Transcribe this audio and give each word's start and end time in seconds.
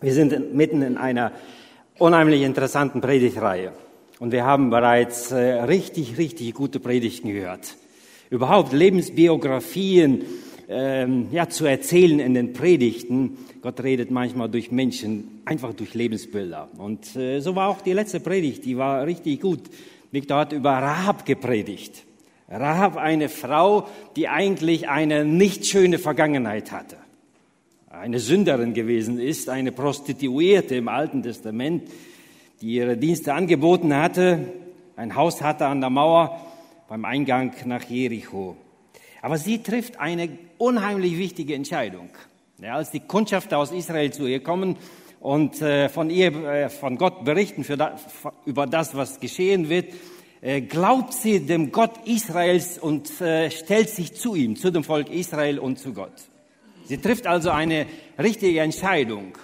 Wir 0.00 0.14
sind 0.14 0.54
mitten 0.54 0.82
in 0.82 0.96
einer 0.96 1.32
unheimlich 1.98 2.42
interessanten 2.42 3.00
Predigtreihe 3.00 3.72
und 4.20 4.30
wir 4.30 4.44
haben 4.44 4.70
bereits 4.70 5.32
äh, 5.32 5.62
richtig, 5.62 6.16
richtig 6.18 6.54
gute 6.54 6.78
Predigten 6.78 7.32
gehört. 7.32 7.74
Überhaupt 8.30 8.72
Lebensbiografien 8.72 10.22
ähm, 10.68 11.26
ja, 11.32 11.48
zu 11.48 11.66
erzählen 11.66 12.20
in 12.20 12.34
den 12.34 12.52
Predigten. 12.52 13.38
Gott 13.60 13.82
redet 13.82 14.12
manchmal 14.12 14.48
durch 14.48 14.70
Menschen, 14.70 15.40
einfach 15.44 15.74
durch 15.74 15.94
Lebensbilder. 15.94 16.68
Und 16.78 17.16
äh, 17.16 17.40
so 17.40 17.56
war 17.56 17.66
auch 17.66 17.80
die 17.80 17.92
letzte 17.92 18.20
Predigt, 18.20 18.66
die 18.66 18.78
war 18.78 19.04
richtig 19.04 19.40
gut. 19.40 19.62
Victor 20.12 20.38
hat 20.38 20.52
über 20.52 20.70
Rahab 20.70 21.26
gepredigt. 21.26 22.04
Rahab, 22.48 22.98
eine 22.98 23.28
Frau, 23.28 23.88
die 24.14 24.28
eigentlich 24.28 24.88
eine 24.88 25.24
nicht 25.24 25.66
schöne 25.66 25.98
Vergangenheit 25.98 26.70
hatte 26.70 26.98
eine 27.90 28.20
Sünderin 28.20 28.74
gewesen 28.74 29.18
ist, 29.18 29.48
eine 29.48 29.72
Prostituierte 29.72 30.76
im 30.76 30.88
Alten 30.88 31.22
Testament, 31.22 31.88
die 32.60 32.74
ihre 32.74 32.96
Dienste 32.96 33.32
angeboten 33.32 33.94
hatte, 33.94 34.40
ein 34.96 35.14
Haus 35.14 35.42
hatte 35.42 35.66
an 35.66 35.80
der 35.80 35.90
Mauer 35.90 36.40
beim 36.88 37.04
Eingang 37.04 37.52
nach 37.64 37.84
Jericho. 37.84 38.56
Aber 39.22 39.38
sie 39.38 39.62
trifft 39.62 39.98
eine 40.00 40.28
unheimlich 40.58 41.16
wichtige 41.18 41.54
Entscheidung. 41.54 42.10
Ja, 42.60 42.74
als 42.74 42.90
die 42.90 43.00
Kundschafter 43.00 43.58
aus 43.58 43.72
Israel 43.72 44.12
zu 44.12 44.26
ihr 44.26 44.42
kommen 44.42 44.76
und 45.20 45.62
äh, 45.62 45.88
von 45.88 46.10
ihr, 46.10 46.34
äh, 46.44 46.68
von 46.68 46.98
Gott 46.98 47.24
berichten 47.24 47.64
da, 47.78 47.96
über 48.44 48.66
das, 48.66 48.96
was 48.96 49.20
geschehen 49.20 49.68
wird, 49.68 49.94
äh, 50.40 50.60
glaubt 50.60 51.14
sie 51.14 51.40
dem 51.40 51.70
Gott 51.72 51.92
Israels 52.04 52.78
und 52.78 53.20
äh, 53.20 53.50
stellt 53.50 53.90
sich 53.90 54.14
zu 54.14 54.34
ihm, 54.34 54.56
zu 54.56 54.70
dem 54.70 54.82
Volk 54.82 55.10
Israel 55.10 55.58
und 55.58 55.78
zu 55.78 55.92
Gott. 55.92 56.12
Sie 56.88 56.96
trifft 56.96 57.26
also 57.26 57.50
eine 57.50 57.86
richtige 58.18 58.60
Entscheidung. 58.60 59.36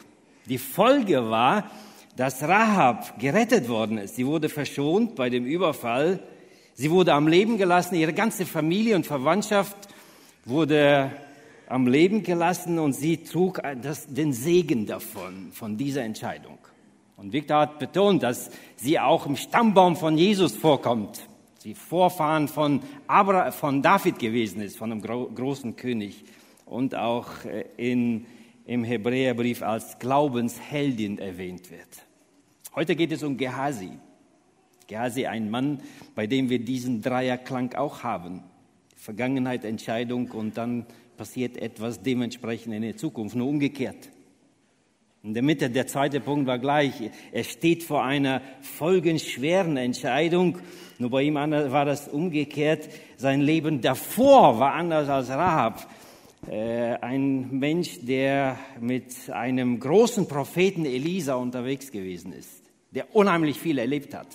Die 0.47 0.57
Folge 0.57 1.29
war, 1.29 1.71
dass 2.17 2.43
Rahab 2.43 3.19
gerettet 3.21 3.69
worden 3.69 3.99
ist. 3.99 4.17
Sie 4.17 4.27
wurde 4.27 4.49
verschont 4.49 5.15
bei 5.15 5.29
dem 5.29 5.45
Überfall. 5.45 6.21
Sie 6.73 6.91
wurde 6.91 7.13
am 7.13 7.29
Leben 7.29 7.59
gelassen. 7.59 7.97
Ihre 7.97 8.15
ganze 8.15 8.47
Familie 8.47 8.97
und 8.97 9.05
Verwandtschaft 9.05 9.77
wurde 10.47 11.11
am 11.69 11.87
Leben 11.87 12.23
gelassen 12.23 12.79
und 12.79 12.95
sie 12.95 13.19
trug 13.19 13.61
das, 13.83 14.07
den 14.07 14.33
Segen 14.33 14.87
davon, 14.87 15.51
von 15.53 15.77
dieser 15.77 16.03
Entscheidung. 16.03 16.59
Und 17.19 17.35
Victor 17.35 17.61
hat 17.61 17.79
betont, 17.79 18.23
dass 18.23 18.51
sie 18.77 18.99
auch 18.99 19.27
im 19.27 19.37
Stammbaum 19.37 19.97
von 19.97 20.17
Jesus 20.17 20.57
vorkommt. 20.57 21.29
Sie 21.59 21.75
Vorfahren 21.75 22.49
von, 22.49 22.81
Abra, 23.07 23.51
von 23.51 23.83
David 23.83 24.19
gewesen 24.19 24.63
ist, 24.63 24.79
von 24.79 24.93
einem 24.93 25.03
gro 25.03 25.31
großen 25.35 25.77
König 25.77 26.25
und 26.65 26.95
auch 26.95 27.45
äh, 27.45 27.65
in, 27.77 28.27
im 28.67 28.85
Hebräerbrief 28.85 29.63
als 29.63 29.99
Glaubensheldin 29.99 31.19
erwähnt 31.19 31.71
wird. 31.71 32.07
Heute 32.75 32.97
geht 32.97 33.13
es 33.13 33.23
um 33.23 33.37
Gehazi. 33.37 33.91
Gehazi, 34.87 35.27
ein 35.27 35.51
Mann, 35.51 35.81
bei 36.15 36.27
dem 36.27 36.51
wir 36.51 36.59
diesen 36.59 37.01
Dreierklang 37.01 37.75
auch 37.75 38.03
haben. 38.03 38.43
Vergangenheit, 38.97 39.65
Entscheidung 39.65 40.31
und 40.31 40.57
dann 40.57 40.87
passiert 41.17 41.57
etwas 41.57 42.03
dementsprechend 42.03 42.75
in 42.75 42.83
der 42.83 42.97
Zukunft, 42.97 43.37
nur 43.37 43.49
umgekehrt. 43.49 44.11
In 45.23 45.33
der 45.33 45.43
Mitte, 45.43 45.71
der 45.71 45.87
zweite 45.87 46.21
Punkt 46.21 46.47
war 46.47 46.59
gleich. 46.59 47.11
Er 47.33 47.45
steht 47.45 47.83
vor 47.83 48.05
einer 48.05 48.43
folgenschweren 48.61 49.79
Entscheidung. 49.79 50.59
Nur 50.99 51.09
bei 51.09 51.23
ihm 51.23 51.37
war 51.37 51.85
das 51.87 52.09
umgekehrt. 52.09 52.91
Sein 53.17 53.41
Leben 53.41 53.81
davor 53.81 54.59
war 54.59 54.75
anders 54.75 55.09
als 55.09 55.31
Rahab. 55.31 55.89
Äh, 56.51 56.99
ein 57.01 57.59
Mensch, 57.59 58.01
der 58.03 58.59
mit 58.79 59.31
einem 59.31 59.81
großen 59.81 60.29
Propheten 60.29 60.85
Elisa 60.85 61.37
unterwegs 61.37 61.91
gewesen 61.91 62.33
ist, 62.33 62.63
der 62.91 63.15
unheimlich 63.15 63.59
viel 63.59 63.79
erlebt 63.79 64.15
hat, 64.15 64.27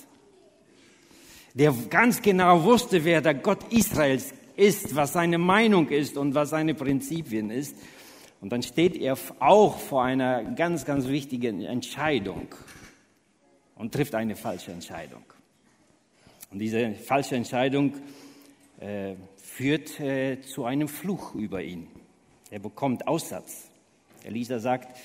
der 1.54 1.72
ganz 1.88 2.20
genau 2.20 2.64
wusste, 2.64 3.04
wer 3.04 3.20
der 3.20 3.34
Gott 3.34 3.72
Israels 3.72 4.34
ist, 4.56 4.96
was 4.96 5.12
seine 5.12 5.38
Meinung 5.38 5.88
ist 5.88 6.16
und 6.16 6.34
was 6.34 6.50
seine 6.50 6.74
Prinzipien 6.74 7.50
ist. 7.50 7.76
Und 8.40 8.50
dann 8.50 8.62
steht 8.62 8.96
er 8.96 9.16
auch 9.38 9.78
vor 9.78 10.02
einer 10.02 10.42
ganz, 10.42 10.84
ganz 10.84 11.06
wichtigen 11.06 11.62
Entscheidung 11.62 12.48
und 13.76 13.92
trifft 13.92 14.14
eine 14.14 14.34
falsche 14.34 14.72
Entscheidung. 14.72 15.22
Und 16.50 16.58
diese 16.58 16.92
falsche 16.92 17.36
Entscheidung 17.36 17.94
äh, 18.80 19.14
führt 19.36 20.00
äh, 20.00 20.40
zu 20.40 20.64
einem 20.64 20.88
Fluch 20.88 21.34
über 21.34 21.62
ihn. 21.62 21.99
Er 22.50 22.58
bekommt 22.58 23.06
Aussatz. 23.06 23.70
Elisa 24.24 24.58
sagt, 24.58 24.98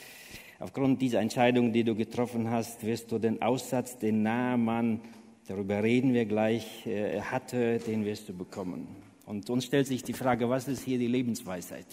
aufgrund 0.60 1.00
dieser 1.00 1.20
Entscheidung, 1.20 1.74
die 1.74 1.84
du 1.84 1.94
getroffen 1.94 2.50
hast, 2.50 2.84
wirst 2.84 3.12
du 3.12 3.20
den 3.20 3.40
Aussatz, 3.44 4.00
den 4.00 4.24
Naaman, 4.24 5.00
darüber 5.48 5.84
reden 5.84 6.16
wir 6.16 6.26
gleich, 6.26 6.88
äh, 6.88 7.22
hatte, 7.22 7.78
den 7.78 8.04
wirst 8.04 8.30
du 8.30 8.34
bekommen. 8.34 8.88
Und 9.28 9.48
uns 9.52 9.66
stellt 9.66 9.86
sich 9.86 10.02
die 10.02 10.14
Frage, 10.14 10.50
was 10.50 10.68
ist 10.68 10.84
hier 10.84 10.98
die 10.98 11.08
Lebensweisheit? 11.08 11.86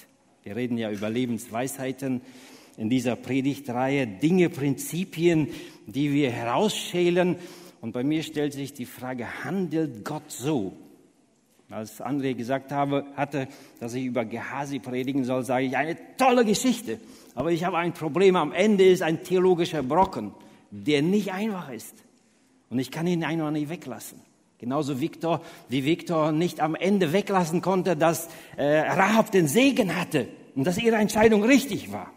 Wir 0.43 0.57
reden 0.57 0.79
ja 0.79 0.91
über 0.91 1.11
Lebensweisheiten 1.11 2.23
in 2.79 2.89
dieser 2.89 3.17
Predigtreihe, 3.17 4.07
Dinge, 4.07 4.49
Prinzipien, 4.49 5.49
die 5.87 6.15
wir 6.15 6.31
herausschälen. 6.31 7.37
Und 7.83 7.93
bei 7.93 8.05
mir 8.05 8.23
stellt 8.23 8.55
sich 8.55 8.73
die 8.73 8.87
Frage, 8.87 9.45
handelt 9.45 10.03
Gott 10.03 10.31
so? 10.31 10.73
Als 11.72 12.03
André 12.03 12.34
gesagt 12.34 12.71
habe, 12.71 13.06
hatte, 13.16 13.49
dass 13.81 13.94
ich 13.94 14.05
über 14.05 14.27
Gehasi 14.27 14.78
predigen 14.78 15.25
soll, 15.25 15.43
sage 15.43 15.65
ich, 15.65 15.77
eine 15.77 15.97
tolle 16.19 16.44
Geschichte. 16.44 16.99
Aber 17.34 17.50
ich 17.50 17.65
habe 17.65 17.78
ein 17.78 17.94
Problem. 17.94 18.37
Am 18.37 18.53
Ende 18.53 18.84
ist 18.84 19.03
ein 19.03 19.25
theologischer 19.25 19.83
Brocken, 19.83 20.33
der 20.71 21.00
nicht 21.00 21.33
einfach 21.33 21.71
ist. 21.71 21.94
Und 22.69 22.78
ich 22.78 22.91
kann 22.91 23.06
ihn 23.06 23.25
einfach 23.25 23.50
nicht 23.50 23.71
weglassen. 23.71 24.21
Genauso 24.59 25.00
Viktor, 25.00 25.41
wie 25.69 25.84
Viktor 25.84 26.31
nicht 26.31 26.60
am 26.60 26.75
Ende 26.75 27.12
weglassen 27.12 27.62
konnte, 27.62 27.97
dass 27.97 28.28
äh, 28.56 28.81
Rahab 28.81 29.33
den 29.33 29.49
Segen 29.49 29.97
hatte 29.97 30.28
und 30.54 30.65
dass 30.66 30.78
ihre 30.78 30.97
Entscheidung 30.97 31.43
richtig 31.43 31.91
war. 31.91 32.10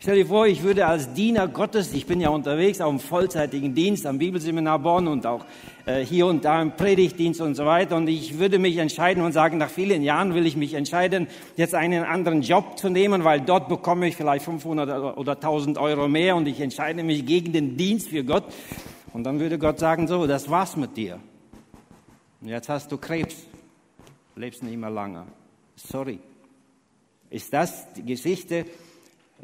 Stell 0.00 0.14
dir 0.14 0.26
vor, 0.26 0.46
ich 0.46 0.62
würde 0.62 0.86
als 0.86 1.12
Diener 1.12 1.48
Gottes, 1.48 1.92
ich 1.92 2.06
bin 2.06 2.20
ja 2.20 2.28
unterwegs, 2.28 2.80
auch 2.80 2.88
im 2.88 3.00
vollzeitigen 3.00 3.74
Dienst, 3.74 4.06
am 4.06 4.18
Bibelseminar 4.18 4.78
Bonn 4.78 5.08
und 5.08 5.26
auch 5.26 5.44
äh, 5.86 6.04
hier 6.04 6.26
und 6.26 6.44
da 6.44 6.62
im 6.62 6.70
Predigtdienst 6.76 7.40
und 7.40 7.56
so 7.56 7.66
weiter. 7.66 7.96
Und 7.96 8.06
ich 8.06 8.38
würde 8.38 8.60
mich 8.60 8.76
entscheiden 8.76 9.24
und 9.24 9.32
sagen, 9.32 9.58
nach 9.58 9.70
vielen 9.70 10.04
Jahren 10.04 10.34
will 10.34 10.46
ich 10.46 10.56
mich 10.56 10.74
entscheiden, 10.74 11.26
jetzt 11.56 11.74
einen 11.74 12.04
anderen 12.04 12.42
Job 12.42 12.78
zu 12.78 12.90
nehmen, 12.90 13.24
weil 13.24 13.40
dort 13.40 13.68
bekomme 13.68 14.06
ich 14.06 14.14
vielleicht 14.14 14.44
500 14.44 15.18
oder 15.18 15.32
1000 15.32 15.78
Euro 15.78 16.06
mehr 16.06 16.36
und 16.36 16.46
ich 16.46 16.60
entscheide 16.60 17.02
mich 17.02 17.26
gegen 17.26 17.52
den 17.52 17.76
Dienst 17.76 18.10
für 18.10 18.22
Gott. 18.22 18.44
Und 19.12 19.24
dann 19.24 19.40
würde 19.40 19.58
Gott 19.58 19.80
sagen, 19.80 20.06
so, 20.06 20.28
das 20.28 20.48
war's 20.48 20.76
mit 20.76 20.96
dir. 20.96 21.18
Und 22.40 22.46
jetzt 22.46 22.68
hast 22.68 22.92
du 22.92 22.98
Krebs, 22.98 23.34
lebst 24.36 24.62
nicht 24.62 24.78
mehr 24.78 24.90
lange. 24.90 25.24
Sorry. 25.74 26.20
Ist 27.30 27.52
das 27.52 27.92
die 27.94 28.04
Geschichte? 28.04 28.64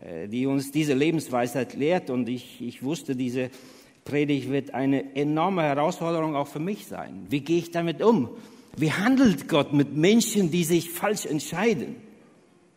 Äh, 0.05 0.29
die 0.29 0.47
uns 0.47 0.71
diese 0.71 0.93
Lebensweisheit 0.93 1.75
lehrt. 1.75 2.11
Und 2.11 2.29
ich, 2.29 2.61
ich 2.61 2.83
wusste, 2.83 3.17
diese 3.17 3.51
Predigt 4.05 4.51
wird 4.51 4.75
eine 4.75 5.17
enorme 5.17 5.63
Herausforderung 5.63 6.37
auch 6.37 6.47
für 6.49 6.59
mich 6.59 6.87
sein. 6.87 7.27
Wie 7.31 7.41
gehe 7.41 7.59
ich 7.59 7.71
damit 7.71 8.03
um? 8.03 8.29
Wie 8.77 8.93
handelt 8.93 9.49
Gott 9.49 9.73
mit 9.73 9.97
Menschen, 9.97 10.51
die 10.51 10.65
sich 10.65 10.91
falsch 10.91 11.25
entscheiden? 11.25 11.97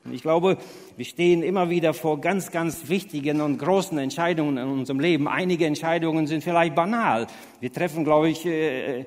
Und 0.05 0.13
ich 0.13 0.21
glaube, 0.21 0.57
wir 0.95 1.03
stehen 1.03 1.43
immer 1.43 1.69
wieder 1.69 1.93
vor 1.93 2.21
ganz, 2.21 2.49
ganz 2.49 2.87
wichtigen 2.87 3.41
und 3.41 3.57
großen 3.57 3.97
Entscheidungen 3.97 4.57
in 4.57 4.67
unserem 4.67 5.01
Leben. 5.01 5.27
Einige 5.27 5.65
Entscheidungen 5.65 6.27
sind 6.27 6.45
vielleicht 6.45 6.75
banal. 6.75 7.27
Wir 7.59 7.73
treffen, 7.73 8.05
glaube 8.05 8.29
ich, 8.29 8.45
äh, 8.45 9.01
äh, 9.01 9.05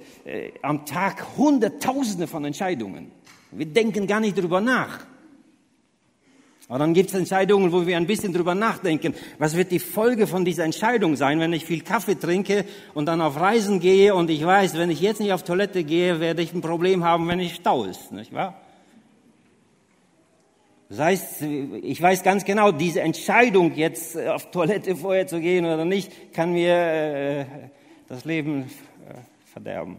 am 0.60 0.84
Tag 0.84 1.38
Hunderttausende 1.38 2.26
von 2.26 2.44
Entscheidungen. 2.44 3.12
Wir 3.50 3.66
denken 3.66 4.06
gar 4.06 4.20
nicht 4.20 4.36
darüber 4.36 4.60
nach. 4.60 5.06
Aber 6.70 6.78
dann 6.78 6.94
gibt 6.94 7.08
es 7.08 7.16
Entscheidungen, 7.16 7.72
wo 7.72 7.84
wir 7.84 7.96
ein 7.96 8.06
bisschen 8.06 8.32
drüber 8.32 8.54
nachdenken. 8.54 9.12
Was 9.38 9.56
wird 9.56 9.72
die 9.72 9.80
Folge 9.80 10.28
von 10.28 10.44
dieser 10.44 10.64
Entscheidung 10.64 11.16
sein, 11.16 11.40
wenn 11.40 11.52
ich 11.52 11.64
viel 11.64 11.80
Kaffee 11.80 12.14
trinke 12.14 12.64
und 12.94 13.06
dann 13.06 13.20
auf 13.20 13.40
Reisen 13.40 13.80
gehe 13.80 14.14
und 14.14 14.30
ich 14.30 14.46
weiß, 14.46 14.78
wenn 14.78 14.88
ich 14.88 15.00
jetzt 15.00 15.20
nicht 15.20 15.32
auf 15.32 15.42
Toilette 15.42 15.82
gehe, 15.82 16.20
werde 16.20 16.42
ich 16.42 16.54
ein 16.54 16.60
Problem 16.60 17.02
haben, 17.02 17.26
wenn 17.26 17.40
es 17.40 17.50
Stau 17.50 17.86
ist, 17.86 18.12
nicht 18.12 18.32
wahr? 18.32 18.54
Das 20.88 21.00
heißt, 21.00 21.42
ich 21.42 22.00
weiß 22.00 22.22
ganz 22.22 22.44
genau, 22.44 22.70
diese 22.70 23.00
Entscheidung, 23.00 23.74
jetzt 23.74 24.16
auf 24.16 24.52
Toilette 24.52 24.94
vorher 24.94 25.26
zu 25.26 25.40
gehen 25.40 25.64
oder 25.64 25.84
nicht, 25.84 26.32
kann 26.32 26.52
mir 26.52 26.72
äh, 26.72 27.44
das 28.06 28.24
Leben 28.24 28.62
äh, 29.08 29.14
verderben. 29.52 29.96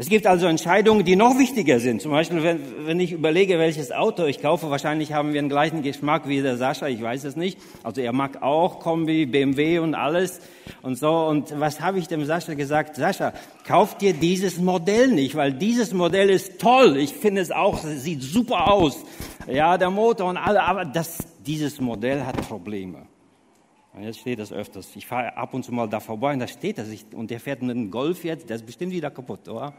Es 0.00 0.08
gibt 0.08 0.26
also 0.26 0.46
Entscheidungen, 0.46 1.04
die 1.04 1.14
noch 1.14 1.38
wichtiger 1.38 1.78
sind. 1.78 2.00
Zum 2.00 2.10
Beispiel, 2.12 2.42
wenn, 2.42 2.86
wenn 2.86 2.98
ich 3.00 3.12
überlege, 3.12 3.58
welches 3.58 3.92
Auto 3.92 4.24
ich 4.24 4.40
kaufe, 4.40 4.70
wahrscheinlich 4.70 5.12
haben 5.12 5.34
wir 5.34 5.42
den 5.42 5.50
gleichen 5.50 5.82
Geschmack 5.82 6.26
wie 6.26 6.40
der 6.40 6.56
Sascha, 6.56 6.88
ich 6.88 7.02
weiß 7.02 7.24
es 7.24 7.36
nicht. 7.36 7.58
Also 7.82 8.00
er 8.00 8.14
mag 8.14 8.42
auch 8.42 8.80
Kombi, 8.80 9.26
BMW 9.26 9.78
und 9.78 9.94
alles 9.94 10.40
und 10.80 10.96
so. 10.96 11.10
Und 11.26 11.60
was 11.60 11.82
habe 11.82 11.98
ich 11.98 12.08
dem 12.08 12.24
Sascha 12.24 12.54
gesagt? 12.54 12.96
Sascha, 12.96 13.34
kauf 13.66 13.98
dir 13.98 14.14
dieses 14.14 14.58
Modell 14.58 15.08
nicht, 15.08 15.34
weil 15.34 15.52
dieses 15.52 15.92
Modell 15.92 16.30
ist 16.30 16.58
toll. 16.58 16.96
Ich 16.96 17.12
finde 17.12 17.42
es 17.42 17.50
auch, 17.50 17.84
sieht 17.84 18.22
super 18.22 18.72
aus. 18.72 19.04
Ja, 19.46 19.76
der 19.76 19.90
Motor 19.90 20.30
und 20.30 20.38
alle, 20.38 20.62
aber 20.62 20.86
das, 20.86 21.18
dieses 21.44 21.78
Modell 21.78 22.24
hat 22.24 22.40
Probleme. 22.48 23.02
Und 23.92 24.04
jetzt 24.04 24.20
steht 24.20 24.38
das 24.38 24.50
öfters. 24.50 24.96
Ich 24.96 25.06
fahre 25.06 25.36
ab 25.36 25.52
und 25.52 25.62
zu 25.62 25.74
mal 25.74 25.86
da 25.90 26.00
vorbei 26.00 26.32
und 26.32 26.38
da 26.38 26.48
steht 26.48 26.78
das. 26.78 26.88
Und 27.12 27.30
der 27.30 27.38
fährt 27.38 27.60
mit 27.60 27.72
einem 27.72 27.90
Golf 27.90 28.24
jetzt, 28.24 28.48
der 28.48 28.56
ist 28.56 28.64
bestimmt 28.64 28.92
wieder 28.92 29.10
kaputt, 29.10 29.46
oder? 29.46 29.74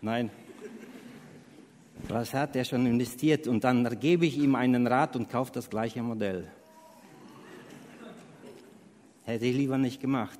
Nein. 0.00 0.30
Was 2.08 2.32
hat 2.32 2.54
er 2.56 2.64
schon 2.64 2.86
investiert? 2.86 3.48
Und 3.48 3.64
dann 3.64 3.98
gebe 3.98 4.26
ich 4.26 4.38
ihm 4.38 4.54
einen 4.54 4.86
Rat 4.86 5.16
und 5.16 5.28
kaufe 5.28 5.52
das 5.52 5.68
gleiche 5.68 6.02
Modell. 6.02 6.48
Hätte 9.24 9.46
ich 9.46 9.56
lieber 9.56 9.76
nicht 9.76 10.00
gemacht. 10.00 10.38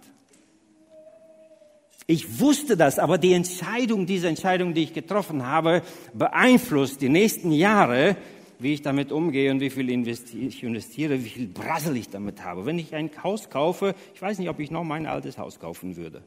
Ich 2.06 2.40
wusste 2.40 2.74
das, 2.74 2.98
aber 2.98 3.18
die 3.18 3.34
Entscheidung, 3.34 4.06
diese 4.06 4.28
Entscheidung, 4.28 4.72
die 4.72 4.84
ich 4.84 4.94
getroffen 4.94 5.44
habe, 5.44 5.82
beeinflusst 6.14 7.02
die 7.02 7.10
nächsten 7.10 7.52
Jahre, 7.52 8.16
wie 8.58 8.72
ich 8.72 8.80
damit 8.80 9.12
umgehe 9.12 9.50
und 9.50 9.60
wie 9.60 9.68
viel 9.68 9.90
ich 9.90 10.62
investiere, 10.62 11.22
wie 11.22 11.28
viel 11.28 11.48
Brassel 11.48 11.98
ich 11.98 12.08
damit 12.08 12.42
habe. 12.42 12.64
Wenn 12.64 12.78
ich 12.78 12.94
ein 12.94 13.10
Haus 13.22 13.50
kaufe, 13.50 13.94
ich 14.14 14.22
weiß 14.22 14.38
nicht, 14.38 14.48
ob 14.48 14.58
ich 14.58 14.70
noch 14.70 14.84
mein 14.84 15.04
altes 15.06 15.36
Haus 15.36 15.60
kaufen 15.60 15.96
würde. 15.96 16.22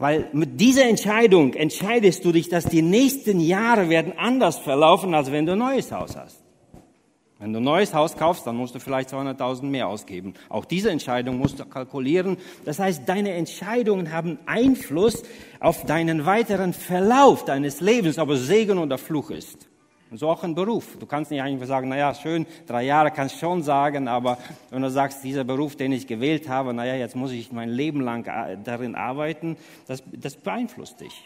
Weil 0.00 0.30
mit 0.32 0.58
dieser 0.58 0.88
Entscheidung 0.88 1.52
entscheidest 1.52 2.24
du 2.24 2.32
dich, 2.32 2.48
dass 2.48 2.64
die 2.64 2.80
nächsten 2.80 3.38
Jahre 3.38 3.90
werden 3.90 4.14
anders 4.16 4.58
verlaufen, 4.58 5.12
als 5.12 5.30
wenn 5.30 5.44
du 5.44 5.52
ein 5.52 5.58
neues 5.58 5.92
Haus 5.92 6.16
hast. 6.16 6.42
Wenn 7.38 7.52
du 7.52 7.60
ein 7.60 7.64
neues 7.64 7.92
Haus 7.92 8.16
kaufst, 8.16 8.46
dann 8.46 8.56
musst 8.56 8.74
du 8.74 8.80
vielleicht 8.80 9.10
200.000 9.10 9.64
mehr 9.64 9.88
ausgeben. 9.88 10.32
Auch 10.48 10.64
diese 10.64 10.90
Entscheidung 10.90 11.36
musst 11.36 11.60
du 11.60 11.66
kalkulieren. 11.66 12.38
Das 12.64 12.78
heißt, 12.78 13.02
deine 13.06 13.32
Entscheidungen 13.32 14.10
haben 14.10 14.38
Einfluss 14.46 15.22
auf 15.60 15.84
deinen 15.84 16.24
weiteren 16.24 16.72
Verlauf 16.72 17.44
deines 17.44 17.82
Lebens, 17.82 18.18
ob 18.18 18.30
es 18.30 18.46
Segen 18.46 18.78
oder 18.78 18.96
Fluch 18.96 19.30
ist. 19.30 19.69
Und 20.10 20.18
so 20.18 20.28
auch 20.28 20.42
ein 20.42 20.56
Beruf. 20.56 20.96
Du 20.98 21.06
kannst 21.06 21.30
nicht 21.30 21.40
einfach 21.40 21.66
sagen, 21.66 21.88
naja, 21.88 22.12
schön, 22.14 22.44
drei 22.66 22.82
Jahre 22.82 23.12
kannst 23.12 23.36
du 23.36 23.38
schon 23.38 23.62
sagen, 23.62 24.08
aber 24.08 24.38
wenn 24.70 24.82
du 24.82 24.90
sagst, 24.90 25.22
dieser 25.22 25.44
Beruf, 25.44 25.76
den 25.76 25.92
ich 25.92 26.08
gewählt 26.08 26.48
habe, 26.48 26.74
naja, 26.74 26.96
jetzt 26.96 27.14
muss 27.14 27.30
ich 27.30 27.52
mein 27.52 27.68
Leben 27.68 28.00
lang 28.00 28.26
äh, 28.26 28.58
darin 28.62 28.96
arbeiten, 28.96 29.56
das, 29.86 30.02
das 30.12 30.34
beeinflusst 30.34 31.00
dich. 31.00 31.24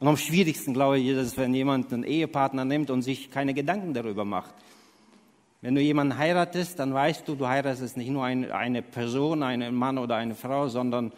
Und 0.00 0.06
am 0.06 0.16
schwierigsten, 0.18 0.74
glaube 0.74 0.98
ich, 0.98 1.08
ist 1.08 1.16
es, 1.16 1.36
wenn 1.38 1.54
jemand 1.54 1.92
einen 1.92 2.04
Ehepartner 2.04 2.64
nimmt 2.64 2.90
und 2.90 3.02
sich 3.02 3.30
keine 3.30 3.54
Gedanken 3.54 3.94
darüber 3.94 4.24
macht. 4.24 4.54
Wenn 5.60 5.74
du 5.74 5.80
jemanden 5.80 6.16
heiratest, 6.16 6.78
dann 6.78 6.94
weißt 6.94 7.26
du, 7.26 7.34
du 7.34 7.48
heiratest 7.48 7.96
nicht 7.96 8.10
nur 8.10 8.24
eine, 8.24 8.82
Person, 8.82 9.42
einen 9.42 9.74
Mann 9.74 9.98
oder 9.98 10.14
eine 10.14 10.36
Frau, 10.36 10.68
sondern 10.68 11.10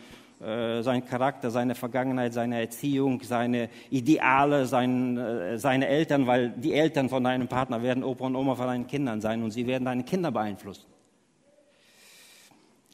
sein 0.82 1.04
Charakter, 1.04 1.50
seine 1.50 1.75
Vergangenheit, 1.75 2.32
seine 2.32 2.60
Erziehung, 2.60 3.20
seine 3.22 3.69
Ideale, 3.90 4.64
sein, 4.66 5.19
äh, 5.19 5.58
seine 5.58 5.87
Eltern, 5.87 6.26
weil 6.26 6.50
die 6.50 6.72
Eltern 6.72 7.10
von 7.10 7.22
deinem 7.22 7.46
Partner 7.46 7.82
werden 7.82 8.02
Opa 8.02 8.26
und 8.26 8.37
Oma 8.37 8.54
von 8.54 8.66
deinen 8.66 8.87
Kindern 8.87 9.20
sein 9.20 9.42
und 9.42 9.50
sie 9.50 9.66
werden 9.66 9.84
deine 9.84 10.02
Kinder 10.02 10.32
beeinflussen. 10.32 10.87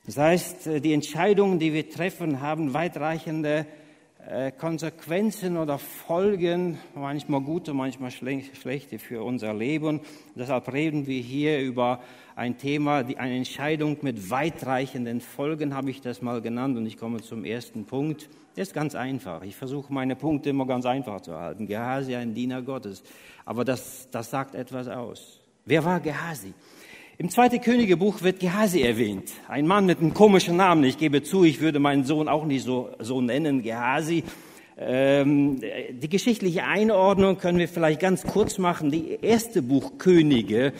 Das 0.06 0.16
heißt, 0.16 0.66
äh, 0.66 0.80
die 0.80 0.92
Entscheidungen, 0.92 1.58
die 1.58 1.72
wir 1.72 1.88
treffen, 1.88 2.40
haben 2.40 2.74
weitreichende 2.74 3.66
Konsequenzen 4.58 5.56
oder 5.56 5.78
Folgen, 5.78 6.78
manchmal 6.96 7.40
gute, 7.42 7.74
manchmal 7.74 8.10
schlechte 8.10 8.98
für 8.98 9.22
unser 9.22 9.54
Leben. 9.54 10.00
Deshalb 10.34 10.72
reden 10.72 11.06
wir 11.06 11.20
hier 11.20 11.60
über 11.60 12.00
ein 12.34 12.58
Thema, 12.58 13.04
die, 13.04 13.18
eine 13.18 13.36
Entscheidung 13.36 13.98
mit 14.02 14.28
weitreichenden 14.28 15.20
Folgen, 15.20 15.74
habe 15.74 15.90
ich 15.90 16.00
das 16.00 16.22
mal 16.22 16.42
genannt. 16.42 16.76
Und 16.76 16.86
ich 16.86 16.96
komme 16.96 17.20
zum 17.22 17.44
ersten 17.44 17.84
Punkt. 17.84 18.28
Der 18.56 18.62
ist 18.64 18.74
ganz 18.74 18.96
einfach. 18.96 19.42
Ich 19.42 19.54
versuche 19.54 19.92
meine 19.92 20.16
Punkte 20.16 20.50
immer 20.50 20.66
ganz 20.66 20.86
einfach 20.86 21.20
zu 21.20 21.38
halten. 21.38 21.68
Gehasi, 21.68 22.16
ein 22.16 22.34
Diener 22.34 22.62
Gottes. 22.62 23.04
Aber 23.44 23.64
das, 23.64 24.08
das 24.10 24.30
sagt 24.30 24.56
etwas 24.56 24.88
aus. 24.88 25.40
Wer 25.64 25.84
war 25.84 26.00
Gehasi? 26.00 26.52
Im 27.18 27.30
zweiten 27.30 27.62
Königebuch 27.62 28.20
wird 28.20 28.40
Gehasi 28.40 28.82
erwähnt. 28.82 29.32
Ein 29.48 29.66
Mann 29.66 29.86
mit 29.86 30.00
einem 30.00 30.12
komischen 30.12 30.56
Namen. 30.56 30.84
Ich 30.84 30.98
gebe 30.98 31.22
zu, 31.22 31.44
ich 31.44 31.62
würde 31.62 31.78
meinen 31.78 32.04
Sohn 32.04 32.28
auch 32.28 32.44
nicht 32.44 32.62
so, 32.62 32.90
so 32.98 33.22
nennen, 33.22 33.62
Gehasi. 33.62 34.22
Ähm, 34.76 35.58
die 35.92 36.10
geschichtliche 36.10 36.64
Einordnung 36.64 37.38
können 37.38 37.58
wir 37.58 37.68
vielleicht 37.68 38.00
ganz 38.00 38.22
kurz 38.22 38.58
machen. 38.58 38.90
Die 38.90 39.16
erste 39.22 39.62
Buch 39.62 39.92
Könige 39.96 40.74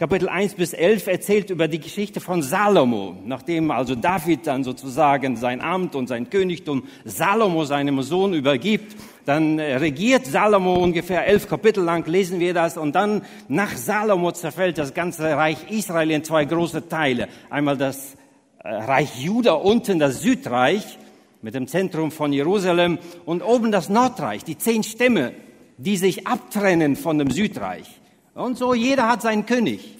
Kapitel 0.00 0.30
1 0.30 0.54
bis 0.54 0.72
11 0.72 1.08
erzählt 1.08 1.50
über 1.50 1.68
die 1.68 1.78
Geschichte 1.78 2.20
von 2.20 2.40
Salomo, 2.40 3.18
nachdem 3.26 3.70
also 3.70 3.94
David 3.94 4.46
dann 4.46 4.64
sozusagen 4.64 5.36
sein 5.36 5.60
Amt 5.60 5.94
und 5.94 6.06
sein 6.06 6.30
Königtum 6.30 6.84
Salomo 7.04 7.66
seinem 7.66 8.00
Sohn 8.00 8.32
übergibt. 8.32 8.96
Dann 9.30 9.60
äh, 9.60 9.76
regiert 9.76 10.26
Salomo 10.26 10.74
ungefähr 10.74 11.24
elf 11.24 11.48
Kapitel 11.48 11.84
lang, 11.84 12.04
lesen 12.08 12.40
wir 12.40 12.52
das, 12.52 12.76
und 12.76 12.96
dann 12.96 13.22
nach 13.46 13.76
Salomo 13.76 14.32
zerfällt 14.32 14.76
das 14.76 14.92
ganze 14.92 15.36
Reich 15.36 15.70
Israel 15.70 16.10
in 16.10 16.24
zwei 16.24 16.44
große 16.44 16.88
Teile. 16.88 17.28
Einmal 17.48 17.76
das 17.76 18.16
äh, 18.64 18.74
Reich 18.74 19.20
Juda, 19.20 19.52
unten 19.52 20.00
das 20.00 20.20
Südreich 20.20 20.98
mit 21.42 21.54
dem 21.54 21.68
Zentrum 21.68 22.10
von 22.10 22.32
Jerusalem 22.32 22.98
und 23.24 23.42
oben 23.42 23.70
das 23.70 23.88
Nordreich, 23.88 24.42
die 24.42 24.58
zehn 24.58 24.82
Stämme, 24.82 25.30
die 25.78 25.96
sich 25.96 26.26
abtrennen 26.26 26.96
von 26.96 27.16
dem 27.16 27.30
Südreich. 27.30 27.86
Und 28.34 28.58
so, 28.58 28.74
jeder 28.74 29.06
hat 29.06 29.22
seinen 29.22 29.46
König. 29.46 29.99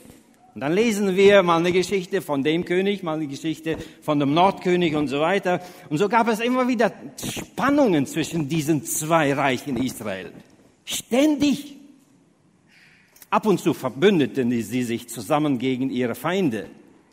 Und 0.55 0.63
dann 0.63 0.73
lesen 0.73 1.17
wir 1.17 1.43
mal 1.45 1.59
eine 1.59 1.71
Geschichte 1.71 2.23
von 2.23 2.43
dem 2.43 2.65
König, 2.65 3.03
mal 3.05 3.15
eine 3.15 3.29
Geschichte 3.29 3.77
von 4.03 4.19
dem 4.19 4.35
Nordkönig 4.35 4.97
und 4.97 5.07
so 5.07 5.21
weiter. 5.21 5.61
Und 5.89 5.99
so 5.99 6.09
gab 6.09 6.27
es 6.29 6.41
immer 6.41 6.67
wieder 6.67 6.93
Spannungen 7.23 8.05
zwischen 8.07 8.49
diesen 8.49 8.85
zwei 8.85 9.33
Reichen 9.33 9.77
Israel. 9.77 10.33
Ständig. 10.85 11.77
Ab 13.31 13.47
und 13.47 13.61
zu 13.61 13.75
verbündeten 13.75 14.51
sie 14.51 14.83
sich 14.83 15.09
zusammen 15.09 15.59
gegen 15.59 15.89
ihre 15.89 16.17
Feinde. 16.17 16.67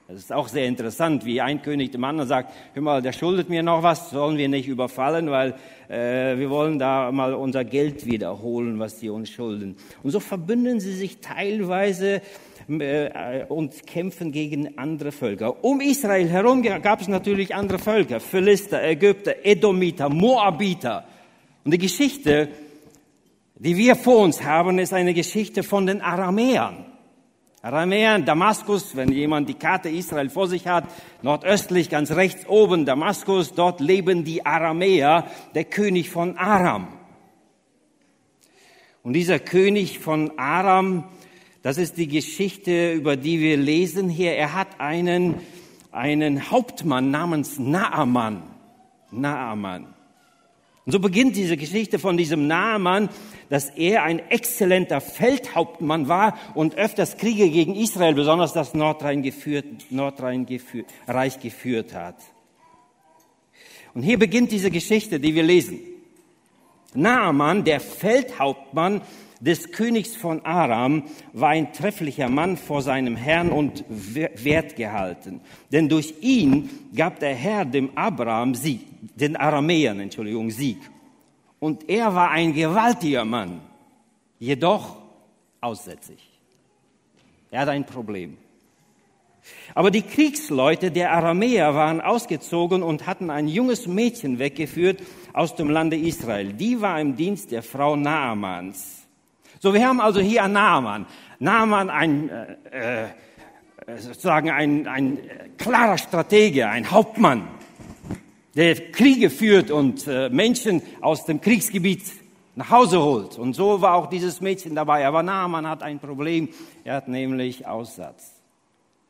Das 0.07 0.19
ist 0.19 0.31
auch 0.31 0.47
sehr 0.47 0.65
interessant, 0.67 1.25
wie 1.25 1.41
ein 1.41 1.61
König 1.61 1.91
dem 1.91 2.05
anderen 2.05 2.29
sagt, 2.29 2.53
hör 2.73 2.81
mal, 2.81 3.01
der 3.01 3.11
schuldet 3.11 3.49
mir 3.49 3.61
noch 3.61 3.83
was, 3.83 4.09
sollen 4.09 4.37
wir 4.37 4.47
nicht 4.47 4.69
überfallen, 4.69 5.29
weil 5.29 5.55
äh, 5.89 6.37
wir 6.37 6.49
wollen 6.49 6.79
da 6.79 7.11
mal 7.11 7.33
unser 7.33 7.65
Geld 7.65 8.05
wiederholen, 8.05 8.79
was 8.79 8.99
die 8.99 9.09
uns 9.09 9.29
schulden. 9.29 9.75
Und 10.03 10.11
so 10.11 10.21
verbünden 10.21 10.79
sie 10.79 10.93
sich 10.93 11.19
teilweise 11.19 12.21
und 12.67 13.87
kämpfen 13.87 14.31
gegen 14.31 14.77
andere 14.77 15.11
Völker. 15.11 15.63
Um 15.63 15.79
Israel 15.79 16.27
herum 16.27 16.61
gab 16.61 16.99
es 16.99 17.07
natürlich 17.07 17.55
andere 17.55 17.79
Völker, 17.79 18.19
Philister, 18.19 18.83
Ägypter, 18.83 19.45
Edomiter, 19.45 20.09
Moabiter. 20.09 21.05
Und 21.63 21.71
die 21.71 21.77
Geschichte, 21.77 22.49
die 23.55 23.77
wir 23.77 23.95
vor 23.95 24.19
uns 24.19 24.43
haben, 24.43 24.79
ist 24.79 24.93
eine 24.93 25.13
Geschichte 25.13 25.63
von 25.63 25.85
den 25.85 26.01
Aramäern. 26.01 26.85
Aramäer, 27.61 28.19
Damaskus, 28.19 28.95
wenn 28.95 29.11
jemand 29.11 29.49
die 29.49 29.55
Karte 29.55 29.89
Israel 29.89 30.29
vor 30.29 30.47
sich 30.47 30.67
hat, 30.67 30.85
nordöstlich, 31.21 31.89
ganz 31.89 32.11
rechts 32.11 32.47
oben 32.47 32.85
Damaskus, 32.85 33.53
dort 33.53 33.79
leben 33.79 34.23
die 34.23 34.45
Aramäer, 34.45 35.25
der 35.55 35.63
König 35.63 36.09
von 36.09 36.37
Aram. 36.37 36.87
Und 39.03 39.13
dieser 39.13 39.39
König 39.39 39.99
von 39.99 40.37
Aram, 40.37 41.05
das 41.61 41.77
ist 41.77 41.97
die 41.97 42.07
Geschichte, 42.07 42.93
über 42.93 43.15
die 43.15 43.39
wir 43.39 43.57
lesen 43.57 44.09
hier. 44.09 44.33
Er 44.33 44.53
hat 44.53 44.79
einen, 44.79 45.35
einen 45.91 46.51
Hauptmann 46.51 47.11
namens 47.11 47.59
Naaman. 47.59 48.43
Naaman. 49.11 49.87
Und 50.85 50.93
so 50.93 50.99
beginnt 50.99 51.35
diese 51.35 51.57
Geschichte 51.57 51.99
von 51.99 52.15
diesem 52.15 52.47
Naaman, 52.47 53.09
dass 53.49 53.69
er 53.71 54.03
ein 54.03 54.19
exzellenter 54.19 55.01
Feldhauptmann 55.01 56.07
war 56.07 56.37
und 56.53 56.75
öfters 56.75 57.17
Kriege 57.17 57.49
gegen 57.49 57.75
Israel, 57.75 58.13
besonders 58.13 58.53
das 58.53 58.73
Nordrhein 58.73 59.21
geführt, 59.21 59.65
Nordrhein 59.89 60.45
geführt, 60.45 60.85
Reich 61.05 61.39
geführt 61.41 61.93
hat. 61.93 62.15
Und 63.93 64.03
hier 64.03 64.17
beginnt 64.19 64.51
diese 64.51 64.71
Geschichte, 64.71 65.19
die 65.19 65.35
wir 65.35 65.43
lesen. 65.43 65.79
Naaman, 66.93 67.63
der 67.65 67.79
Feldhauptmann 67.79 69.01
des 69.39 69.71
Königs 69.71 70.15
von 70.15 70.45
Aram, 70.45 71.03
war 71.33 71.49
ein 71.49 71.73
trefflicher 71.73 72.29
Mann 72.29 72.57
vor 72.57 72.81
seinem 72.81 73.15
Herrn 73.15 73.49
und 73.49 73.83
wert 73.87 74.75
gehalten. 74.75 75.41
Denn 75.71 75.89
durch 75.89 76.15
ihn 76.21 76.69
gab 76.95 77.19
der 77.19 77.35
Herr 77.35 77.65
dem 77.65 77.91
Abraham 77.95 78.55
Sieg 78.55 78.81
den 79.15 79.35
Aramäern, 79.35 79.99
Entschuldigung, 79.99 80.51
Sieg. 80.51 80.77
Und 81.59 81.89
er 81.89 82.13
war 82.13 82.31
ein 82.31 82.53
gewaltiger 82.53 83.25
Mann, 83.25 83.61
jedoch 84.39 84.97
aussätzig. 85.61 86.19
Er 87.49 87.61
hat 87.61 87.69
ein 87.69 87.85
Problem. 87.85 88.37
Aber 89.73 89.91
die 89.91 90.01
Kriegsleute 90.01 90.91
der 90.91 91.13
Aramäer 91.13 91.73
waren 91.73 92.01
ausgezogen 92.01 92.83
und 92.83 93.07
hatten 93.07 93.29
ein 93.29 93.47
junges 93.47 93.87
Mädchen 93.87 94.39
weggeführt 94.39 95.01
aus 95.33 95.55
dem 95.55 95.69
Lande 95.69 95.97
Israel. 95.97 96.53
Die 96.53 96.81
war 96.81 96.99
im 96.99 97.15
Dienst 97.15 97.51
der 97.51 97.63
Frau 97.63 97.95
Naamans. 97.95 98.96
So, 99.59 99.73
wir 99.73 99.87
haben 99.87 99.99
also 99.99 100.19
hier 100.19 100.47
Naaman. 100.47 101.07
Naaman, 101.39 101.89
ein, 101.89 102.29
äh, 102.29 103.05
äh, 103.05 103.07
sozusagen 103.97 104.51
ein, 104.51 104.87
ein 104.87 105.17
klarer 105.57 105.97
Stratege, 105.97 106.69
ein 106.69 106.91
Hauptmann, 106.91 107.47
der 108.55 108.75
Kriege 108.91 109.29
führt 109.31 109.71
und 109.71 110.05
äh, 110.07 110.29
Menschen 110.29 110.81
aus 111.01 111.25
dem 111.25 111.41
Kriegsgebiet 111.41 112.03
nach 112.55 112.69
Hause 112.69 113.01
holt. 113.01 113.39
Und 113.39 113.55
so 113.55 113.81
war 113.81 113.95
auch 113.95 114.07
dieses 114.07 114.41
Mädchen 114.41 114.75
dabei. 114.75 115.07
Aber 115.07 115.23
Naaman 115.23 115.67
hat 115.67 115.81
ein 115.81 115.99
Problem. 115.99 116.49
Er 116.83 116.95
hat 116.95 117.07
nämlich 117.07 117.65
Aussatz. 117.65 118.33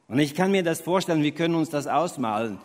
Und 0.08 0.20
ich 0.20 0.34
kann 0.34 0.51
mir 0.51 0.63
das 0.63 0.80
vorstellen, 0.80 1.24
wir 1.24 1.32
können 1.32 1.56
uns 1.56 1.70
das 1.70 1.88
ausmalen. 1.88 2.60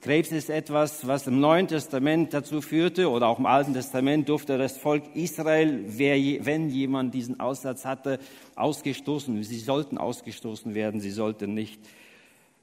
Krebs 0.00 0.30
ist 0.30 0.50
etwas, 0.50 1.06
was 1.06 1.26
im 1.26 1.40
Neuen 1.40 1.68
Testament 1.68 2.32
dazu 2.32 2.60
führte, 2.60 3.10
oder 3.10 3.28
auch 3.28 3.38
im 3.38 3.46
Alten 3.46 3.74
Testament 3.74 4.28
durfte 4.28 4.58
das 4.58 4.76
Volk 4.76 5.02
Israel, 5.14 5.84
wenn 5.86 6.70
jemand 6.70 7.14
diesen 7.14 7.40
Aussatz 7.40 7.84
hatte, 7.84 8.18
ausgestoßen. 8.54 9.42
Sie 9.42 9.58
sollten 9.58 9.98
ausgestoßen 9.98 10.74
werden, 10.74 11.00
sie 11.00 11.10
sollten 11.10 11.54
nicht 11.54 11.80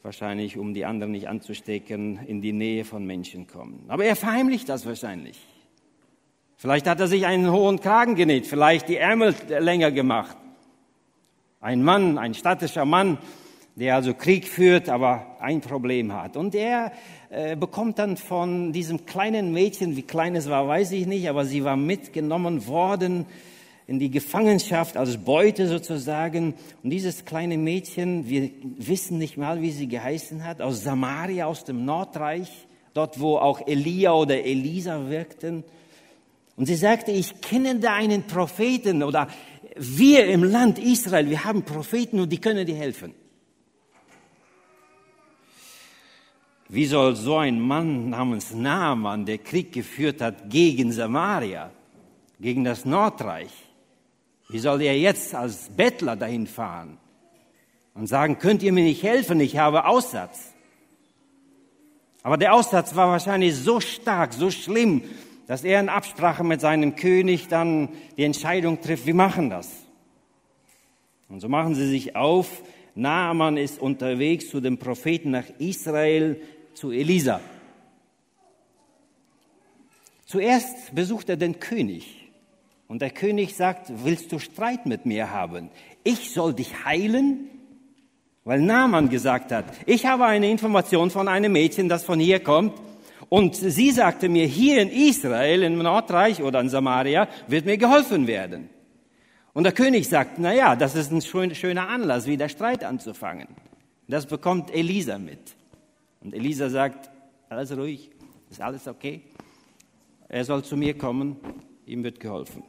wahrscheinlich, 0.03 0.57
um 0.57 0.73
die 0.73 0.85
anderen 0.85 1.11
nicht 1.11 1.27
anzustecken, 1.27 2.19
in 2.27 2.41
die 2.41 2.53
Nähe 2.53 2.85
von 2.85 3.05
Menschen 3.05 3.47
kommen. 3.47 3.85
Aber 3.87 4.05
er 4.05 4.15
verheimlicht 4.15 4.69
das 4.69 4.85
wahrscheinlich. 4.85 5.39
Vielleicht 6.57 6.87
hat 6.87 6.99
er 6.99 7.07
sich 7.07 7.25
einen 7.25 7.51
hohen 7.51 7.79
Kragen 7.79 8.15
genäht, 8.15 8.47
vielleicht 8.47 8.87
die 8.87 8.97
Ärmel 8.97 9.35
länger 9.47 9.91
gemacht. 9.91 10.37
Ein 11.59 11.83
Mann, 11.83 12.17
ein 12.17 12.33
stattischer 12.33 12.85
Mann, 12.85 13.17
der 13.75 13.95
also 13.95 14.13
Krieg 14.13 14.47
führt, 14.47 14.89
aber 14.89 15.37
ein 15.39 15.61
Problem 15.61 16.13
hat. 16.13 16.37
Und 16.37 16.53
er 16.53 16.91
äh, 17.29 17.55
bekommt 17.55 17.99
dann 17.99 18.17
von 18.17 18.71
diesem 18.71 19.05
kleinen 19.05 19.51
Mädchen, 19.51 19.95
wie 19.95 20.03
klein 20.03 20.35
es 20.35 20.49
war, 20.49 20.67
weiß 20.67 20.91
ich 20.91 21.07
nicht, 21.07 21.27
aber 21.27 21.45
sie 21.45 21.63
war 21.63 21.75
mitgenommen 21.75 22.67
worden 22.67 23.25
in 23.87 23.99
die 23.99 24.11
Gefangenschaft 24.11 24.95
als 24.95 25.17
Beute 25.17 25.67
sozusagen. 25.67 26.53
Und 26.83 26.89
dieses 26.89 27.25
kleine 27.25 27.57
Mädchen, 27.57 28.29
wir 28.29 28.49
wissen 28.77 29.17
nicht 29.17 29.37
mal, 29.37 29.61
wie 29.61 29.71
sie 29.71 29.87
geheißen 29.87 30.45
hat, 30.45 30.61
aus 30.61 30.83
Samaria, 30.83 31.47
aus 31.47 31.65
dem 31.65 31.83
Nordreich, 31.83 32.49
dort 32.93 33.19
wo 33.19 33.37
auch 33.37 33.67
Elia 33.67 34.13
oder 34.13 34.43
Elisa 34.43 35.09
wirkten. 35.09 35.63
Und 36.55 36.67
sie 36.67 36.75
sagte, 36.75 37.11
ich 37.11 37.41
kenne 37.41 37.79
da 37.79 37.95
einen 37.95 38.23
Propheten 38.23 39.01
oder 39.01 39.27
wir 39.75 40.27
im 40.27 40.43
Land 40.43 40.77
Israel, 40.77 41.29
wir 41.29 41.43
haben 41.43 41.63
Propheten 41.63 42.19
und 42.19 42.31
die 42.31 42.39
können 42.39 42.65
dir 42.65 42.75
helfen. 42.75 43.15
Wie 46.73 46.87
soll 46.87 47.15
so 47.15 47.37
ein 47.37 47.59
Mann 47.59 48.09
namens 48.09 48.51
Naaman, 48.51 49.27
der 49.27 49.37
Krieg 49.37 49.71
geführt 49.71 50.21
hat 50.21 50.49
gegen 50.49 50.91
Samaria, 50.91 51.69
gegen 52.39 52.63
das 52.63 52.83
Nordreich, 52.83 53.51
wie 54.49 54.57
soll 54.57 54.81
er 54.81 54.97
jetzt 54.97 55.35
als 55.35 55.69
Bettler 55.69 56.15
dahin 56.15 56.47
fahren 56.47 56.97
und 57.93 58.07
sagen, 58.07 58.39
könnt 58.39 58.63
ihr 58.63 58.73
mir 58.73 58.85
nicht 58.85 59.03
helfen, 59.03 59.39
ich 59.39 59.55
habe 59.59 59.85
Aussatz? 59.85 60.51
Aber 62.23 62.37
der 62.37 62.55
Aussatz 62.55 62.95
war 62.95 63.07
wahrscheinlich 63.07 63.53
so 63.55 63.79
stark, 63.79 64.33
so 64.33 64.49
schlimm, 64.49 65.03
dass 65.45 65.63
er 65.63 65.79
in 65.79 65.89
Absprache 65.89 66.43
mit 66.43 66.59
seinem 66.59 66.95
König 66.95 67.49
dann 67.49 67.89
die 68.17 68.23
Entscheidung 68.23 68.81
trifft, 68.81 69.05
wir 69.05 69.13
machen 69.13 69.51
das. 69.51 69.69
Und 71.29 71.39
so 71.39 71.49
machen 71.49 71.75
sie 71.75 71.87
sich 71.87 72.15
auf. 72.15 72.63
Naaman 72.95 73.57
ist 73.57 73.79
unterwegs 73.79 74.49
zu 74.49 74.59
dem 74.59 74.77
Propheten 74.77 75.31
nach 75.31 75.45
Israel, 75.57 76.39
zu 76.75 76.91
Elisa. 76.91 77.39
Zuerst 80.25 80.95
besucht 80.95 81.29
er 81.29 81.37
den 81.37 81.59
König 81.59 82.31
und 82.87 83.01
der 83.01 83.11
König 83.11 83.55
sagt, 83.55 83.91
willst 84.03 84.31
du 84.31 84.39
Streit 84.39 84.85
mit 84.85 85.05
mir 85.05 85.31
haben? 85.31 85.69
Ich 86.03 86.31
soll 86.31 86.53
dich 86.53 86.85
heilen? 86.85 87.49
Weil 88.45 88.61
Naaman 88.61 89.09
gesagt 89.09 89.51
hat, 89.51 89.65
ich 89.85 90.05
habe 90.05 90.25
eine 90.25 90.49
Information 90.49 91.09
von 91.09 91.27
einem 91.27 91.53
Mädchen, 91.53 91.87
das 91.87 92.03
von 92.03 92.19
hier 92.19 92.41
kommt 92.41 92.73
und 93.29 93.55
sie 93.55 93.91
sagte 93.91 94.27
mir, 94.27 94.45
hier 94.45 94.81
in 94.81 94.89
Israel, 94.89 95.63
im 95.63 95.77
Nordreich 95.77 96.43
oder 96.43 96.59
in 96.59 96.69
Samaria, 96.69 97.27
wird 97.47 97.65
mir 97.65 97.77
geholfen 97.77 98.27
werden. 98.27 98.69
Und 99.53 99.63
der 99.63 99.71
König 99.71 100.09
sagt, 100.09 100.39
na 100.39 100.53
ja, 100.53 100.75
das 100.75 100.95
ist 100.95 101.11
ein 101.11 101.21
schöner 101.21 101.87
Anlass, 101.87 102.27
wieder 102.27 102.49
Streit 102.49 102.83
anzufangen. 102.83 103.47
Das 104.07 104.25
bekommt 104.25 104.73
Elisa 104.73 105.17
mit. 105.17 105.55
Und 106.23 106.33
Elisa 106.33 106.69
sagt, 106.69 107.09
alles 107.49 107.75
ruhig, 107.75 108.09
ist 108.49 108.61
alles 108.61 108.87
okay. 108.87 109.21
Er 110.29 110.45
soll 110.45 110.63
zu 110.63 110.77
mir 110.77 110.97
kommen, 110.97 111.35
ihm 111.85 112.03
wird 112.03 112.19
geholfen. 112.19 112.63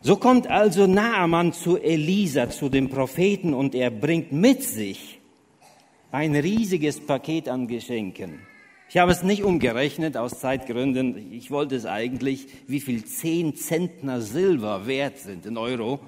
So 0.00 0.16
kommt 0.16 0.48
also 0.48 0.88
Naaman 0.88 1.52
zu 1.52 1.78
Elisa, 1.78 2.50
zu 2.50 2.68
dem 2.68 2.90
Propheten, 2.90 3.54
und 3.54 3.74
er 3.74 3.90
bringt 3.90 4.32
mit 4.32 4.64
sich 4.64 5.20
ein 6.10 6.34
riesiges 6.34 6.98
Paket 7.00 7.48
an 7.48 7.68
Geschenken. 7.68 8.40
Ich 8.88 8.98
habe 8.98 9.12
es 9.12 9.22
nicht 9.22 9.44
umgerechnet 9.44 10.16
aus 10.16 10.40
Zeitgründen. 10.40 11.32
Ich 11.32 11.50
wollte 11.50 11.76
es 11.76 11.86
eigentlich, 11.86 12.48
wie 12.66 12.80
viel 12.80 13.04
zehn 13.04 13.54
Zentner 13.54 14.20
Silber 14.20 14.86
wert 14.86 15.18
sind 15.18 15.46
in 15.46 15.56
Euro. 15.56 16.00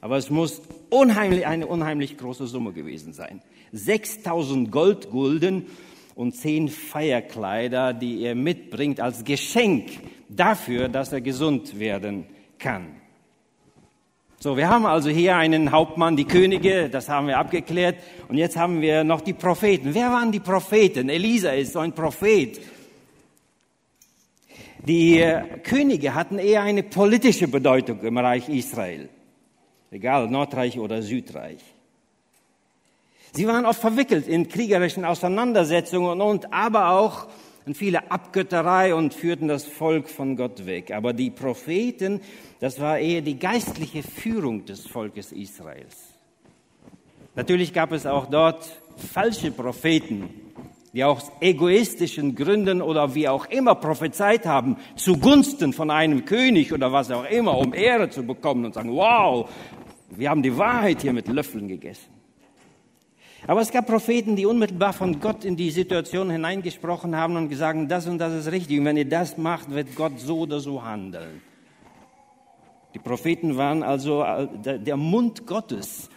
Aber 0.00 0.16
es 0.16 0.30
muss 0.30 0.62
unheimlich, 0.88 1.46
eine 1.46 1.66
unheimlich 1.66 2.16
große 2.16 2.46
Summe 2.46 2.72
gewesen 2.72 3.12
sein. 3.12 3.42
6000 3.72 4.70
Goldgulden 4.70 5.66
und 6.14 6.36
zehn 6.36 6.68
Feierkleider, 6.68 7.94
die 7.94 8.22
er 8.22 8.34
mitbringt 8.34 9.00
als 9.00 9.24
Geschenk 9.24 9.90
dafür, 10.28 10.88
dass 10.88 11.12
er 11.12 11.20
gesund 11.20 11.78
werden 11.78 12.26
kann. 12.58 13.02
So, 14.38 14.56
wir 14.56 14.68
haben 14.68 14.86
also 14.86 15.08
hier 15.08 15.36
einen 15.36 15.70
Hauptmann, 15.70 16.16
die 16.16 16.24
Könige, 16.24 16.88
das 16.90 17.08
haben 17.08 17.28
wir 17.28 17.38
abgeklärt. 17.38 17.96
Und 18.26 18.38
jetzt 18.38 18.56
haben 18.56 18.80
wir 18.80 19.04
noch 19.04 19.20
die 19.20 19.34
Propheten. 19.34 19.94
Wer 19.94 20.10
waren 20.10 20.32
die 20.32 20.40
Propheten? 20.40 21.08
Elisa 21.08 21.50
ist 21.50 21.74
so 21.74 21.78
ein 21.78 21.92
Prophet. 21.92 22.60
Die 24.84 25.20
äh, 25.20 25.42
Könige 25.62 26.14
hatten 26.14 26.40
eher 26.40 26.62
eine 26.62 26.82
politische 26.82 27.46
Bedeutung 27.46 28.00
im 28.00 28.18
Reich 28.18 28.48
Israel. 28.48 29.08
Egal, 29.92 30.28
Nordreich 30.28 30.76
oder 30.76 31.02
Südreich. 31.02 31.62
Sie 33.34 33.46
waren 33.46 33.64
oft 33.64 33.80
verwickelt 33.80 34.28
in 34.28 34.48
kriegerischen 34.48 35.06
Auseinandersetzungen 35.06 36.20
und 36.20 36.52
aber 36.52 36.90
auch 36.90 37.28
in 37.64 37.74
viele 37.74 38.10
Abgötterei 38.10 38.94
und 38.94 39.14
führten 39.14 39.48
das 39.48 39.64
Volk 39.64 40.10
von 40.10 40.36
Gott 40.36 40.66
weg. 40.66 40.92
Aber 40.92 41.14
die 41.14 41.30
Propheten, 41.30 42.20
das 42.60 42.78
war 42.78 42.98
eher 42.98 43.22
die 43.22 43.38
geistliche 43.38 44.02
Führung 44.02 44.66
des 44.66 44.86
Volkes 44.86 45.32
Israels. 45.32 45.96
Natürlich 47.34 47.72
gab 47.72 47.92
es 47.92 48.04
auch 48.04 48.26
dort 48.26 48.68
falsche 48.96 49.50
Propheten, 49.50 50.28
die 50.92 51.02
aus 51.02 51.32
egoistischen 51.40 52.34
Gründen 52.34 52.82
oder 52.82 53.14
wie 53.14 53.28
auch 53.28 53.46
immer 53.46 53.76
prophezeit 53.76 54.44
haben, 54.44 54.76
zugunsten 54.96 55.72
von 55.72 55.90
einem 55.90 56.26
König 56.26 56.70
oder 56.74 56.92
was 56.92 57.10
auch 57.10 57.24
immer, 57.24 57.56
um 57.56 57.72
Ehre 57.72 58.10
zu 58.10 58.24
bekommen 58.24 58.66
und 58.66 58.74
sagen, 58.74 58.94
wow, 58.94 59.48
wir 60.10 60.28
haben 60.28 60.42
die 60.42 60.54
Wahrheit 60.58 61.00
hier 61.00 61.14
mit 61.14 61.28
Löffeln 61.28 61.66
gegessen. 61.66 62.21
Aber 63.46 63.60
es 63.60 63.72
gab 63.72 63.86
Propheten, 63.86 64.36
die 64.36 64.46
unmittelbar 64.46 64.92
von 64.92 65.18
Gott 65.20 65.44
in 65.44 65.56
die 65.56 65.70
Situation 65.70 66.30
hineingesprochen 66.30 67.16
haben 67.16 67.36
und 67.36 67.48
gesagt, 67.48 67.90
das 67.90 68.06
und 68.06 68.18
das 68.18 68.32
ist 68.32 68.52
richtig. 68.52 68.78
Und 68.78 68.84
wenn 68.84 68.96
ihr 68.96 69.08
das 69.08 69.36
macht, 69.36 69.70
wird 69.70 69.96
Gott 69.96 70.20
so 70.20 70.40
oder 70.40 70.60
so 70.60 70.82
handeln. 70.84 71.42
Die 72.94 72.98
Propheten 72.98 73.56
waren 73.56 73.82
also 73.82 74.22
äh, 74.22 74.78
der 74.78 74.96
Mund 74.96 75.46
Gottes, 75.46 76.08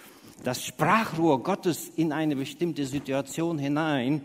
das 0.44 0.64
Sprachrohr 0.64 1.42
Gottes 1.42 1.90
in 1.96 2.12
eine 2.12 2.36
bestimmte 2.36 2.86
Situation 2.86 3.58
hinein. 3.58 4.22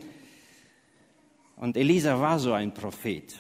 Und 1.57 1.76
Elisa 1.76 2.21
war 2.21 2.38
so 2.38 2.52
ein 2.52 2.75
Prophet. 2.75 3.35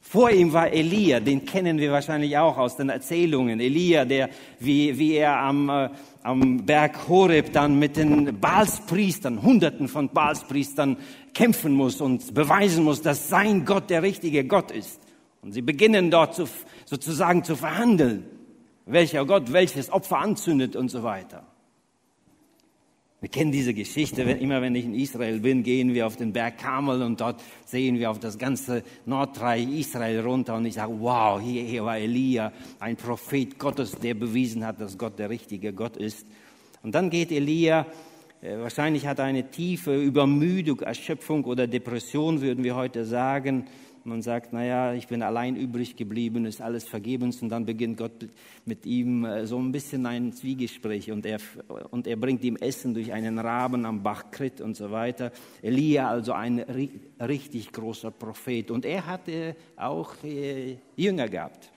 Vor 0.00 0.30
ihm 0.30 0.52
war 0.52 0.70
Elia, 0.70 1.18
den 1.18 1.44
kennen 1.44 1.78
wir 1.78 1.90
wahrscheinlich 1.90 2.38
auch 2.38 2.56
aus 2.56 2.76
den 2.76 2.88
Erzählungen. 2.88 3.58
Elia, 3.58 4.04
der, 4.04 4.30
wie, 4.60 4.96
wie 4.96 5.14
er 5.14 5.36
am, 5.40 5.68
äh, 5.68 5.90
am 6.24 6.64
Berg 6.64 7.06
Horeb 7.06 7.52
dann 7.52 7.78
mit 7.78 7.96
den 7.96 8.40
Baalspriestern, 8.40 9.42
Hunderten 9.42 9.88
von 9.88 10.08
Baalspriestern 10.08 10.96
kämpfen 11.34 11.74
muss 11.74 12.00
und 12.00 12.32
beweisen 12.32 12.82
muss, 12.82 13.02
dass 13.02 13.28
sein 13.28 13.66
Gott 13.66 13.90
der 13.90 14.02
richtige 14.02 14.44
Gott 14.46 14.70
ist. 14.70 15.02
Und 15.42 15.52
sie 15.52 15.60
beginnen 15.60 16.10
dort 16.10 16.34
zu, 16.34 16.46
sozusagen 16.86 17.44
zu 17.44 17.56
verhandeln, 17.56 18.24
welcher 18.86 19.26
Gott 19.26 19.52
welches 19.52 19.92
Opfer 19.92 20.18
anzündet 20.18 20.76
und 20.76 20.88
so 20.88 21.02
weiter. 21.02 21.46
Wir 23.24 23.30
kennen 23.30 23.52
diese 23.52 23.72
Geschichte, 23.72 24.20
immer 24.20 24.60
wenn 24.60 24.74
ich 24.74 24.84
in 24.84 24.94
Israel 24.94 25.40
bin, 25.40 25.62
gehen 25.62 25.94
wir 25.94 26.06
auf 26.06 26.16
den 26.16 26.34
Berg 26.34 26.58
Kamel 26.58 27.00
und 27.00 27.22
dort 27.22 27.42
sehen 27.64 27.98
wir 27.98 28.10
auf 28.10 28.18
das 28.18 28.36
ganze 28.36 28.82
Nordreich 29.06 29.66
Israel 29.66 30.20
runter 30.20 30.54
und 30.56 30.66
ich 30.66 30.74
sage, 30.74 30.92
wow, 30.98 31.40
hier, 31.40 31.62
hier 31.62 31.86
war 31.86 31.96
Elia, 31.96 32.52
ein 32.80 32.96
Prophet 32.96 33.58
Gottes, 33.58 33.92
der 33.92 34.12
bewiesen 34.12 34.66
hat, 34.66 34.78
dass 34.78 34.98
Gott 34.98 35.18
der 35.18 35.30
richtige 35.30 35.72
Gott 35.72 35.96
ist. 35.96 36.26
Und 36.82 36.94
dann 36.94 37.08
geht 37.08 37.32
Elia 37.32 37.86
Äh, 38.44 38.58
wahrscheinlich 38.58 39.06
hat 39.06 39.20
er 39.20 39.24
eine 39.24 39.50
tiefe 39.50 39.96
Übermüdung, 39.96 40.80
Erschöpfung 40.80 41.44
oder 41.44 41.66
Depression, 41.66 42.42
würden 42.42 42.62
wir 42.62 42.76
heute 42.76 43.06
sagen. 43.06 43.64
Man 44.06 44.20
sagt, 44.20 44.52
naja, 44.52 44.92
ich 44.92 45.06
bin 45.06 45.22
allein 45.22 45.56
übrig 45.56 45.96
geblieben, 45.96 46.44
ist 46.44 46.60
alles 46.60 46.84
vergebens 46.84 47.40
und 47.40 47.48
dann 47.48 47.64
beginnt 47.64 47.96
Gott 47.96 48.12
mit 48.66 48.84
ihm 48.84 49.24
äh, 49.24 49.46
so 49.46 49.58
ein 49.58 49.72
bisschen 49.72 50.04
ein 50.04 50.34
Zwiegespräch 50.34 51.10
und 51.10 51.24
er, 51.24 51.38
und 51.90 52.06
er 52.06 52.16
bringt 52.16 52.44
ihm 52.44 52.56
Essen 52.56 52.92
durch 52.92 53.12
einen 53.14 53.38
Raben 53.38 53.86
am 53.86 54.02
Bach 54.02 54.30
Krit 54.30 54.60
und 54.60 54.76
so 54.76 54.90
weiter. 54.90 55.32
Elia, 55.62 56.10
also 56.10 56.34
ein 56.34 56.58
richtig 57.18 57.72
großer 57.72 58.10
Prophet 58.10 58.70
und 58.70 58.84
er 58.84 59.06
hatte 59.06 59.56
auch 59.76 60.12
äh, 60.22 60.76
Jünger 60.96 61.28
gehabt. 61.30 61.70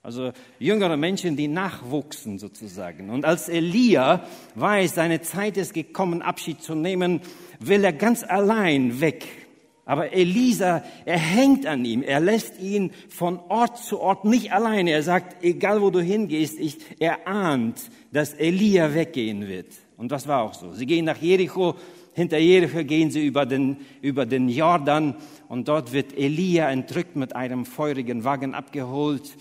Also 0.00 0.32
jüngere 0.60 0.96
Menschen, 0.96 1.34
die 1.34 1.48
nachwuchsen 1.48 2.38
sozusagen. 2.38 3.10
Und 3.10 3.24
als 3.24 3.48
Elia 3.48 4.24
weiß, 4.54 4.94
seine 4.94 5.22
Zeit 5.22 5.56
ist 5.56 5.74
gekommen, 5.74 6.22
Abschied 6.22 6.62
zu 6.62 6.76
nehmen, 6.76 7.20
will 7.58 7.82
er 7.82 7.94
ganz 7.94 8.22
allein 8.22 9.00
weg 9.00 9.43
aber 9.86 10.12
Elisa, 10.12 10.82
er 11.04 11.18
hängt 11.18 11.66
an 11.66 11.84
ihm. 11.84 12.02
Er 12.02 12.20
lässt 12.20 12.58
ihn 12.58 12.90
von 13.10 13.38
Ort 13.48 13.78
zu 13.78 14.00
Ort 14.00 14.24
nicht 14.24 14.52
alleine. 14.52 14.92
Er 14.92 15.02
sagt, 15.02 15.44
egal 15.44 15.82
wo 15.82 15.90
du 15.90 16.00
hingehst, 16.00 16.58
ich, 16.58 16.78
er 16.98 17.28
ahnt, 17.28 17.90
dass 18.10 18.32
Elia 18.32 18.94
weggehen 18.94 19.46
wird. 19.46 19.68
Und 19.98 20.10
das 20.10 20.26
war 20.26 20.42
auch 20.42 20.54
so. 20.54 20.72
Sie 20.72 20.86
gehen 20.86 21.04
nach 21.04 21.18
Jericho. 21.18 21.74
Hinter 22.14 22.38
Jericho 22.38 22.82
gehen 22.82 23.10
sie 23.10 23.26
über 23.26 23.44
den, 23.44 23.76
über 24.00 24.24
den 24.24 24.48
Jordan. 24.48 25.16
Und 25.48 25.68
dort 25.68 25.92
wird 25.92 26.16
Elia 26.16 26.70
entrückt 26.70 27.14
mit 27.14 27.36
einem 27.36 27.66
feurigen 27.66 28.24
Wagen 28.24 28.54
abgeholt, 28.54 29.36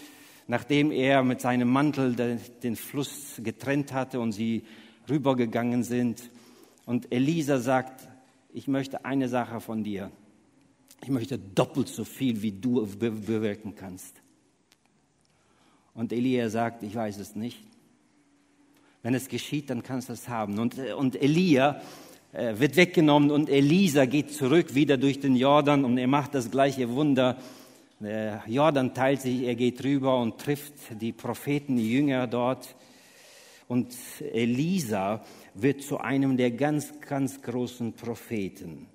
nachdem 0.47 0.91
er 0.91 1.23
mit 1.23 1.39
seinem 1.39 1.69
Mantel 1.69 2.15
den, 2.15 2.39
den 2.63 2.75
Fluss 2.75 3.39
getrennt 3.41 3.93
hatte 3.93 4.19
und 4.19 4.33
sie 4.33 4.63
rübergegangen 5.09 5.83
sind. 5.83 6.29
Und 6.85 7.13
Elisa 7.13 7.59
sagt, 7.59 8.09
ich 8.53 8.67
möchte 8.67 9.05
eine 9.05 9.29
Sache 9.29 9.61
von 9.61 9.85
dir 9.85 10.11
ich 11.03 11.09
möchte 11.09 11.37
doppelt 11.37 11.89
so 11.89 12.05
viel, 12.05 12.41
wie 12.41 12.51
du 12.51 12.87
bewirken 12.87 13.75
kannst. 13.75 14.21
Und 15.93 16.11
Elia 16.11 16.49
sagt, 16.49 16.81
ich 16.83 16.95
weiß 16.95 17.17
es 17.19 17.35
nicht. 17.35 17.59
Wenn 19.01 19.13
es 19.13 19.27
geschieht, 19.27 19.69
dann 19.69 19.83
kannst 19.83 20.09
du 20.09 20.13
es 20.13 20.29
haben. 20.29 20.57
Und, 20.59 20.79
und 20.79 21.21
Elia 21.21 21.81
äh, 22.31 22.57
wird 22.57 22.77
weggenommen 22.77 23.31
und 23.31 23.49
Elisa 23.49 24.05
geht 24.05 24.31
zurück 24.31 24.73
wieder 24.73 24.97
durch 24.97 25.19
den 25.19 25.35
Jordan 25.35 25.85
und 25.85 25.97
er 25.97 26.07
macht 26.07 26.33
das 26.33 26.49
gleiche 26.49 26.89
Wunder. 26.89 27.37
Der 27.99 28.43
Jordan 28.47 28.93
teilt 28.93 29.21
sich, 29.21 29.43
er 29.43 29.55
geht 29.55 29.83
rüber 29.83 30.19
und 30.19 30.39
trifft 30.39 30.73
die 30.99 31.11
Propheten, 31.11 31.75
die 31.75 31.91
Jünger 31.91 32.25
dort. 32.27 32.75
Und 33.67 33.93
Elisa 34.19 35.23
wird 35.53 35.83
zu 35.83 35.99
einem 35.99 36.37
der 36.37 36.51
ganz, 36.51 36.93
ganz 37.01 37.41
großen 37.41 37.93
Propheten. 37.93 38.87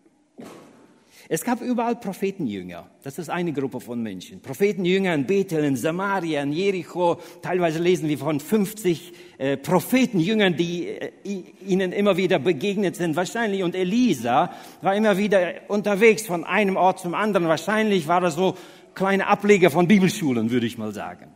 Es 1.31 1.45
gab 1.45 1.61
überall 1.61 1.97
Prophetenjünger. 1.97 2.87
Das 3.03 3.19
ist 3.19 3.29
eine 3.29 3.53
Gruppe 3.53 3.81
von 3.81 4.03
Menschen. 4.03 4.41
Prophetenjünger 4.41 5.15
in 5.15 5.27
Bethel, 5.27 5.63
in 5.63 5.77
Samaria, 5.77 6.43
in 6.43 6.53
Jericho. 6.53 7.21
Teilweise 7.43 7.81
lesen 7.81 8.09
wir 8.09 8.17
von 8.17 8.41
50 8.41 9.13
äh, 9.37 9.57
Prophetenjüngern, 9.59 10.57
die 10.57 10.87
äh, 10.87 11.13
ihnen 11.67 11.93
immer 11.93 12.17
wieder 12.17 12.39
begegnet 12.39 12.97
sind. 12.97 13.15
Wahrscheinlich. 13.15 13.63
Und 13.63 13.75
Elisa 13.75 14.51
war 14.81 14.97
immer 14.97 15.19
wieder 15.19 15.53
unterwegs 15.69 16.27
von 16.27 16.45
einem 16.45 16.77
Ort 16.77 17.01
zum 17.01 17.13
anderen. 17.13 17.47
Wahrscheinlich 17.47 18.09
war 18.09 18.23
er 18.23 18.31
so 18.31 18.57
kleine 18.95 19.27
Ableger 19.27 19.71
von 19.71 19.87
Bibelschulen, 19.87 20.51
würde 20.51 20.65
ich 20.65 20.79
mal 20.79 20.95
sagen. 20.95 21.27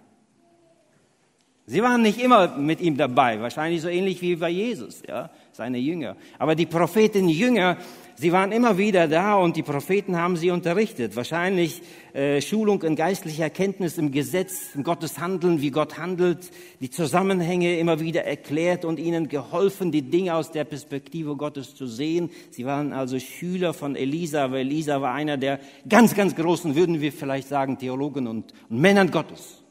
Sie 1.66 1.82
waren 1.82 2.02
nicht 2.02 2.18
immer 2.18 2.56
mit 2.56 2.80
ihm 2.80 2.96
dabei, 2.96 3.40
wahrscheinlich 3.40 3.82
so 3.82 3.88
ähnlich 3.88 4.20
wie 4.20 4.36
bei 4.36 4.50
Jesus, 4.50 5.02
ja, 5.06 5.30
seine 5.52 5.78
Jünger. 5.78 6.16
Aber 6.38 6.54
die 6.54 6.66
Prophetenjünger 6.66 7.78
Sie 8.22 8.30
waren 8.30 8.52
immer 8.52 8.78
wieder 8.78 9.08
da 9.08 9.34
und 9.34 9.56
die 9.56 9.62
Propheten 9.62 10.16
haben 10.16 10.36
sie 10.36 10.50
unterrichtet. 10.50 11.16
Wahrscheinlich 11.16 11.82
äh, 12.12 12.40
Schulung 12.40 12.82
in 12.82 12.94
geistlicher 12.94 13.50
Kenntnis 13.50 13.98
im 13.98 14.12
Gesetz, 14.12 14.74
in 14.74 14.84
Gottes 14.84 15.18
Handeln, 15.18 15.60
wie 15.60 15.70
Gott 15.70 15.98
handelt, 15.98 16.50
die 16.80 16.90
Zusammenhänge 16.90 17.78
immer 17.78 17.98
wieder 17.98 18.24
erklärt 18.24 18.84
und 18.84 19.00
ihnen 19.00 19.28
geholfen, 19.28 19.90
die 19.90 20.02
Dinge 20.02 20.34
aus 20.34 20.52
der 20.52 20.64
Perspektive 20.64 21.36
Gottes 21.36 21.74
zu 21.74 21.86
sehen. 21.86 22.30
Sie 22.50 22.66
waren 22.66 22.92
also 22.92 23.18
Schüler 23.18 23.72
von 23.74 23.96
Elisa, 23.96 24.44
aber 24.44 24.58
Elisa 24.58 25.00
war 25.00 25.14
einer 25.14 25.36
der 25.36 25.58
ganz, 25.88 26.14
ganz 26.14 26.36
großen, 26.36 26.76
würden 26.76 27.00
wir 27.00 27.12
vielleicht 27.12 27.48
sagen, 27.48 27.78
Theologen 27.78 28.28
und, 28.28 28.52
und 28.68 28.78
Männern 28.80 29.10
Gottes. 29.10 29.64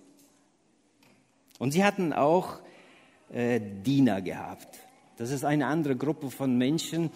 Und 1.58 1.72
sie 1.72 1.86
hatten 1.86 2.12
auch 2.12 2.60
äh, 3.32 3.62
Diener 3.62 4.22
gehabt. 4.22 4.81
Das 5.22 5.30
ist 5.30 5.46
eine 5.46 5.68
andere 5.68 5.96
Gruppe 5.96 6.32
von 6.32 6.58
Menschen, 6.58 7.12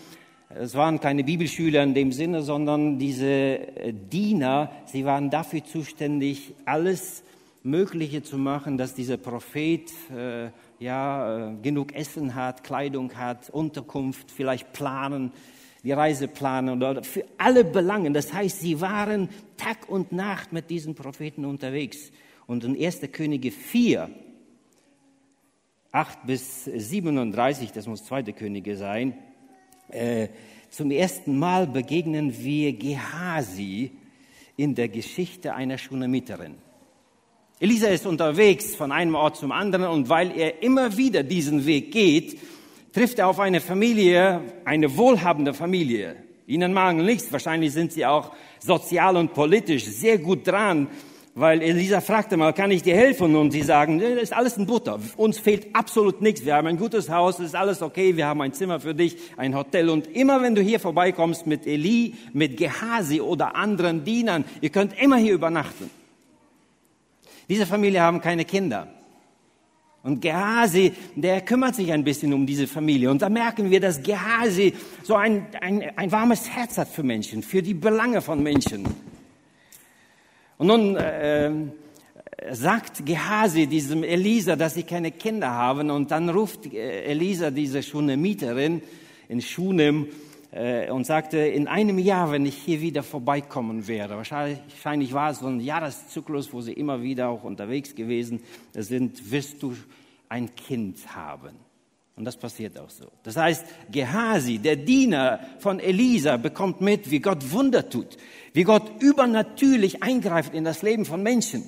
es 0.50 0.76
waren 0.76 1.00
keine 1.00 1.24
Bibelschüler 1.24 1.82
in 1.82 1.96
dem 1.96 2.12
Sinne, 2.12 2.44
sondern 2.44 3.00
diese 3.00 3.26
äh, 3.26 3.94
Diener, 3.94 4.70
sie 4.86 5.06
waren 5.06 5.32
dafür 5.32 5.64
zuständig, 5.64 6.54
alles 6.66 7.24
Mögliche 7.64 8.22
zu 8.22 8.38
machen, 8.38 8.78
dass 8.78 8.94
dieser 8.94 9.18
Prophet 9.18 9.92
äh, 10.16 10.52
ja 10.78 11.50
äh, 11.50 11.56
genug 11.64 11.96
Essen 11.96 12.36
hat, 12.36 12.64
Kleidung 12.64 13.16
hat, 13.16 13.50
Unterkunft, 13.50 14.30
vielleicht 14.30 14.72
planen, 14.72 15.32
die 15.84 15.92
Reise 15.92 16.28
planen 16.28 16.84
oder 16.84 17.02
für 17.02 17.26
alle 17.40 17.66
Belangen. 17.66 18.14
Das 18.14 18.32
heißt, 18.32 18.60
sie 18.60 18.82
waren 18.82 19.30
Tag 19.58 19.90
und 19.90 20.12
Nacht 20.12 20.54
mit 20.54 20.70
diesen 20.70 20.94
Propheten 20.94 21.44
unterwegs. 21.44 22.12
Und 22.46 22.64
in 22.66 22.80
1. 22.80 23.02
Könige 23.12 23.50
4, 23.50 24.12
8 25.96 26.26
bis 26.26 26.66
37, 26.66 27.72
das 27.72 27.88
muss 27.88 28.04
2. 28.04 28.24
Könige 28.34 28.76
sein, 28.76 29.14
äh, 29.88 30.28
zum 30.70 30.92
ersten 30.92 31.40
Mal 31.40 31.68
begegnen 31.68 32.38
wir 32.38 32.74
Gehasi 32.74 33.92
in 34.58 34.76
der 34.76 34.90
Geschichte 34.90 35.56
einer 35.56 35.78
Schunamiterin. 35.78 36.56
Elisa 37.62 37.88
ist 37.88 38.06
unterwegs 38.06 38.76
von 38.76 38.92
einem 38.92 39.16
Ort 39.16 39.38
zum 39.38 39.54
anderen 39.54 39.86
und 39.86 40.10
weil 40.10 40.38
er 40.38 40.62
immer 40.64 40.98
wieder 40.98 41.24
diesen 41.24 41.66
Weg 41.66 41.94
geht, 41.94 42.42
trifft 42.92 43.20
er 43.20 43.30
auf 43.30 43.40
eine 43.40 43.62
Familie, 43.62 44.42
eine 44.66 44.98
wohlhabende 44.98 45.54
Familie. 45.54 46.18
Ihnen 46.46 46.74
mangelt 46.74 47.06
nichts, 47.06 47.32
wahrscheinlich 47.32 47.72
sind 47.72 47.94
sie 47.94 48.06
auch 48.06 48.34
sozial 48.60 49.16
und 49.16 49.34
politisch 49.34 49.86
sehr 49.86 50.18
gut 50.18 50.46
dran, 50.46 50.90
weil 51.38 51.62
Elisa 51.62 52.00
fragte 52.00 52.38
mal, 52.38 52.54
kann 52.54 52.72
ich 52.72 52.82
dir 52.82 52.96
helfen? 52.96 53.36
Und 53.36 53.52
sie 53.52 53.62
sagen, 53.62 54.00
das 54.00 54.24
ist 54.24 54.34
alles 54.34 54.56
in 54.56 54.66
Butter. 54.66 55.00
Uns 55.18 55.38
fehlt 55.38 55.68
absolut 55.76 56.22
nichts. 56.22 56.46
Wir 56.46 56.56
haben 56.56 56.66
ein 56.66 56.78
gutes 56.78 57.10
Haus, 57.10 57.40
es 57.40 57.48
ist 57.48 57.56
alles 57.56 57.82
okay. 57.82 58.16
Wir 58.16 58.26
haben 58.26 58.40
ein 58.40 58.54
Zimmer 58.54 58.80
für 58.80 58.96
dich, 58.96 59.18
ein 59.36 59.54
Hotel. 59.54 59.90
Und 59.90 60.08
immer 60.08 60.42
wenn 60.42 60.56
du 60.56 60.62
hier 60.62 60.80
vorbeikommst 60.80 61.46
mit 61.46 61.68
Eli, 61.68 62.16
mit 62.32 62.56
Gehasi 62.56 63.20
oder 63.20 63.58
anderen 63.58 64.06
Dienern, 64.06 64.46
ihr 64.62 64.70
könnt 64.70 64.98
immer 64.98 65.18
hier 65.18 65.34
übernachten. 65.34 65.90
Diese 67.50 67.66
Familie 67.66 68.00
haben 68.00 68.22
keine 68.22 68.46
Kinder. 68.46 68.88
Und 70.04 70.22
Gehasi, 70.22 70.94
der 71.16 71.42
kümmert 71.42 71.76
sich 71.76 71.92
ein 71.92 72.06
bisschen 72.06 72.32
um 72.34 72.46
diese 72.46 72.66
Familie. 72.66 73.12
Und 73.12 73.22
da 73.22 73.28
merken 73.28 73.70
wir, 73.72 73.82
dass 73.82 74.02
Gehasi 74.02 74.74
so 75.04 75.16
ein, 75.16 75.48
ein, 75.60 75.84
ein 75.98 76.12
warmes 76.14 76.50
Herz 76.50 76.78
hat 76.78 76.88
für 76.88 77.04
Menschen, 77.04 77.44
für 77.44 77.62
die 77.62 77.74
Belange 77.74 78.22
von 78.22 78.42
Menschen. 78.42 78.86
Und 80.58 80.68
nun 80.68 80.96
äh, 80.96 81.52
sagt 82.52 83.06
Gehasi 83.06 83.68
diesem 83.68 84.04
Elisa, 84.04 84.56
dass 84.56 84.76
sie 84.76 84.84
keine 84.84 85.12
Kinder 85.12 85.50
haben. 85.50 85.90
Und 85.90 86.12
dann 86.12 86.30
ruft 86.30 86.66
äh, 86.74 87.04
Elisa 87.04 87.52
diese 87.52 87.84
Schunemiterin 87.84 88.82
in 89.28 89.42
Schunem 89.42 90.08
äh, 90.52 90.90
und 90.90 91.06
sagte, 91.06 91.38
in 91.38 91.68
einem 91.68 92.00
Jahr, 92.00 92.32
wenn 92.32 92.46
ich 92.46 92.56
hier 92.56 92.82
wieder 92.82 93.04
vorbeikommen 93.04 93.88
wäre, 93.88 94.16
wahrscheinlich 94.16 95.14
war 95.14 95.32
es 95.32 95.40
so 95.40 95.48
ein 95.48 95.60
Jahreszyklus, 95.60 96.54
wo 96.54 96.62
sie 96.62 96.74
immer 96.74 97.02
wieder 97.02 97.30
auch 97.30 97.44
unterwegs 97.44 97.94
gewesen 97.96 98.42
sind, 98.74 99.32
wirst 99.32 99.62
du 99.62 99.76
ein 100.30 100.56
Kind 100.56 101.16
haben. 101.16 101.66
Und 102.18 102.24
das 102.24 102.38
passiert 102.38 102.80
auch 102.80 102.90
so. 102.90 103.12
Das 103.24 103.36
heißt, 103.36 103.66
Gehasi, 103.92 104.60
der 104.60 104.78
Diener 104.78 105.40
von 105.60 105.82
Elisa, 105.82 106.38
bekommt 106.38 106.80
mit, 106.80 107.12
wie 107.12 107.20
Gott 107.20 107.52
Wunder 107.52 107.90
tut, 107.90 108.16
wie 108.56 108.64
Gott 108.64 108.90
übernatürlich 109.02 110.02
eingreift 110.02 110.54
in 110.54 110.64
das 110.64 110.82
Leben 110.82 111.04
von 111.04 111.22
Menschen. 111.22 111.64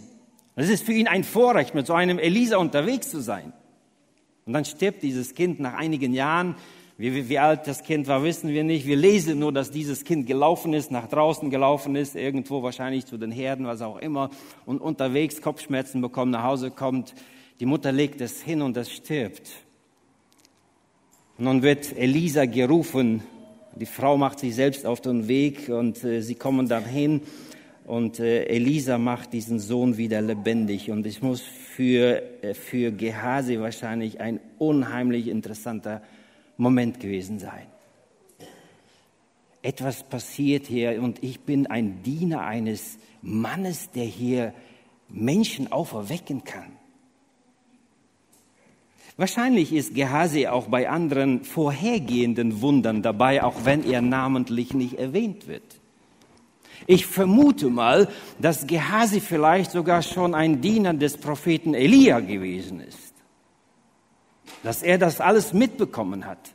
Es 0.56 0.70
ist 0.70 0.86
für 0.86 0.94
ihn 0.94 1.10
ein 1.10 1.26
Vorrecht, 1.26 1.76
mit 1.76 1.86
so 1.86 1.94
einem 1.94 2.18
Elisa 2.18 2.56
unterwegs 2.56 3.12
zu 3.12 3.20
sein. 3.20 3.52
Und 4.46 4.54
dann 4.54 4.64
stirbt 4.64 5.04
dieses 5.04 5.36
Kind 5.36 5.60
nach 5.60 5.74
einigen 5.74 6.14
Jahren. 6.14 6.56
Wie, 6.98 7.14
wie, 7.14 7.28
wie 7.28 7.40
alt 7.40 7.68
das 7.68 7.84
Kind 7.84 8.08
war, 8.08 8.24
wissen 8.24 8.52
wir 8.52 8.64
nicht. 8.64 8.88
Wir 8.88 8.96
lesen 8.96 9.38
nur, 9.38 9.52
dass 9.52 9.70
dieses 9.70 10.06
Kind 10.06 10.28
gelaufen 10.28 10.74
ist, 10.74 10.90
nach 10.90 11.10
draußen 11.10 11.50
gelaufen 11.50 11.98
ist, 11.98 12.16
irgendwo 12.16 12.64
wahrscheinlich 12.64 13.06
zu 13.06 13.18
den 13.18 13.32
Herden, 13.32 13.68
was 13.68 13.82
auch 13.82 13.98
immer, 13.98 14.30
und 14.66 14.80
unterwegs 14.80 15.42
Kopfschmerzen 15.42 16.00
bekommt, 16.00 16.32
nach 16.32 16.44
Hause 16.44 16.72
kommt. 16.72 17.14
Die 17.60 17.66
Mutter 17.66 17.92
legt 17.92 18.22
es 18.22 18.42
hin 18.42 18.62
und 18.62 18.78
es 18.78 18.90
stirbt. 18.94 19.52
Und 21.38 21.44
nun 21.44 21.64
wird 21.64 21.98
Elisa 21.98 22.46
gerufen. 22.46 23.24
Die 23.80 23.86
Frau 23.86 24.18
macht 24.18 24.40
sich 24.40 24.56
selbst 24.56 24.86
auf 24.86 25.02
den 25.02 25.28
Weg 25.28 25.70
und 25.70 26.04
äh, 26.04 26.22
sie 26.22 26.36
kommen 26.36 26.68
dann 26.68 26.86
hin 26.86 27.22
und 27.86 28.20
äh, 28.20 28.44
Elisa 28.46 28.98
macht 28.98 29.34
diesen 29.34 29.60
Sohn 29.60 29.98
wieder 29.98 30.22
lebendig. 30.22 30.92
Und 30.92 31.06
es 31.06 31.22
muss 31.22 31.42
für, 31.42 32.22
äh, 32.44 32.54
für 32.54 32.92
Gehasi 32.92 33.60
wahrscheinlich 33.60 34.20
ein 34.20 34.40
unheimlich 34.58 35.28
interessanter 35.28 36.02
Moment 36.58 37.00
gewesen 37.00 37.40
sein. 37.40 37.68
etwas 39.62 40.04
passiert 40.04 40.68
hier 40.68 41.02
und 41.02 41.24
ich 41.24 41.42
bin 41.42 41.68
ein 41.68 42.02
Diener 42.02 42.42
eines 42.42 42.98
Mannes, 43.22 43.92
der 43.92 44.06
hier 44.06 44.54
Menschen 45.10 45.72
auferwecken 45.72 46.44
kann. 46.44 46.77
Wahrscheinlich 49.18 49.74
ist 49.74 49.96
Gehasi 49.96 50.48
auch 50.48 50.68
bei 50.68 50.90
anderen 50.90 51.44
vorhergehenden 51.44 52.62
Wundern 52.62 53.02
dabei, 53.02 53.44
auch 53.44 53.66
wenn 53.66 53.84
er 53.84 54.02
namentlich 54.02 54.74
nicht 54.74 55.00
erwähnt 55.00 55.48
wird. 55.48 55.64
Ich 56.86 57.08
vermute 57.08 57.70
mal, 57.70 58.08
dass 58.40 58.68
Gehasi 58.68 59.20
vielleicht 59.20 59.72
sogar 59.72 60.04
schon 60.04 60.36
ein 60.36 60.62
Diener 60.62 60.94
des 60.94 61.18
Propheten 61.18 61.74
Elia 61.74 62.20
gewesen 62.20 62.80
ist. 62.80 63.14
Dass 64.64 64.84
er 64.84 65.00
das 65.00 65.20
alles 65.20 65.54
mitbekommen 65.54 66.26
hat 66.26 66.54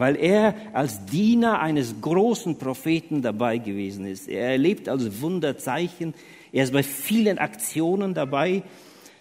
weil 0.00 0.16
er 0.16 0.54
als 0.72 1.04
Diener 1.04 1.60
eines 1.60 2.00
großen 2.00 2.56
Propheten 2.56 3.20
dabei 3.20 3.58
gewesen 3.58 4.06
ist. 4.06 4.28
Er 4.28 4.52
erlebt 4.52 4.88
also 4.88 5.20
Wunderzeichen. 5.20 6.14
Er 6.52 6.64
ist 6.64 6.72
bei 6.72 6.82
vielen 6.82 7.36
Aktionen 7.36 8.14
dabei. 8.14 8.62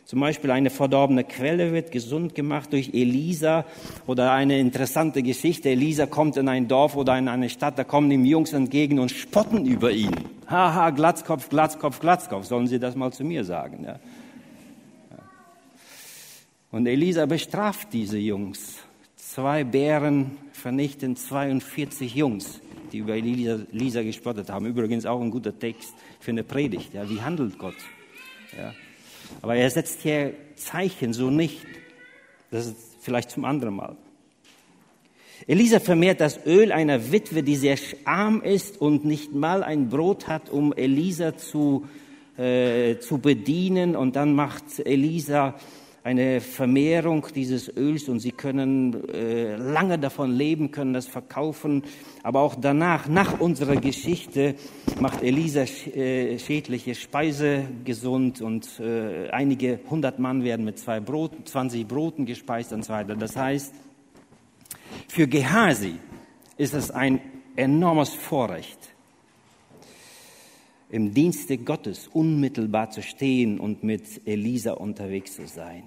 Zum 0.10 0.22
Beispiel 0.22 0.50
eine 0.50 0.72
verdorbene 0.72 1.24
Quelle 1.24 1.72
wird 1.72 1.92
gesund 1.92 2.34
gemacht 2.34 2.74
durch 2.74 2.96
Elisa 2.96 3.64
oder 4.08 4.32
eine 4.32 4.58
interessante 4.58 5.22
Geschichte. 5.22 5.70
Elisa 5.70 6.08
kommt 6.08 6.36
in 6.36 6.50
ein 6.50 6.68
Dorf 6.68 6.96
oder 6.96 7.16
in 7.16 7.28
eine 7.28 7.48
Stadt, 7.48 7.78
da 7.78 7.84
kommen 7.84 8.10
ihm 8.10 8.26
Jungs 8.26 8.54
entgegen 8.54 8.98
und 8.98 9.12
spotten 9.12 9.68
über 9.68 9.92
ihn. 9.92 10.16
Haha, 10.48 10.90
Glatzkopf, 10.90 11.50
Glatzkopf, 11.50 12.00
Glatzkopf. 12.00 12.46
Sollen 12.46 12.66
Sie 12.66 12.80
das 12.80 12.96
mal 12.96 13.14
zu 13.14 13.24
mir 13.24 13.44
sagen? 13.44 13.84
Ja. 13.86 14.00
Und 16.72 16.88
Elisa 16.88 17.28
bestraft 17.28 17.90
diese 17.94 18.18
Jungs. 18.18 18.78
Zwei 19.16 19.64
Bären 19.64 20.32
vernichten 20.54 21.18
42 21.18 22.16
Jungs, 22.16 22.62
die 22.92 22.98
über 22.98 23.14
Elisa, 23.14 23.60
Elisa 23.72 24.02
gespottet 24.02 24.50
haben. 24.50 24.66
Übrigens 24.66 25.06
auch 25.06 25.22
ein 25.22 25.30
guter 25.30 25.60
Text 25.60 25.94
für 26.20 26.32
eine 26.32 26.44
Predigt. 26.44 26.96
Ja, 26.96 27.08
wie 27.08 27.22
handelt 27.22 27.60
Gott? 27.60 27.78
Ja. 28.58 28.74
Aber 29.42 29.56
er 29.56 29.70
setzt 29.70 30.02
hier 30.02 30.34
Zeichen 30.56 31.14
so 31.14 31.30
nicht. 31.30 31.66
Das 32.52 32.68
ist 32.68 32.76
vielleicht 33.02 33.32
zum 33.32 33.46
anderen 33.46 33.76
Mal. 33.76 33.96
Elisa 35.48 35.80
vermehrt 35.80 36.22
das 36.22 36.46
Öl 36.46 36.72
einer 36.72 37.12
Witwe, 37.12 37.44
die 37.44 37.56
sehr 37.56 37.78
arm 38.06 38.42
ist 38.42 38.80
und 38.80 39.06
nicht 39.06 39.34
mal 39.34 39.64
ein 39.64 39.90
Brot 39.90 40.28
hat, 40.28 40.50
um 40.50 40.74
Elisa 40.74 41.38
zu, 41.38 41.88
äh, 42.38 42.98
zu 43.00 43.20
bedienen. 43.20 43.96
Und 43.96 44.16
dann 44.16 44.34
macht 44.34 44.80
Elisa 44.86 45.56
eine 46.10 46.42
Vermehrung 46.42 47.28
dieses 47.36 47.72
Öls 47.78 48.10
und 48.10 48.20
sie 48.20 48.32
können 48.32 49.08
äh, 49.14 49.56
lange 49.58 50.00
davon 50.00 50.32
leben, 50.32 50.72
können 50.72 50.92
das 50.92 51.06
verkaufen. 51.06 51.84
Aber 52.24 52.42
auch 52.42 52.56
danach, 52.56 53.08
nach 53.08 53.40
unserer 53.40 53.76
Geschichte, 53.76 54.56
macht 55.00 55.22
Elisa 55.22 55.62
äh, 55.62 56.40
schädliche 56.40 56.96
Speise 56.96 57.66
gesund 57.86 58.42
und 58.42 58.80
äh, 58.80 59.30
einige 59.30 59.82
hundert 59.88 60.18
Mann 60.18 60.44
werden 60.44 60.66
mit 60.66 60.80
zwei 60.80 61.00
Broten, 61.00 61.46
20 61.46 61.88
Broten 61.88 62.26
gespeist 62.26 62.74
und 62.74 62.84
so 62.84 62.92
weiter. 62.92 63.16
Das 63.16 63.36
heißt, 63.36 63.72
für 65.08 65.28
Gehasi 65.28 65.94
ist 66.58 66.74
es 66.74 66.90
ein 66.90 67.22
enormes 67.56 68.16
Vorrecht, 68.16 68.80
im 70.90 71.14
Dienste 71.14 71.60
Gottes 71.60 72.08
unmittelbar 72.08 72.90
zu 72.90 73.04
stehen 73.04 73.60
und 73.60 73.84
mit 73.84 74.26
Elisa 74.26 74.72
unterwegs 74.72 75.36
zu 75.36 75.48
sein. 75.48 75.84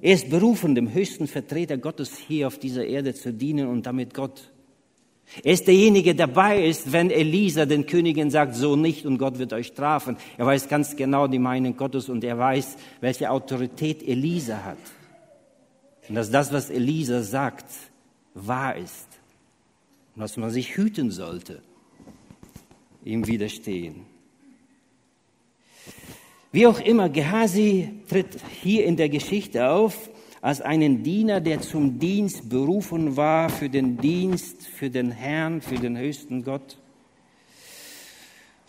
Er 0.00 0.14
ist 0.14 0.30
berufen, 0.30 0.74
dem 0.74 0.92
höchsten 0.92 1.26
Vertreter 1.26 1.76
Gottes 1.76 2.16
hier 2.16 2.46
auf 2.46 2.58
dieser 2.58 2.86
Erde 2.86 3.14
zu 3.14 3.32
dienen 3.32 3.68
und 3.68 3.84
damit 3.86 4.14
Gott. 4.14 4.50
Er 5.44 5.52
ist 5.52 5.68
derjenige, 5.68 6.14
der 6.14 6.26
dabei 6.26 6.64
ist, 6.66 6.92
wenn 6.92 7.10
Elisa 7.10 7.66
den 7.66 7.86
Königin 7.86 8.30
sagt, 8.30 8.56
so 8.56 8.74
nicht 8.74 9.06
und 9.06 9.18
Gott 9.18 9.38
wird 9.38 9.52
euch 9.52 9.68
strafen. 9.68 10.16
Er 10.36 10.46
weiß 10.46 10.68
ganz 10.68 10.96
genau 10.96 11.28
die 11.28 11.38
Meinung 11.38 11.76
Gottes 11.76 12.08
und 12.08 12.24
er 12.24 12.38
weiß, 12.38 12.76
welche 13.00 13.30
Autorität 13.30 14.02
Elisa 14.02 14.64
hat. 14.64 14.78
Und 16.08 16.16
dass 16.16 16.30
das, 16.30 16.52
was 16.52 16.70
Elisa 16.70 17.22
sagt, 17.22 17.66
wahr 18.34 18.76
ist. 18.76 19.06
Und 20.16 20.22
dass 20.22 20.36
man 20.36 20.50
sich 20.50 20.76
hüten 20.76 21.12
sollte, 21.12 21.62
ihm 23.04 23.26
widerstehen. 23.26 24.06
Wie 26.52 26.66
auch 26.66 26.80
immer, 26.80 27.08
Gehasi 27.08 27.90
tritt 28.08 28.38
hier 28.60 28.84
in 28.84 28.96
der 28.96 29.08
Geschichte 29.08 29.70
auf 29.70 30.10
als 30.40 30.60
einen 30.60 31.04
Diener, 31.04 31.40
der 31.40 31.60
zum 31.60 32.00
Dienst 32.00 32.48
berufen 32.48 33.16
war, 33.16 33.50
für 33.50 33.68
den 33.68 33.98
Dienst, 33.98 34.66
für 34.66 34.90
den 34.90 35.12
Herrn, 35.12 35.60
für 35.60 35.76
den 35.76 35.96
höchsten 35.96 36.42
Gott. 36.42 36.78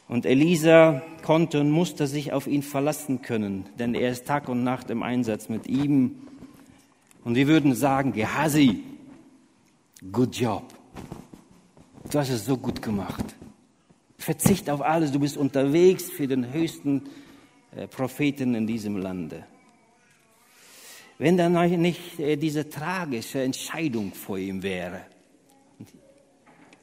Und 0.08 0.28
Elisa 0.28 1.02
konnte 1.24 1.62
und 1.62 1.72
musste 1.72 2.06
sich 2.06 2.34
auf 2.34 2.46
ihn 2.46 2.62
verlassen 2.62 3.22
können, 3.24 3.66
denn 3.80 3.96
er 3.96 4.12
ist 4.12 4.28
Tag 4.28 4.50
und 4.50 4.64
Nacht 4.64 4.90
im 4.92 5.02
Einsatz 5.02 5.50
mit 5.50 5.66
ihm. 5.66 6.28
Und 7.24 7.36
wir 7.36 7.48
würden 7.48 7.74
sagen, 7.74 8.12
Gehasi, 8.12 8.84
good 10.12 10.36
job. 10.36 10.66
Du 12.12 12.20
hast 12.20 12.30
es 12.30 12.46
so 12.46 12.58
gut 12.58 12.82
gemacht. 12.82 13.24
Verzicht 14.18 14.70
auf 14.70 14.82
alles, 14.82 15.12
du 15.12 15.20
bist 15.20 15.38
unterwegs 15.38 16.12
für 16.12 16.28
den 16.28 16.52
höchsten 16.52 17.06
äh, 17.06 17.21
Propheten 17.88 18.56
in 18.56 18.68
diesem 18.68 18.98
Lande. 18.98 19.46
Wenn 21.18 21.38
dann 21.38 21.54
nicht 21.82 22.20
äh, 22.20 22.36
diese 22.36 22.70
tragische 22.70 23.42
Entscheidung 23.42 24.14
vor 24.14 24.38
ihm 24.38 24.64
wäre. 24.64 25.02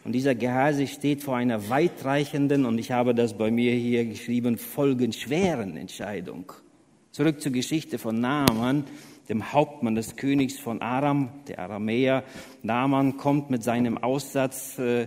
Und 0.05 0.12
dieser 0.12 0.35
Gehase 0.35 0.87
steht 0.87 1.22
vor 1.22 1.37
einer 1.37 1.68
weitreichenden, 1.68 2.64
und 2.64 2.79
ich 2.79 2.92
habe 2.92 3.14
das 3.14 3.37
bei 3.37 3.51
mir 3.51 3.72
hier 3.74 4.07
geschrieben, 4.07 4.57
folgenschweren 4.57 5.77
Entscheidung. 5.77 6.53
Zurück 7.11 7.42
zur 7.42 7.53
Geschichte 7.53 7.98
von 7.98 8.20
Naaman 8.20 8.85
dem 9.28 9.52
Hauptmann 9.52 9.94
des 9.94 10.16
Königs 10.16 10.58
von 10.58 10.80
Aram, 10.80 11.28
der 11.48 11.58
Aramäer. 11.58 12.24
Naaman 12.62 13.18
kommt 13.18 13.50
mit 13.50 13.62
seinem 13.62 13.98
Aussatz 13.98 14.78
äh, 14.78 15.06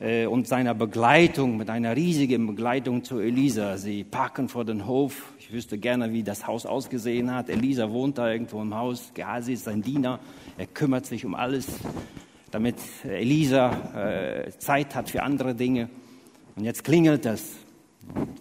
äh, 0.00 0.26
und 0.26 0.46
seiner 0.46 0.74
Begleitung, 0.74 1.56
mit 1.56 1.70
einer 1.70 1.96
riesigen 1.96 2.46
Begleitung 2.46 3.04
zu 3.04 3.20
Elisa. 3.20 3.78
Sie 3.78 4.04
parken 4.04 4.50
vor 4.50 4.66
den 4.66 4.86
Hof. 4.86 5.32
Ich 5.38 5.50
wüsste 5.50 5.78
gerne, 5.78 6.12
wie 6.12 6.22
das 6.22 6.46
Haus 6.46 6.66
ausgesehen 6.66 7.34
hat. 7.34 7.48
Elisa 7.48 7.90
wohnt 7.90 8.18
da 8.18 8.30
irgendwo 8.30 8.60
im 8.60 8.74
Haus. 8.74 9.12
Gehazi 9.14 9.54
ist 9.54 9.64
sein 9.64 9.80
Diener. 9.80 10.20
Er 10.58 10.66
kümmert 10.66 11.06
sich 11.06 11.24
um 11.24 11.34
alles, 11.34 11.66
damit 12.50 12.76
Elisa 13.02 14.44
äh, 14.46 14.50
Zeit 14.58 14.94
hat 14.94 15.08
für 15.08 15.22
andere 15.22 15.54
Dinge. 15.54 15.88
Und 16.54 16.64
jetzt 16.64 16.84
klingelt 16.84 17.24
es. 17.24 17.56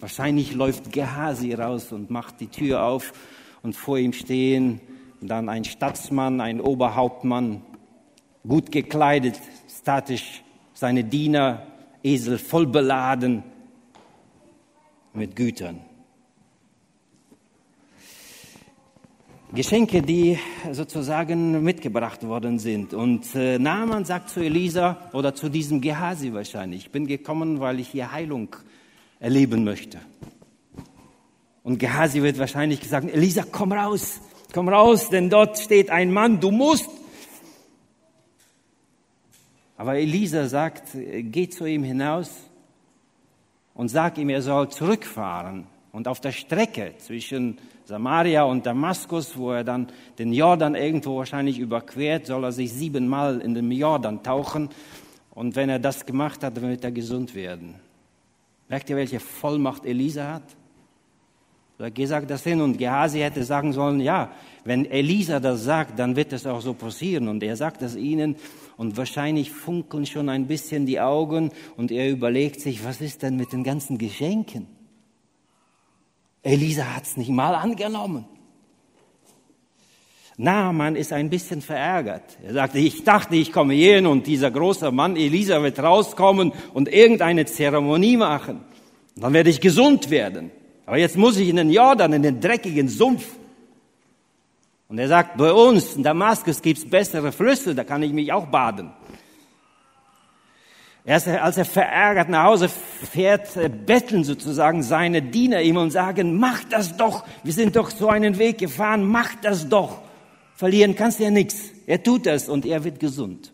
Wahrscheinlich 0.01 0.53
läuft 0.53 0.91
Gehazi 0.91 1.53
raus 1.53 1.93
und 1.93 2.09
macht 2.09 2.41
die 2.41 2.47
Tür 2.47 2.83
auf 2.83 3.13
und 3.62 3.77
vor 3.77 3.97
ihm 3.97 4.12
stehen 4.12 4.81
dann 5.27 5.49
ein 5.49 5.63
Staatsmann, 5.63 6.41
ein 6.41 6.62
Oberhauptmann, 6.62 7.62
gut 8.47 8.71
gekleidet, 8.71 9.39
statisch, 9.69 10.43
seine 10.73 11.03
Diener, 11.03 11.67
Esel 12.03 12.38
voll 12.38 12.67
beladen 12.67 13.43
mit 15.13 15.36
Gütern. 15.36 15.79
Geschenke, 19.53 20.01
die 20.01 20.39
sozusagen 20.71 21.63
mitgebracht 21.63 22.25
worden 22.25 22.57
sind. 22.57 22.95
Und 22.95 23.36
äh, 23.36 23.59
Naaman 23.59 24.03
sagt 24.03 24.31
zu 24.31 24.39
Elisa 24.39 25.12
oder 25.13 25.36
zu 25.36 25.47
diesem 25.47 25.79
Gehasi 25.79 26.33
wahrscheinlich, 26.33 26.86
ich 26.86 26.91
bin 26.91 27.05
gekommen, 27.05 27.59
weil 27.59 27.79
ich 27.79 27.89
hier 27.89 28.12
Heilung 28.12 28.55
erleben 29.19 29.63
möchte. 29.63 29.99
Und 31.62 31.77
Gehasi 31.77 32.23
wird 32.23 32.39
wahrscheinlich 32.39 32.83
sagen, 32.89 33.09
Elisa, 33.09 33.43
komm 33.49 33.73
raus, 33.73 34.21
komm 34.54 34.70
raus, 34.70 35.10
denn 35.10 35.30
dort 35.30 35.58
steht 35.58 35.89
ein 35.89 36.13
Mann, 36.13 36.39
du 36.39 36.52
musst. 36.52 36.89
Aber 39.76 39.96
Elisa 39.96 40.48
sagt, 40.48 40.89
geh 40.94 41.50
zu 41.50 41.66
ihm 41.66 41.84
hinaus 41.84 42.30
und 43.74 43.89
sag 43.89 44.18
ihm, 44.18 44.30
er 44.30 44.42
soll 44.42 44.70
zurückfahren. 44.70 45.68
Und 45.92 46.08
auf 46.08 46.22
der 46.22 46.32
Strecke 46.32 46.94
zwischen 47.00 47.58
Samaria 47.86 48.44
und 48.44 48.66
Damaskus, 48.66 49.38
wo 49.38 49.52
er 49.52 49.63
dann 49.63 49.88
den 50.18 50.32
Jordan 50.32 50.76
irgendwo 50.76 51.18
wahrscheinlich 51.18 51.60
überquert, 51.60 52.28
soll 52.28 52.46
er 52.46 52.52
sich 52.52 52.72
siebenmal 52.72 53.42
in 53.42 53.54
den 53.54 53.72
Jordan 53.72 54.24
tauchen. 54.24 54.70
Und 55.32 55.56
wenn 55.56 55.70
er 55.70 55.80
das 55.80 56.06
gemacht 56.06 56.44
hat, 56.44 56.62
wird 56.62 56.84
er 56.84 56.92
gesund 56.92 57.36
werden. 57.36 57.76
Merkt 58.70 58.89
ihr, 58.89 58.96
welche 58.96 59.20
Vollmacht 59.20 59.86
Elisa 59.86 60.34
hat? 60.34 60.44
Geh, 61.91 62.06
sag 62.06 62.28
das 62.28 62.43
hin. 62.43 62.62
Und 62.62 62.78
Gehasi 62.78 63.19
hätte 63.19 63.43
sagen 63.43 63.74
sollen, 63.74 64.00
ja, 64.00 64.32
wenn 64.63 64.86
Elisa 64.86 65.39
das 65.39 65.63
sagt, 65.63 66.00
dann 66.00 66.15
wird 66.15 66.34
es 66.34 66.46
auch 66.46 66.62
so 66.62 66.74
passieren. 66.74 67.28
Und 67.28 67.43
er 67.43 67.56
sagt 67.56 67.82
das 67.82 67.96
ihnen 67.96 68.36
und 68.78 68.98
wahrscheinlich 68.98 69.52
funkeln 69.52 70.06
schon 70.06 70.30
ein 70.30 70.48
bisschen 70.48 70.86
die 70.86 71.00
Augen 71.00 71.52
und 71.78 71.91
er 71.91 72.10
überlegt 72.10 72.62
sich, 72.62 72.84
was 72.86 73.02
ist 73.02 73.24
denn 73.24 73.36
mit 73.38 73.52
den 73.52 73.63
ganzen 73.63 73.98
Geschenken? 73.98 74.67
Elisa 76.41 76.96
hat 76.96 77.04
es 77.04 77.17
nicht 77.17 77.30
mal 77.30 77.56
angenommen. 77.56 78.26
Naaman 80.36 80.96
ist 80.96 81.13
ein 81.13 81.30
bisschen 81.30 81.62
verärgert. 81.62 82.38
Er 82.43 82.54
sagte, 82.54 82.80
ich 82.80 83.04
dachte, 83.04 83.36
ich 83.36 83.52
komme 83.52 83.76
hierhin 83.76 84.08
und 84.08 84.26
dieser 84.26 84.50
große 84.50 84.91
Mann 84.91 85.15
Elisa 85.15 85.62
wird 85.62 85.80
rauskommen 85.80 86.54
und 86.74 86.89
irgendeine 86.89 87.46
Zeremonie 87.46 88.17
machen. 88.17 88.62
dann 89.15 89.34
werde 89.34 89.52
ich 89.52 89.62
gesund 89.62 90.10
werden. 90.10 90.52
Aber 90.86 90.98
jetzt 90.98 91.17
muss 91.17 91.38
ich 91.38 91.50
in 91.50 91.56
den 91.56 91.69
Jordan, 91.69 92.13
in 92.13 92.24
den 92.24 92.39
dreckigen 92.41 92.89
Sumpf. 92.89 93.26
Und 94.89 95.00
er 95.00 95.08
sagt, 95.08 95.38
bei 95.38 95.52
uns 95.52 95.96
in 95.96 96.04
Damaskus 96.04 96.62
gibt's 96.62 96.88
bessere 96.88 97.32
Flüsse, 97.32 97.74
da 97.74 97.84
kann 97.84 98.04
ich 98.04 98.13
mich 98.13 98.32
auch 98.32 98.48
baden. 98.48 98.91
Erst 101.06 101.28
als 101.28 101.58
er 101.58 101.65
verärgert 101.65 102.30
nach 102.30 102.46
Hause 102.46 102.69
fährt, 102.69 103.58
äh, 103.58 103.69
betteln 103.69 104.24
sozusagen 104.24 104.84
seine 104.84 105.22
Diener 105.22 105.62
ihm 105.62 105.76
und 105.76 105.91
sagen, 105.91 106.38
mach 106.38 106.63
das 106.65 106.96
doch, 106.96 107.26
wir 107.43 107.52
sind 107.52 107.76
doch 107.76 107.89
so 107.89 108.08
einen 108.08 108.38
Weg 108.38 108.60
gefahren, 108.60 109.06
mach 109.06 109.36
das 109.41 109.67
doch. 109.67 110.00
Verlieren 110.56 110.96
kannst 110.96 111.19
du 111.19 111.24
ja 111.26 111.32
nichts. 111.32 111.72
Er 111.88 112.02
tut 112.02 112.26
das 112.26 112.48
und 112.48 112.65
er 112.65 112.84
wird 112.86 113.02
gesund. 113.02 113.52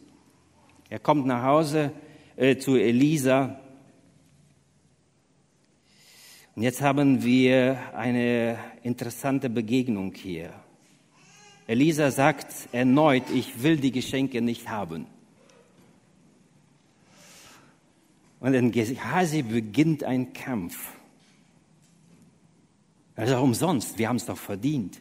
Er 0.89 0.99
kommt 0.99 1.25
nach 1.25 1.43
Hause 1.43 1.91
äh, 2.35 2.57
zu 2.57 2.75
Elisa. 2.75 3.59
Und 6.59 6.63
jetzt 6.63 6.81
haben 6.81 7.23
wir 7.23 7.79
eine 7.95 8.59
interessante 8.83 9.49
Begegnung 9.49 10.13
hier. 10.13 10.51
Elisa 11.67 12.11
sagt 12.11 12.67
erneut, 12.73 13.23
ich 13.33 13.63
will 13.63 13.77
die 13.77 13.93
Geschenke 13.93 14.41
nicht 14.41 14.67
haben. 14.67 15.05
Und 18.41 18.55
in 18.55 18.73
Gehasi 18.73 19.41
beginnt 19.43 20.03
ein 20.03 20.33
Kampf. 20.33 20.91
Also 23.15 23.39
umsonst, 23.39 23.97
wir 23.97 24.09
haben 24.09 24.17
es 24.17 24.25
doch 24.25 24.37
verdient. 24.37 24.99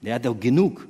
Der 0.00 0.14
hat 0.14 0.24
doch 0.24 0.40
genug. 0.40 0.88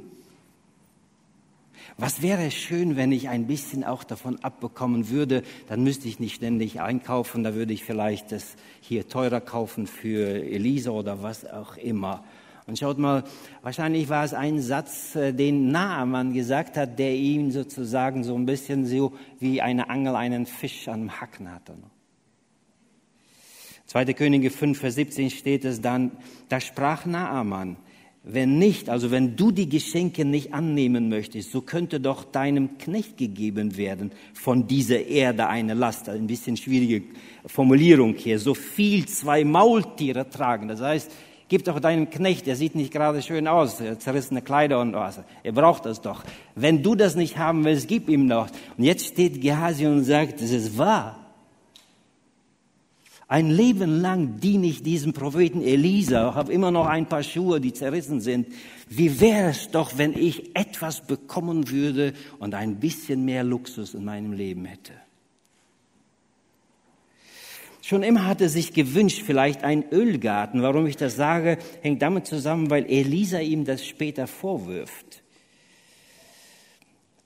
Was 2.00 2.22
wäre 2.22 2.52
schön, 2.52 2.94
wenn 2.94 3.10
ich 3.10 3.28
ein 3.28 3.48
bisschen 3.48 3.82
auch 3.82 4.04
davon 4.04 4.38
abbekommen 4.44 5.10
würde, 5.10 5.42
dann 5.66 5.82
müsste 5.82 6.06
ich 6.06 6.20
nicht 6.20 6.36
ständig 6.36 6.80
einkaufen, 6.80 7.42
da 7.42 7.56
würde 7.56 7.72
ich 7.72 7.82
vielleicht 7.82 8.30
das 8.30 8.54
hier 8.80 9.08
teurer 9.08 9.40
kaufen 9.40 9.88
für 9.88 10.44
Elisa 10.44 10.92
oder 10.92 11.24
was 11.24 11.44
auch 11.44 11.76
immer. 11.76 12.24
Und 12.68 12.78
schaut 12.78 12.98
mal, 12.98 13.24
wahrscheinlich 13.62 14.08
war 14.08 14.22
es 14.22 14.32
ein 14.32 14.60
Satz, 14.60 15.16
äh, 15.16 15.32
den 15.32 15.72
Naaman 15.72 16.34
gesagt 16.34 16.76
hat, 16.76 17.00
der 17.00 17.16
ihn 17.16 17.50
sozusagen 17.50 18.22
so 18.22 18.36
ein 18.36 18.46
bisschen 18.46 18.86
so 18.86 19.14
wie 19.40 19.60
eine 19.60 19.90
Angel 19.90 20.14
einen 20.14 20.46
Fisch 20.46 20.86
am 20.86 21.20
Hacken 21.20 21.50
hatte. 21.50 21.74
2. 23.86 24.04
Könige 24.12 24.50
5, 24.50 24.78
Vers 24.78 24.94
17 24.94 25.30
steht 25.30 25.64
es 25.64 25.80
dann, 25.80 26.12
da 26.48 26.60
sprach 26.60 27.06
Naaman, 27.06 27.76
wenn 28.22 28.58
nicht, 28.58 28.90
also 28.90 29.10
wenn 29.10 29.36
du 29.36 29.50
die 29.50 29.68
Geschenke 29.68 30.24
nicht 30.24 30.52
annehmen 30.52 31.08
möchtest, 31.08 31.50
so 31.50 31.62
könnte 31.62 32.00
doch 32.00 32.24
deinem 32.24 32.76
Knecht 32.76 33.16
gegeben 33.16 33.76
werden 33.76 34.12
von 34.34 34.66
dieser 34.66 35.06
Erde 35.06 35.46
eine 35.46 35.74
Last. 35.74 36.08
Ein 36.08 36.26
bisschen 36.26 36.56
schwierige 36.56 37.04
Formulierung 37.46 38.14
hier. 38.14 38.38
So 38.38 38.54
viel 38.54 39.06
zwei 39.06 39.44
Maultiere 39.44 40.28
tragen. 40.28 40.68
Das 40.68 40.80
heißt, 40.80 41.10
Gib 41.50 41.64
doch 41.64 41.80
deinem 41.80 42.10
Knecht, 42.10 42.46
der 42.46 42.56
sieht 42.56 42.74
nicht 42.74 42.92
gerade 42.92 43.22
schön 43.22 43.48
aus, 43.48 43.82
zerrissene 44.00 44.42
Kleider 44.42 44.80
und 44.80 44.92
was. 44.92 45.20
Er 45.42 45.52
braucht 45.52 45.86
das 45.86 46.02
doch. 46.02 46.22
Wenn 46.54 46.82
du 46.82 46.94
das 46.94 47.16
nicht 47.16 47.38
haben 47.38 47.64
willst, 47.64 47.88
gib 47.88 48.10
ihm 48.10 48.28
doch. 48.28 48.48
Und 48.76 48.84
jetzt 48.84 49.06
steht 49.06 49.40
Gehasi 49.40 49.86
und 49.86 50.04
sagt, 50.04 50.42
es 50.42 50.50
ist 50.50 50.76
wahr. 50.76 51.27
Ein 53.30 53.50
Leben 53.50 54.00
lang 54.00 54.40
diene 54.40 54.68
ich 54.68 54.82
diesem 54.82 55.12
Propheten 55.12 55.60
Elisa, 55.60 56.34
habe 56.34 56.50
immer 56.50 56.70
noch 56.70 56.86
ein 56.86 57.06
paar 57.06 57.22
Schuhe, 57.22 57.60
die 57.60 57.74
zerrissen 57.74 58.22
sind. 58.22 58.48
Wie 58.88 59.20
wäre 59.20 59.50
es 59.50 59.70
doch, 59.70 59.98
wenn 59.98 60.14
ich 60.14 60.56
etwas 60.56 61.06
bekommen 61.06 61.68
würde 61.68 62.14
und 62.38 62.54
ein 62.54 62.80
bisschen 62.80 63.26
mehr 63.26 63.44
Luxus 63.44 63.92
in 63.92 64.06
meinem 64.06 64.32
Leben 64.32 64.64
hätte? 64.64 64.94
Schon 67.82 68.02
immer 68.02 68.24
hat 68.24 68.40
er 68.40 68.48
sich 68.48 68.72
gewünscht, 68.72 69.22
vielleicht 69.24 69.62
einen 69.62 69.84
Ölgarten. 69.92 70.62
Warum 70.62 70.86
ich 70.86 70.96
das 70.96 71.16
sage, 71.16 71.58
hängt 71.82 72.00
damit 72.00 72.26
zusammen, 72.26 72.70
weil 72.70 72.86
Elisa 72.86 73.40
ihm 73.40 73.66
das 73.66 73.84
später 73.86 74.26
vorwirft. 74.26 75.17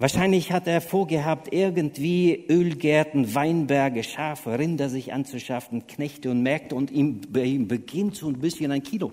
Wahrscheinlich 0.02 0.50
hat 0.50 0.66
er 0.66 0.80
vorgehabt, 0.80 1.52
irgendwie 1.52 2.44
Ölgärten, 2.48 3.36
Weinberge, 3.36 4.02
Schafe, 4.02 4.58
Rinder 4.58 4.88
sich 4.88 5.12
anzuschaffen, 5.12 5.86
Knechte 5.86 6.30
und 6.30 6.42
Märkte 6.42 6.74
und 6.74 6.90
ihm, 6.90 7.20
ihm 7.36 7.68
beginnt 7.68 8.16
so 8.16 8.26
ein 8.26 8.40
bisschen 8.40 8.72
ein 8.72 8.82
Kilo. 8.82 9.12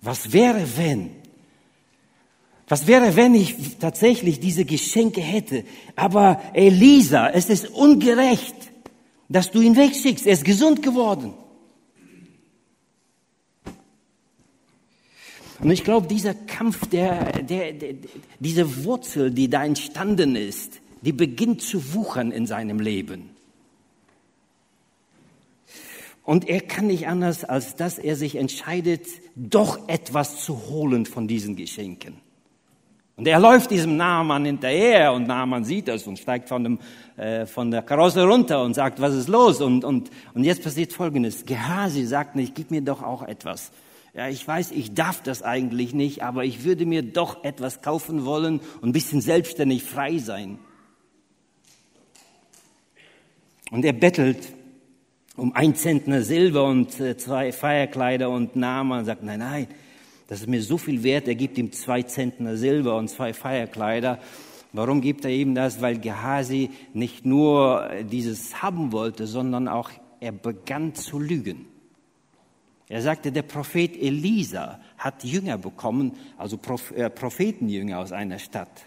Was 0.00 0.32
wäre, 0.32 0.66
wenn? 0.76 1.10
Was 2.66 2.86
wäre, 2.86 3.14
wenn 3.14 3.34
ich 3.34 3.76
tatsächlich 3.78 4.40
diese 4.40 4.64
Geschenke 4.64 5.20
hätte? 5.20 5.64
Aber 5.96 6.40
Elisa, 6.54 7.28
es 7.28 7.50
ist 7.50 7.68
ungerecht 7.68 8.54
dass 9.28 9.50
du 9.50 9.60
ihn 9.60 9.76
wegschickst. 9.76 10.26
Er 10.26 10.34
ist 10.34 10.44
gesund 10.44 10.82
geworden. 10.82 11.34
Und 15.60 15.70
ich 15.70 15.84
glaube, 15.84 16.06
dieser 16.06 16.34
Kampf, 16.34 16.86
der, 16.88 17.42
der, 17.42 17.72
der, 17.72 17.94
diese 18.40 18.84
Wurzel, 18.84 19.30
die 19.30 19.48
da 19.48 19.64
entstanden 19.64 20.36
ist, 20.36 20.80
die 21.02 21.12
beginnt 21.12 21.62
zu 21.62 21.94
wuchern 21.94 22.30
in 22.30 22.46
seinem 22.46 22.80
Leben. 22.80 23.30
Und 26.24 26.48
er 26.48 26.60
kann 26.60 26.88
nicht 26.88 27.06
anders, 27.06 27.44
als 27.44 27.76
dass 27.76 27.98
er 27.98 28.16
sich 28.16 28.34
entscheidet, 28.34 29.06
doch 29.36 29.88
etwas 29.88 30.44
zu 30.44 30.68
holen 30.68 31.06
von 31.06 31.28
diesen 31.28 31.54
Geschenken. 31.54 32.14
Und 33.14 33.26
er 33.26 33.40
läuft 33.40 33.70
diesem 33.70 33.96
Naaman 33.96 34.44
hinterher 34.44 35.12
und 35.12 35.26
Naaman 35.26 35.64
sieht 35.64 35.88
das 35.88 36.06
und 36.06 36.18
steigt 36.18 36.48
von, 36.50 36.64
dem, 36.64 36.78
äh, 37.16 37.46
von 37.46 37.70
der 37.70 37.80
Karosse 37.80 38.24
runter 38.24 38.62
und 38.62 38.74
sagt, 38.74 39.00
was 39.00 39.14
ist 39.14 39.28
los? 39.28 39.62
Und, 39.62 39.84
und, 39.84 40.10
und 40.34 40.44
jetzt 40.44 40.62
passiert 40.62 40.92
Folgendes. 40.92 41.46
Gehasi 41.46 42.04
sagt 42.04 42.36
nicht, 42.36 42.54
gib 42.54 42.70
mir 42.70 42.82
doch 42.82 43.02
auch 43.02 43.22
etwas. 43.22 43.70
Ja, 44.16 44.30
ich 44.30 44.48
weiß, 44.48 44.70
ich 44.70 44.94
darf 44.94 45.22
das 45.22 45.42
eigentlich 45.42 45.92
nicht, 45.92 46.22
aber 46.22 46.46
ich 46.46 46.64
würde 46.64 46.86
mir 46.86 47.02
doch 47.02 47.44
etwas 47.44 47.82
kaufen 47.82 48.24
wollen 48.24 48.60
und 48.80 48.88
ein 48.88 48.92
bisschen 48.92 49.20
selbstständig 49.20 49.82
frei 49.82 50.16
sein. 50.16 50.58
Und 53.70 53.84
er 53.84 53.92
bettelt 53.92 54.38
um 55.36 55.52
ein 55.52 55.74
Zentner 55.74 56.22
Silber 56.22 56.64
und 56.64 56.98
äh, 56.98 57.18
zwei 57.18 57.52
Feierkleider 57.52 58.30
und 58.30 58.56
Naaman 58.56 59.04
sagt, 59.04 59.22
nein, 59.22 59.40
nein, 59.40 59.66
das 60.28 60.40
ist 60.40 60.46
mir 60.46 60.62
so 60.62 60.78
viel 60.78 61.02
wert, 61.02 61.28
er 61.28 61.34
gibt 61.34 61.58
ihm 61.58 61.72
zwei 61.72 62.02
Zentner 62.02 62.56
Silber 62.56 62.96
und 62.96 63.08
zwei 63.08 63.34
Feierkleider. 63.34 64.18
Warum 64.72 65.02
gibt 65.02 65.26
er 65.26 65.30
ihm 65.30 65.54
das? 65.54 65.82
Weil 65.82 65.98
Gehasi 65.98 66.70
nicht 66.94 67.26
nur 67.26 67.90
dieses 68.10 68.62
haben 68.62 68.92
wollte, 68.92 69.26
sondern 69.26 69.68
auch 69.68 69.90
er 70.20 70.32
begann 70.32 70.94
zu 70.94 71.18
lügen. 71.18 71.75
Er 72.88 73.02
sagte, 73.02 73.32
der 73.32 73.42
Prophet 73.42 73.96
Elisa 73.96 74.80
hat 74.96 75.24
Jünger 75.24 75.58
bekommen, 75.58 76.12
also 76.38 76.58
äh, 76.94 77.10
Prophetenjünger 77.10 77.98
aus 77.98 78.12
einer 78.12 78.38
Stadt. 78.38 78.86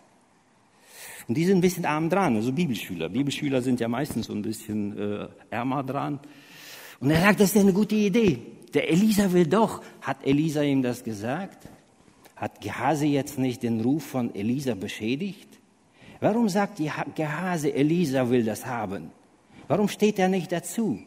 Und 1.27 1.35
die 1.35 1.45
sind 1.45 1.59
ein 1.59 1.62
bisschen 1.62 1.85
arm 1.85 2.09
dran, 2.09 2.35
also 2.35 2.51
Bibelschüler. 2.51 3.09
Bibelschüler 3.09 3.62
sind 3.62 3.79
ja 3.79 3.88
meistens 3.88 4.27
so 4.27 4.33
ein 4.33 4.41
bisschen 4.41 4.97
äh, 4.97 5.27
ärmer 5.49 5.83
dran. 5.83 6.19
Und 6.99 7.12
er 7.12 7.21
sagt, 7.21 7.39
das 7.39 7.55
ist 7.55 7.62
eine 7.62 7.73
gute 7.73 7.95
Idee 7.95 8.39
der 8.73 8.89
Elisa 8.89 9.31
will 9.31 9.47
doch. 9.47 9.81
Hat 10.01 10.25
Elisa 10.25 10.62
ihm 10.62 10.81
das 10.81 11.03
gesagt? 11.03 11.67
Hat 12.35 12.62
Gehase 12.62 13.05
jetzt 13.05 13.38
nicht 13.38 13.63
den 13.63 13.81
Ruf 13.81 14.03
von 14.03 14.33
Elisa 14.33 14.75
beschädigt? 14.75 15.47
Warum 16.21 16.49
sagt 16.49 16.81
Gehase, 17.15 17.73
Elisa 17.73 18.29
will 18.29 18.43
das 18.43 18.65
haben? 18.65 19.12
Warum 19.67 19.88
steht 19.88 20.19
er 20.19 20.29
nicht 20.29 20.51
dazu? 20.51 20.99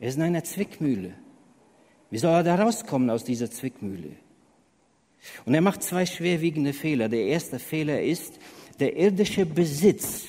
Er 0.00 0.08
ist 0.08 0.16
in 0.16 0.22
einer 0.22 0.44
Zwickmühle. 0.44 1.12
Wie 2.10 2.18
soll 2.18 2.32
er 2.32 2.42
da 2.42 2.54
rauskommen 2.54 3.10
aus 3.10 3.24
dieser 3.24 3.50
Zwickmühle? 3.50 4.12
Und 5.44 5.54
er 5.54 5.60
macht 5.60 5.82
zwei 5.82 6.06
schwerwiegende 6.06 6.72
Fehler. 6.72 7.08
Der 7.08 7.26
erste 7.26 7.58
Fehler 7.58 8.00
ist, 8.02 8.38
der 8.78 8.96
irdische 8.96 9.44
Besitz 9.44 10.24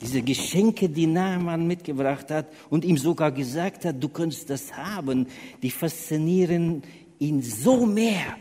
diese 0.00 0.22
Geschenke, 0.22 0.88
die 0.88 1.06
Naaman 1.06 1.66
mitgebracht 1.66 2.30
hat 2.30 2.46
und 2.70 2.84
ihm 2.84 2.96
sogar 2.96 3.32
gesagt 3.32 3.84
hat, 3.84 4.02
du 4.02 4.08
könntest 4.08 4.48
das 4.48 4.72
haben, 4.76 5.26
die 5.60 5.70
faszinieren 5.70 6.82
ihn 7.18 7.42
so 7.42 7.84
mehr. 7.84 8.36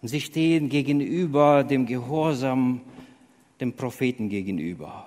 Und 0.00 0.08
sie 0.08 0.20
stehen 0.20 0.68
gegenüber 0.68 1.64
dem 1.64 1.86
Gehorsam 1.86 2.82
dem 3.60 3.72
Propheten 3.72 4.28
gegenüber. 4.28 5.06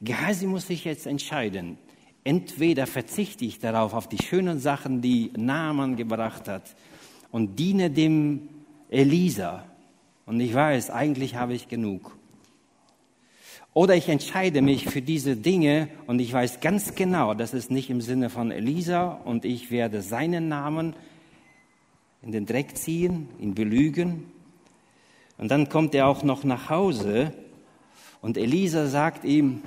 Gehasi 0.00 0.46
muss 0.46 0.66
sich 0.66 0.84
jetzt 0.84 1.06
entscheiden. 1.06 1.78
Entweder 2.24 2.86
verzichte 2.86 3.44
ich 3.44 3.58
darauf, 3.58 3.94
auf 3.94 4.08
die 4.08 4.22
schönen 4.22 4.60
Sachen, 4.60 5.00
die 5.02 5.32
Naaman 5.36 5.96
gebracht 5.96 6.48
hat, 6.48 6.74
und 7.30 7.58
diene 7.58 7.90
dem 7.90 8.48
Elisa, 8.90 9.64
und 10.26 10.40
ich 10.40 10.54
weiß, 10.54 10.90
eigentlich 10.90 11.34
habe 11.34 11.54
ich 11.54 11.68
genug. 11.68 12.16
Oder 13.74 13.96
ich 13.96 14.08
entscheide 14.08 14.60
mich 14.60 14.84
für 14.84 15.00
diese 15.00 15.34
Dinge 15.34 15.88
und 16.06 16.20
ich 16.20 16.32
weiß 16.32 16.60
ganz 16.60 16.94
genau, 16.94 17.32
das 17.32 17.54
ist 17.54 17.70
nicht 17.70 17.88
im 17.88 18.02
Sinne 18.02 18.28
von 18.28 18.50
Elisa 18.50 19.12
und 19.24 19.46
ich 19.46 19.70
werde 19.70 20.02
seinen 20.02 20.48
Namen 20.48 20.94
in 22.20 22.32
den 22.32 22.44
Dreck 22.44 22.76
ziehen, 22.76 23.28
ihn 23.40 23.54
belügen. 23.54 24.30
Und 25.38 25.50
dann 25.50 25.70
kommt 25.70 25.94
er 25.94 26.06
auch 26.06 26.22
noch 26.22 26.44
nach 26.44 26.68
Hause 26.68 27.32
und 28.20 28.36
Elisa 28.36 28.86
sagt 28.86 29.24
ihm, 29.24 29.62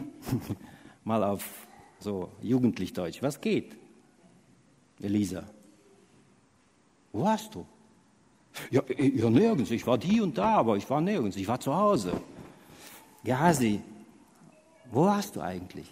mal 1.03 1.23
auf 1.23 1.64
so 2.05 2.29
jugendlich 2.41 2.93
Deutsch, 2.93 3.21
was 3.21 3.41
geht? 3.41 3.75
Elisa, 5.01 5.43
wo 7.11 7.23
warst 7.23 7.53
du? 7.53 7.65
Ja, 8.71 8.81
ja, 8.97 9.29
nirgends. 9.29 9.71
Ich 9.71 9.85
war 9.85 9.97
die 9.97 10.21
und 10.21 10.37
da, 10.37 10.55
aber 10.55 10.77
ich 10.77 10.89
war 10.89 11.01
nirgends. 11.01 11.35
Ich 11.35 11.47
war 11.47 11.59
zu 11.59 11.75
Hause. 11.75 12.13
Gehasi, 13.25 13.81
wo 14.91 15.01
warst 15.05 15.35
du 15.35 15.41
eigentlich? 15.41 15.89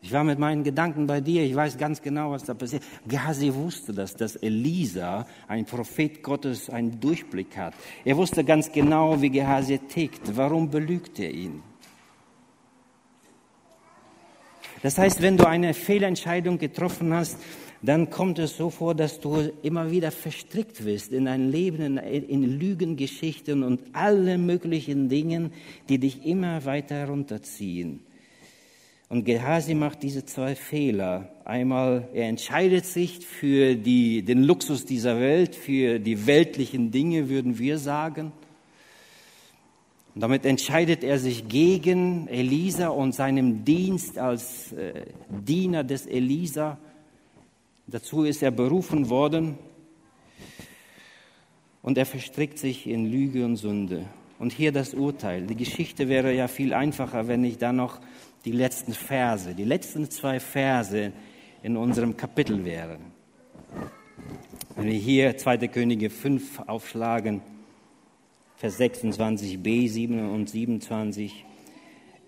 Ich 0.00 0.12
war 0.12 0.24
mit 0.24 0.38
meinen 0.38 0.64
Gedanken 0.64 1.06
bei 1.06 1.20
dir. 1.20 1.44
Ich 1.44 1.54
weiß 1.54 1.76
ganz 1.76 2.00
genau, 2.00 2.30
was 2.30 2.44
da 2.44 2.54
passiert. 2.54 2.82
Gehasi 3.06 3.52
wusste 3.52 3.92
das, 3.92 4.14
dass 4.14 4.36
Elisa, 4.36 5.26
ein 5.48 5.64
Prophet 5.64 6.22
Gottes, 6.22 6.70
einen 6.70 7.00
Durchblick 7.00 7.56
hat. 7.56 7.74
Er 8.04 8.16
wusste 8.16 8.44
ganz 8.44 8.70
genau, 8.70 9.20
wie 9.20 9.30
Gehasi 9.30 9.78
tickt. 9.78 10.36
Warum 10.36 10.70
belügt 10.70 11.18
er 11.18 11.30
ihn? 11.30 11.62
Das 14.84 14.98
heißt, 14.98 15.22
wenn 15.22 15.38
du 15.38 15.48
eine 15.48 15.72
Fehlentscheidung 15.72 16.58
getroffen 16.58 17.14
hast, 17.14 17.38
dann 17.80 18.10
kommt 18.10 18.38
es 18.38 18.58
so 18.58 18.68
vor, 18.68 18.94
dass 18.94 19.18
du 19.18 19.50
immer 19.62 19.90
wieder 19.90 20.10
verstrickt 20.10 20.84
wirst 20.84 21.10
in 21.10 21.26
ein 21.26 21.50
Leben, 21.50 21.96
in, 21.96 22.28
in 22.28 22.60
Lügengeschichten 22.60 23.62
und 23.62 23.80
alle 23.94 24.36
möglichen 24.36 25.08
Dingen, 25.08 25.52
die 25.88 25.96
dich 25.96 26.26
immer 26.26 26.66
weiter 26.66 26.96
herunterziehen. 26.96 28.00
Und 29.08 29.24
Gehasi 29.24 29.72
macht 29.72 30.02
diese 30.02 30.26
zwei 30.26 30.54
Fehler. 30.54 31.30
Einmal, 31.46 32.06
er 32.12 32.28
entscheidet 32.28 32.84
sich 32.84 33.26
für 33.26 33.76
die, 33.76 34.22
den 34.22 34.42
Luxus 34.42 34.84
dieser 34.84 35.18
Welt, 35.18 35.56
für 35.56 35.98
die 35.98 36.26
weltlichen 36.26 36.90
Dinge, 36.90 37.30
würden 37.30 37.58
wir 37.58 37.78
sagen. 37.78 38.32
Und 40.14 40.20
damit 40.20 40.46
entscheidet 40.46 41.02
er 41.02 41.18
sich 41.18 41.48
gegen 41.48 42.28
Elisa 42.28 42.88
und 42.88 43.14
seinem 43.14 43.64
Dienst 43.64 44.18
als 44.18 44.72
äh, 44.72 45.06
Diener 45.28 45.82
des 45.82 46.06
Elisa. 46.06 46.78
Dazu 47.86 48.22
ist 48.22 48.42
er 48.42 48.52
berufen 48.52 49.10
worden 49.10 49.58
und 51.82 51.98
er 51.98 52.06
verstrickt 52.06 52.58
sich 52.58 52.86
in 52.86 53.10
Lüge 53.10 53.44
und 53.44 53.56
Sünde. 53.56 54.06
Und 54.38 54.52
hier 54.52 54.72
das 54.72 54.94
Urteil. 54.94 55.46
Die 55.46 55.56
Geschichte 55.56 56.08
wäre 56.08 56.32
ja 56.32 56.48
viel 56.48 56.74
einfacher, 56.74 57.28
wenn 57.28 57.44
ich 57.44 57.58
da 57.58 57.72
noch 57.72 58.00
die 58.44 58.52
letzten 58.52 58.92
Verse, 58.92 59.54
die 59.54 59.64
letzten 59.64 60.10
zwei 60.10 60.38
Verse 60.38 61.12
in 61.62 61.76
unserem 61.76 62.16
Kapitel 62.16 62.64
wären. 62.64 63.00
Wenn 64.76 64.86
wir 64.86 64.98
hier 64.98 65.36
2. 65.36 65.68
Könige 65.68 66.10
5 66.10 66.60
aufschlagen, 66.66 67.42
Vers 68.56 68.78
26b, 68.78 69.88
7 69.88 70.30
und 70.30 70.48
27, 70.48 71.44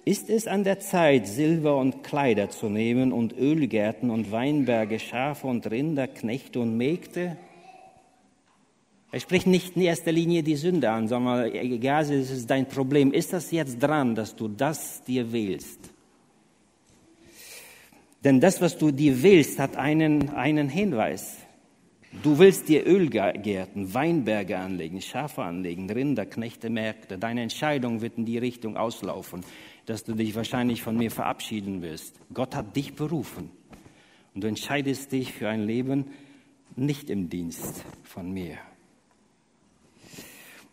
ist 0.04 0.30
es 0.30 0.46
an 0.46 0.64
der 0.64 0.78
Zeit, 0.78 1.26
Silber 1.26 1.78
und 1.78 2.04
Kleider 2.04 2.48
zu 2.48 2.68
nehmen 2.68 3.12
und 3.12 3.36
Ölgärten 3.36 4.10
und 4.10 4.30
Weinberge, 4.30 5.00
Schafe 5.00 5.46
und 5.46 5.68
Rinder, 5.68 6.06
Knechte 6.06 6.60
und 6.60 6.76
Mägde? 6.76 7.36
Er 9.10 9.20
spricht 9.20 9.46
nicht 9.46 9.76
in 9.76 9.82
erster 9.82 10.12
Linie 10.12 10.42
die 10.42 10.56
Sünde 10.56 10.90
an, 10.90 11.08
sondern 11.08 11.52
egal, 11.52 12.02
es 12.02 12.30
ist 12.30 12.50
dein 12.50 12.68
Problem. 12.68 13.12
Ist 13.12 13.32
das 13.32 13.50
jetzt 13.50 13.82
dran, 13.82 14.14
dass 14.14 14.36
du 14.36 14.46
das 14.46 15.02
dir 15.04 15.32
wählst? 15.32 15.80
Denn 18.22 18.40
das, 18.40 18.60
was 18.60 18.76
du 18.76 18.90
dir 18.90 19.22
willst, 19.22 19.58
hat 19.58 19.76
einen, 19.76 20.30
einen 20.30 20.68
Hinweis. 20.68 21.38
Du 22.22 22.38
willst 22.38 22.68
dir 22.68 22.86
Ölgärten, 22.86 23.94
Weinberge 23.94 24.58
anlegen, 24.58 25.00
Schafe 25.00 25.42
anlegen, 25.42 25.88
Rinder, 25.90 26.26
Knechte, 26.26 26.70
Märkte. 26.70 27.18
Deine 27.18 27.42
Entscheidung 27.42 28.00
wird 28.00 28.18
in 28.18 28.24
die 28.24 28.38
Richtung 28.38 28.76
auslaufen 28.76 29.44
dass 29.86 30.02
du 30.02 30.14
dich 30.14 30.34
wahrscheinlich 30.34 30.82
von 30.82 30.96
mir 30.96 31.10
verabschieden 31.10 31.80
wirst. 31.80 32.20
Gott 32.34 32.54
hat 32.54 32.76
dich 32.76 32.94
berufen 32.94 33.50
und 34.34 34.44
du 34.44 34.48
entscheidest 34.48 35.12
dich 35.12 35.32
für 35.32 35.48
ein 35.48 35.64
Leben 35.64 36.10
nicht 36.74 37.08
im 37.08 37.30
Dienst 37.30 37.84
von 38.02 38.30
mir. 38.30 38.58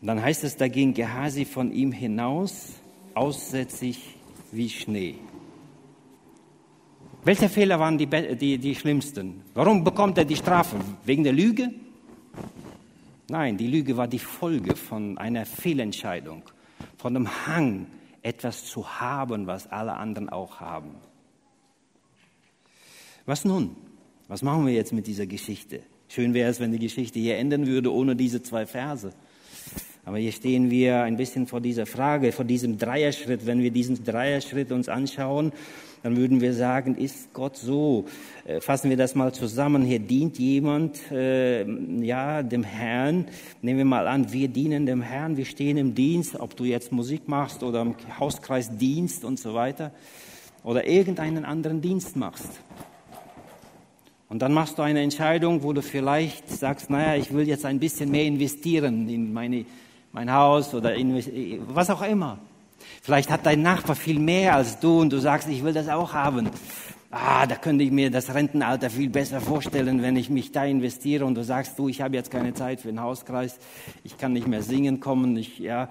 Und 0.02 0.08
dann 0.08 0.22
heißt 0.22 0.44
es, 0.44 0.58
da 0.58 0.68
ging 0.68 0.94
Gehasi 0.94 1.46
von 1.46 1.72
ihm 1.72 1.92
hinaus, 1.92 2.74
aussätzig 3.14 4.18
wie 4.52 4.70
Schnee. 4.70 5.16
Welche 7.26 7.48
Fehler 7.48 7.80
waren 7.80 7.98
die, 7.98 8.08
die, 8.08 8.58
die 8.58 8.76
schlimmsten? 8.76 9.44
Warum 9.54 9.84
bekommt 9.84 10.18
er 10.18 10.26
die 10.26 10.36
Strafe? 10.36 10.76
Wegen 11.06 11.24
der 11.24 11.32
Lüge? 11.32 11.72
Nein, 13.30 13.56
die 13.56 13.68
Lüge 13.68 13.96
war 13.96 14.08
die 14.08 14.20
Folge 14.20 14.76
von 14.76 15.18
einer 15.18 15.46
Fehlentscheidung, 15.46 16.44
von 16.98 17.16
einem 17.16 17.48
Hang 17.48 17.88
etwas 18.22 18.66
zu 18.66 19.00
haben, 19.00 19.48
was 19.48 19.72
alle 19.72 19.94
anderen 19.94 20.28
auch 20.28 20.60
haben. 20.60 20.96
Was 23.26 23.46
nun? 23.46 23.76
Was 24.28 24.42
machen 24.42 24.66
wir 24.66 24.74
jetzt 24.74 24.92
mit 24.92 25.08
dieser 25.08 25.26
Geschichte? 25.26 25.82
Schön 26.10 26.34
wäre 26.34 26.50
es, 26.50 26.60
wenn 26.60 26.74
die 26.74 26.80
Geschichte 26.80 27.20
hier 27.20 27.38
enden 27.38 27.68
würde 27.68 27.94
ohne 27.94 28.18
diese 28.18 28.44
zwei 28.44 28.66
Verse. 28.66 29.14
Aber 30.06 30.18
hier 30.18 30.34
stehen 30.34 30.70
wir 30.70 31.02
ein 31.04 31.16
bisschen 31.16 31.48
vor 31.48 31.62
dieser 31.62 31.86
Frage, 31.86 32.34
vor 32.34 32.44
diesem 32.44 32.78
Dreierschritt. 32.78 33.46
Wenn 33.46 33.62
wir 33.62 33.72
diesen 33.72 34.04
Dreierschritt 34.04 34.72
uns 34.72 34.90
anschauen, 34.90 35.54
dann 36.04 36.18
würden 36.18 36.42
wir 36.42 36.54
sagen, 36.54 36.96
ist 36.96 37.34
Gott 37.34 37.56
so? 37.56 38.06
Äh, 38.46 38.60
fassen 38.60 38.90
wir 38.90 38.98
das 38.98 39.16
mal 39.16 39.34
zusammen. 39.34 39.86
Hier 39.86 40.00
dient 40.00 40.38
jemand, 40.38 41.00
äh, 41.10 41.64
ja, 42.04 42.44
dem 42.44 42.64
Herrn. 42.64 43.28
Nehmen 43.62 43.78
wir 43.78 43.86
mal 43.86 44.08
an, 44.08 44.34
wir 44.34 44.50
dienen 44.50 44.86
dem 44.86 45.02
Herrn, 45.02 45.38
wir 45.38 45.46
stehen 45.46 45.78
im 45.78 45.96
Dienst, 45.96 46.38
ob 46.38 46.58
du 46.58 46.66
jetzt 46.66 46.92
Musik 46.92 47.30
machst 47.30 47.64
oder 47.64 47.82
im 47.82 47.96
Hauskreis 48.20 48.76
Dienst 48.78 49.24
und 49.24 49.40
so 49.40 49.54
weiter 49.54 49.92
oder 50.66 50.86
irgendeinen 50.86 51.46
anderen 51.46 51.80
Dienst 51.82 52.18
machst. 52.18 52.50
Und 54.28 54.42
dann 54.42 54.52
machst 54.52 54.78
du 54.80 54.82
eine 54.82 55.02
Entscheidung, 55.02 55.64
wo 55.64 55.74
du 55.74 55.82
vielleicht 55.82 56.50
sagst, 56.50 56.90
naja, 56.90 57.16
ich 57.16 57.34
will 57.34 57.48
jetzt 57.48 57.66
ein 57.66 57.80
bisschen 57.80 58.10
mehr 58.12 58.24
investieren 58.24 59.08
in 59.08 59.32
meine, 59.32 59.66
mein 60.14 60.32
Haus 60.32 60.74
oder 60.74 60.94
was 61.68 61.90
auch 61.90 62.02
immer. 62.04 62.38
Vielleicht 63.02 63.30
hat 63.30 63.46
dein 63.46 63.62
Nachbar 63.62 63.96
viel 63.96 64.20
mehr 64.20 64.56
als 64.56 64.80
du 64.80 65.02
und 65.02 65.12
du 65.12 65.20
sagst, 65.20 65.50
ich 65.50 65.64
will 65.64 65.74
das 65.74 65.90
auch 65.90 66.14
haben. 66.14 66.50
Ah, 67.12 67.46
da 67.46 67.56
könnte 67.56 67.84
ich 67.84 67.92
mir 67.92 68.10
das 68.10 68.34
Rentenalter 68.34 68.90
viel 68.90 69.10
besser 69.10 69.42
vorstellen, 69.42 70.02
wenn 70.02 70.16
ich 70.16 70.30
mich 70.30 70.52
da 70.52 70.66
investiere 70.66 71.26
und 71.26 71.36
du 71.36 71.44
sagst, 71.44 71.78
du, 71.78 71.90
ich 71.90 72.02
habe 72.02 72.16
jetzt 72.16 72.32
keine 72.32 72.54
Zeit 72.54 72.82
für 72.82 72.88
den 72.88 73.02
Hauskreis, 73.02 73.60
ich 74.04 74.18
kann 74.18 74.34
nicht 74.34 74.48
mehr 74.48 74.64
singen 74.64 75.00
kommen, 75.00 75.36
ich, 75.38 75.60
ja. 75.60 75.84
Äh, 75.84 75.90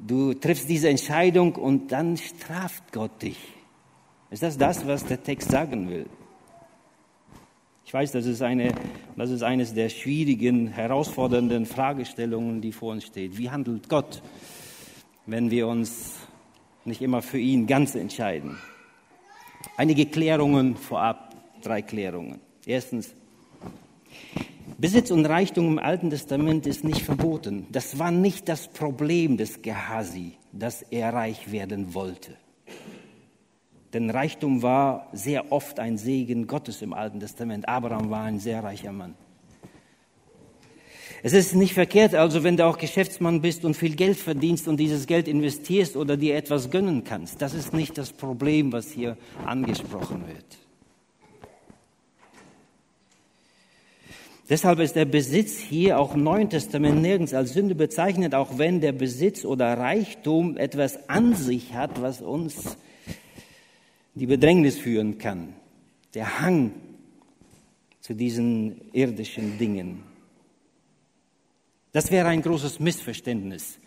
du 0.00 0.34
triffst 0.34 0.68
diese 0.68 0.88
Entscheidung 0.88 1.54
und 1.54 1.92
dann 1.92 2.16
straft 2.16 2.92
Gott 2.92 3.22
dich. 3.22 3.38
Ist 4.30 4.42
das 4.42 4.58
das, 4.58 4.86
was 4.86 5.06
der 5.06 5.22
Text 5.22 5.50
sagen 5.50 5.88
will? 5.88 6.06
Ich 7.94 7.96
weiß, 7.96 8.10
das 8.10 8.26
ist, 8.26 8.42
eine, 8.42 8.74
das 9.16 9.30
ist 9.30 9.44
eines 9.44 9.72
der 9.72 9.88
schwierigen, 9.88 10.66
herausfordernden 10.66 11.64
Fragestellungen, 11.64 12.60
die 12.60 12.72
vor 12.72 12.90
uns 12.90 13.04
steht. 13.04 13.38
Wie 13.38 13.50
handelt 13.50 13.88
Gott? 13.88 14.20
wenn 15.26 15.50
wir 15.50 15.68
uns 15.68 16.16
nicht 16.84 17.00
immer 17.00 17.22
für 17.22 17.38
ihn 17.38 17.66
ganz 17.66 17.94
entscheiden. 17.94 18.58
Einige 19.76 20.06
Klärungen 20.06 20.76
vorab, 20.76 21.34
drei 21.62 21.82
Klärungen. 21.82 22.40
Erstens, 22.66 23.14
Besitz 24.76 25.10
und 25.10 25.24
Reichtum 25.24 25.66
im 25.66 25.78
Alten 25.78 26.10
Testament 26.10 26.66
ist 26.66 26.84
nicht 26.84 27.02
verboten. 27.02 27.66
Das 27.70 27.98
war 27.98 28.10
nicht 28.10 28.48
das 28.48 28.68
Problem 28.68 29.36
des 29.36 29.62
Gehasi, 29.62 30.32
dass 30.52 30.82
er 30.82 31.12
reich 31.14 31.50
werden 31.50 31.94
wollte. 31.94 32.36
Denn 33.94 34.10
Reichtum 34.10 34.62
war 34.62 35.08
sehr 35.12 35.52
oft 35.52 35.78
ein 35.78 35.98
Segen 35.98 36.48
Gottes 36.48 36.82
im 36.82 36.92
Alten 36.92 37.20
Testament. 37.20 37.68
Abraham 37.68 38.10
war 38.10 38.24
ein 38.24 38.40
sehr 38.40 38.62
reicher 38.62 38.90
Mann. 38.90 39.14
Es 41.22 41.32
ist 41.32 41.54
nicht 41.54 41.72
verkehrt, 41.72 42.14
also 42.14 42.42
wenn 42.44 42.56
du 42.58 42.66
auch 42.66 42.76
Geschäftsmann 42.76 43.40
bist 43.40 43.64
und 43.64 43.76
viel 43.76 43.94
Geld 43.94 44.18
verdienst 44.18 44.68
und 44.68 44.78
dieses 44.78 45.06
Geld 45.06 45.26
investierst 45.26 45.96
oder 45.96 46.18
dir 46.18 46.36
etwas 46.36 46.70
gönnen 46.70 47.04
kannst. 47.04 47.40
Das 47.40 47.54
ist 47.54 47.72
nicht 47.72 47.96
das 47.96 48.12
Problem, 48.12 48.72
was 48.72 48.90
hier 48.90 49.16
angesprochen 49.46 50.26
wird. 50.26 50.58
Deshalb 54.50 54.80
ist 54.80 54.96
der 54.96 55.06
Besitz 55.06 55.56
hier 55.56 55.98
auch 55.98 56.14
im 56.14 56.22
Neuen 56.24 56.50
Testament 56.50 57.00
nirgends 57.00 57.32
als 57.32 57.54
Sünde 57.54 57.74
bezeichnet, 57.74 58.34
auch 58.34 58.58
wenn 58.58 58.82
der 58.82 58.92
Besitz 58.92 59.46
oder 59.46 59.78
Reichtum 59.78 60.58
etwas 60.58 61.08
an 61.08 61.34
sich 61.34 61.72
hat, 61.72 62.02
was 62.02 62.20
uns 62.20 62.76
die 64.14 64.26
Bedrängnis 64.26 64.78
führen 64.78 65.18
kann. 65.18 65.54
Der 66.14 66.40
Hang 66.40 66.72
zu 68.00 68.14
diesen 68.14 68.92
irdischen 68.92 69.58
Dingen. 69.58 70.02
Das 71.92 72.10
wäre 72.10 72.28
ein 72.28 72.42
großes 72.42 72.80
Missverständnis, 72.80 73.78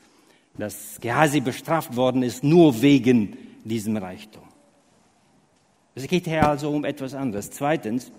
dass 0.57 0.97
Gehasi 0.99 1.39
bestraft 1.39 1.95
worden 1.95 2.23
ist 2.23 2.43
nur 2.43 2.81
wegen 2.81 3.37
diesem 3.63 3.97
Reichtum. 3.97 4.43
Es 5.93 6.07
geht 6.07 6.25
hier 6.25 6.47
also 6.47 6.71
um 6.71 6.85
etwas 6.85 7.13
anderes. 7.13 7.51
Zweitens, 7.51 8.11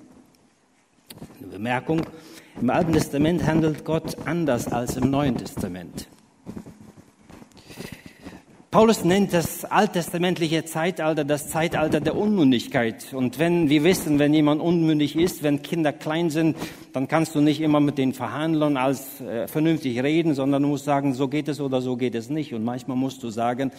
Eine 1.38 1.48
Bemerkung, 1.48 2.02
im 2.60 2.70
Alten 2.70 2.92
Testament 2.92 3.46
handelt 3.46 3.84
Gott 3.84 4.16
anders 4.26 4.66
als 4.68 4.96
im 4.96 5.10
Neuen 5.10 5.36
Testament. 5.36 6.08
Paulus 8.70 9.02
nennt 9.02 9.32
das 9.32 9.64
alttestamentliche 9.64 10.62
Zeitalter 10.66 11.24
das 11.24 11.48
Zeitalter 11.48 12.00
der 12.00 12.14
Unmündigkeit. 12.14 13.14
Und 13.14 13.38
wenn 13.38 13.70
wir 13.70 13.82
wissen, 13.82 14.18
wenn 14.18 14.34
jemand 14.34 14.60
unmündig 14.60 15.16
ist, 15.16 15.42
wenn 15.42 15.62
Kinder 15.62 15.90
klein 15.90 16.28
sind, 16.28 16.54
dann 16.92 17.08
kannst 17.08 17.34
du 17.34 17.40
nicht 17.40 17.62
immer 17.62 17.80
mit 17.80 17.96
den 17.96 18.12
Verhandlern 18.12 18.76
als 18.76 19.22
äh, 19.22 19.48
vernünftig 19.48 20.02
reden, 20.02 20.34
sondern 20.34 20.64
du 20.64 20.68
musst 20.68 20.84
sagen, 20.84 21.14
so 21.14 21.28
geht 21.28 21.48
es 21.48 21.62
oder 21.62 21.80
so 21.80 21.96
geht 21.96 22.14
es 22.14 22.28
nicht. 22.28 22.52
Und 22.52 22.62
manchmal 22.62 22.98
musst 22.98 23.22
du 23.22 23.30
sagen, 23.30 23.72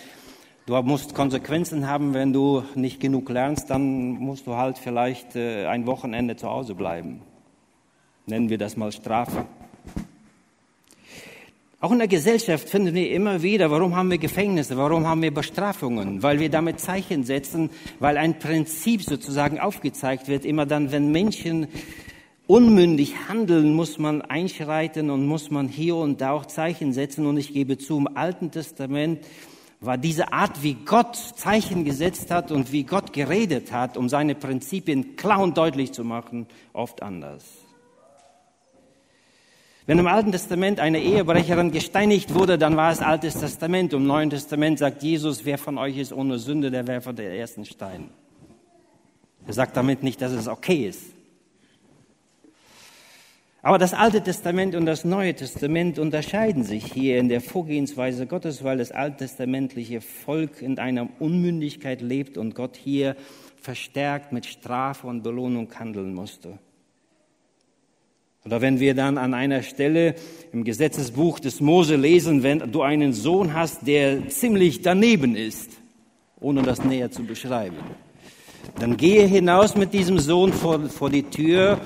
du 0.65 0.73
musst 0.81 1.13
Konsequenzen 1.13 1.87
haben, 1.87 2.15
wenn 2.15 2.33
du 2.33 2.63
nicht 2.73 2.99
genug 2.99 3.29
lernst, 3.29 3.69
dann 3.69 4.13
musst 4.13 4.47
du 4.47 4.55
halt 4.55 4.79
vielleicht 4.79 5.35
äh, 5.35 5.67
ein 5.67 5.85
Wochenende 5.85 6.35
zu 6.35 6.49
Hause 6.49 6.73
bleiben. 6.73 7.21
Nennen 8.25 8.49
wir 8.49 8.57
das 8.57 8.75
mal 8.75 8.91
Strafe. 8.91 9.45
Auch 11.81 11.93
in 11.93 11.99
der 11.99 12.09
Gesellschaft 12.09 12.67
finden 12.67 12.93
wir 12.93 13.09
immer 13.09 13.41
wieder, 13.41 13.71
warum 13.71 13.95
haben 13.95 14.11
wir 14.11 14.17
Gefängnisse, 14.17 14.75
warum 14.75 15.07
haben 15.07 15.21
wir 15.21 15.33
Bestrafungen? 15.33 16.21
Weil 16.21 16.37
wir 16.41 16.49
damit 16.49 16.81
Zeichen 16.81 17.23
setzen, 17.23 17.69
weil 17.99 18.17
ein 18.17 18.37
Prinzip 18.37 19.01
sozusagen 19.01 19.61
aufgezeigt 19.61 20.27
wird. 20.27 20.43
Immer 20.43 20.65
dann, 20.65 20.91
wenn 20.91 21.13
Menschen 21.13 21.67
unmündig 22.47 23.29
handeln, 23.29 23.73
muss 23.73 23.97
man 23.97 24.21
einschreiten 24.21 25.09
und 25.09 25.25
muss 25.25 25.51
man 25.51 25.69
hier 25.69 25.95
und 25.95 26.19
da 26.19 26.31
auch 26.31 26.47
Zeichen 26.47 26.91
setzen. 26.91 27.25
Und 27.25 27.37
ich 27.37 27.53
gebe 27.53 27.77
zu, 27.77 27.97
im 27.97 28.09
Alten 28.13 28.51
Testament 28.51 29.25
war 29.79 29.97
diese 29.97 30.33
Art, 30.33 30.61
wie 30.61 30.73
Gott 30.73 31.15
Zeichen 31.15 31.85
gesetzt 31.85 32.29
hat 32.29 32.51
und 32.51 32.73
wie 32.73 32.83
Gott 32.83 33.13
geredet 33.13 33.71
hat, 33.71 33.95
um 33.95 34.09
seine 34.09 34.35
Prinzipien 34.35 35.15
klar 35.15 35.39
und 35.41 35.57
deutlich 35.57 35.93
zu 35.93 36.03
machen, 36.03 36.45
oft 36.73 37.01
anders. 37.01 37.68
Wenn 39.89 39.97
im 39.97 40.05
Alten 40.05 40.31
Testament 40.31 40.79
eine 40.79 41.01
Ehebrecherin 41.01 41.71
gesteinigt 41.71 42.35
wurde, 42.35 42.59
dann 42.59 42.77
war 42.77 42.91
es 42.91 42.99
Altes 42.99 43.39
Testament. 43.39 43.91
Im 43.91 44.05
Neuen 44.05 44.29
Testament 44.29 44.77
sagt 44.77 45.01
Jesus, 45.01 45.45
wer 45.45 45.57
von 45.57 45.79
euch 45.79 45.97
ist 45.97 46.13
ohne 46.13 46.37
Sünde, 46.37 46.69
der 46.69 46.85
werfe 46.85 47.11
den 47.11 47.31
ersten 47.31 47.65
Stein. 47.65 48.11
Er 49.47 49.53
sagt 49.53 49.75
damit 49.75 50.03
nicht, 50.03 50.21
dass 50.21 50.31
es 50.31 50.47
okay 50.47 50.85
ist. 50.87 51.05
Aber 53.63 53.79
das 53.79 53.95
Alte 53.95 54.21
Testament 54.21 54.75
und 54.75 54.85
das 54.85 55.05
Neue 55.05 55.33
Testament 55.33 55.97
unterscheiden 55.97 56.63
sich 56.63 56.85
hier 56.85 57.17
in 57.17 57.27
der 57.27 57.41
Vorgehensweise 57.41 58.27
Gottes, 58.27 58.63
weil 58.63 58.77
das 58.77 58.91
alttestamentliche 58.91 60.01
Volk 60.01 60.61
in 60.61 60.77
einer 60.77 61.09
Unmündigkeit 61.17 62.01
lebt 62.01 62.37
und 62.37 62.53
Gott 62.53 62.77
hier 62.77 63.15
verstärkt 63.59 64.33
mit 64.33 64.45
Strafe 64.45 65.07
und 65.07 65.23
Belohnung 65.23 65.67
handeln 65.79 66.13
musste. 66.13 66.59
Oder 68.49 68.61
wenn 68.61 68.79
wir 68.79 68.95
dann 68.95 69.19
an 69.19 69.35
einer 69.35 69.61
Stelle 69.61 70.15
im 70.51 70.63
Gesetzesbuch 70.63 71.39
des 71.39 71.61
Mose 71.61 71.95
lesen, 71.95 72.41
wenn 72.41 72.71
du 72.71 72.81
einen 72.81 73.13
Sohn 73.13 73.53
hast, 73.53 73.85
der 73.85 74.27
ziemlich 74.29 74.81
daneben 74.81 75.35
ist, 75.35 75.73
ohne 76.39 76.63
das 76.63 76.83
näher 76.83 77.11
zu 77.11 77.23
beschreiben, 77.25 77.77
dann 78.79 78.97
gehe 78.97 79.27
hinaus 79.27 79.75
mit 79.75 79.93
diesem 79.93 80.17
Sohn 80.17 80.51
vor, 80.51 80.79
vor 80.89 81.11
die 81.11 81.21
Tür 81.21 81.79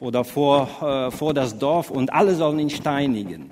oder 0.00 0.22
vor, 0.22 0.68
äh, 0.82 1.10
vor 1.10 1.32
das 1.32 1.58
Dorf 1.58 1.90
und 1.90 2.12
alle 2.12 2.34
sollen 2.34 2.58
ihn 2.58 2.68
steinigen. 2.68 3.50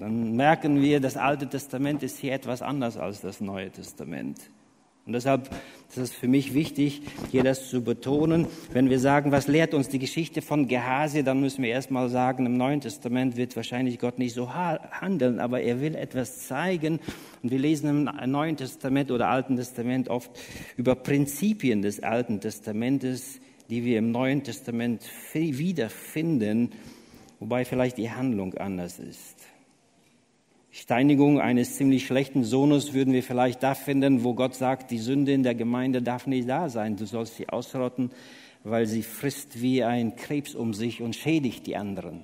Dann 0.00 0.34
merken 0.34 0.82
wir, 0.82 0.98
das 0.98 1.16
Alte 1.16 1.48
Testament 1.48 2.02
ist 2.02 2.18
hier 2.18 2.32
etwas 2.32 2.60
anders 2.60 2.96
als 2.96 3.20
das 3.20 3.40
Neue 3.40 3.70
Testament. 3.70 4.38
Und 5.12 5.16
deshalb 5.16 5.50
ist 5.90 5.98
es 5.98 6.10
für 6.10 6.26
mich 6.26 6.54
wichtig, 6.54 7.02
hier 7.30 7.44
das 7.44 7.68
zu 7.68 7.84
betonen. 7.84 8.46
Wenn 8.72 8.88
wir 8.88 8.98
sagen, 8.98 9.30
was 9.30 9.46
lehrt 9.46 9.74
uns 9.74 9.90
die 9.90 9.98
Geschichte 9.98 10.40
von 10.40 10.68
Gehasi, 10.68 11.22
dann 11.22 11.38
müssen 11.38 11.62
wir 11.62 11.68
erstmal 11.68 12.08
sagen, 12.08 12.46
im 12.46 12.56
Neuen 12.56 12.80
Testament 12.80 13.36
wird 13.36 13.54
wahrscheinlich 13.54 13.98
Gott 13.98 14.18
nicht 14.18 14.32
so 14.32 14.54
handeln, 14.54 15.38
aber 15.38 15.60
er 15.60 15.82
will 15.82 15.96
etwas 15.96 16.46
zeigen. 16.46 16.98
Und 17.42 17.50
wir 17.50 17.58
lesen 17.58 18.08
im 18.08 18.30
Neuen 18.30 18.56
Testament 18.56 19.10
oder 19.10 19.28
Alten 19.28 19.56
Testament 19.56 20.08
oft 20.08 20.30
über 20.78 20.94
Prinzipien 20.94 21.82
des 21.82 22.02
Alten 22.02 22.40
Testamentes, 22.40 23.38
die 23.68 23.84
wir 23.84 23.98
im 23.98 24.12
Neuen 24.12 24.44
Testament 24.44 25.02
wiederfinden, 25.34 26.70
wobei 27.38 27.66
vielleicht 27.66 27.98
die 27.98 28.10
Handlung 28.10 28.54
anders 28.54 28.98
ist. 28.98 29.41
Steinigung 30.74 31.38
eines 31.38 31.76
ziemlich 31.76 32.06
schlechten 32.06 32.44
Sohnes 32.44 32.94
würden 32.94 33.12
wir 33.12 33.22
vielleicht 33.22 33.62
da 33.62 33.74
finden, 33.74 34.24
wo 34.24 34.32
Gott 34.32 34.54
sagt, 34.54 34.90
die 34.90 34.98
Sünde 34.98 35.32
in 35.32 35.42
der 35.42 35.54
Gemeinde 35.54 36.00
darf 36.00 36.26
nicht 36.26 36.48
da 36.48 36.70
sein. 36.70 36.96
Du 36.96 37.04
sollst 37.04 37.36
sie 37.36 37.50
ausrotten, 37.50 38.10
weil 38.64 38.86
sie 38.86 39.02
frisst 39.02 39.60
wie 39.60 39.84
ein 39.84 40.16
Krebs 40.16 40.54
um 40.54 40.72
sich 40.72 41.02
und 41.02 41.14
schädigt 41.14 41.66
die 41.66 41.76
anderen. 41.76 42.22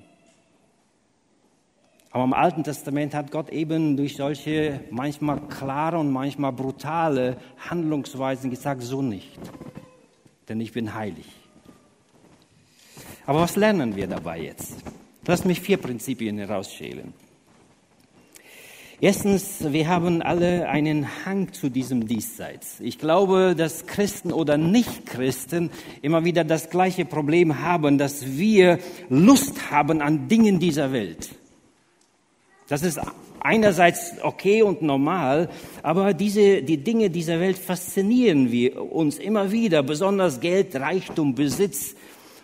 Aber 2.09 2.23
im 2.23 2.33
Alten 2.33 2.63
Testament 2.63 3.13
hat 3.13 3.29
Gott 3.29 3.49
eben 3.51 3.95
durch 3.95 4.15
solche 4.15 4.79
manchmal 4.89 5.41
klare 5.41 5.99
und 5.99 6.11
manchmal 6.11 6.51
brutale 6.51 7.37
Handlungsweisen 7.69 8.49
gesagt, 8.49 8.81
so 8.81 9.03
nicht, 9.03 9.39
denn 10.47 10.59
ich 10.59 10.73
bin 10.73 10.95
heilig. 10.95 11.27
Aber 13.27 13.41
was 13.41 13.55
lernen 13.55 13.95
wir 13.95 14.07
dabei 14.07 14.41
jetzt? 14.41 14.77
Lass 15.27 15.45
mich 15.45 15.61
vier 15.61 15.77
Prinzipien 15.77 16.39
herausschälen. 16.39 17.13
Erstens, 19.01 19.71
wir 19.71 19.87
haben 19.87 20.21
alle 20.21 20.67
einen 20.67 21.07
Hang 21.25 21.53
zu 21.53 21.69
diesem 21.69 22.05
Diesseits. 22.05 22.81
Ich 22.81 22.99
glaube, 22.99 23.55
dass 23.57 23.85
Christen 23.85 24.33
oder 24.33 24.57
Nichtchristen 24.57 25.69
immer 26.01 26.25
wieder 26.25 26.43
das 26.43 26.69
gleiche 26.69 27.05
Problem 27.05 27.61
haben, 27.61 27.97
dass 27.97 28.37
wir 28.37 28.79
Lust 29.09 29.71
haben 29.71 30.01
an 30.01 30.27
Dingen 30.27 30.59
dieser 30.59 30.91
Welt. 30.91 31.29
Das 32.67 32.83
ist 32.83 32.99
einerseits 33.39 34.15
okay 34.21 34.63
und 34.63 34.81
normal, 34.81 35.49
aber 35.81 36.13
diese, 36.13 36.61
die 36.61 36.83
Dinge 36.83 37.09
dieser 37.09 37.39
Welt 37.39 37.57
faszinieren 37.57 38.51
wir 38.51 38.91
uns 38.91 39.17
immer 39.17 39.53
wieder, 39.53 39.81
besonders 39.81 40.41
Geld, 40.41 40.75
Reichtum, 40.75 41.35
Besitz, 41.35 41.95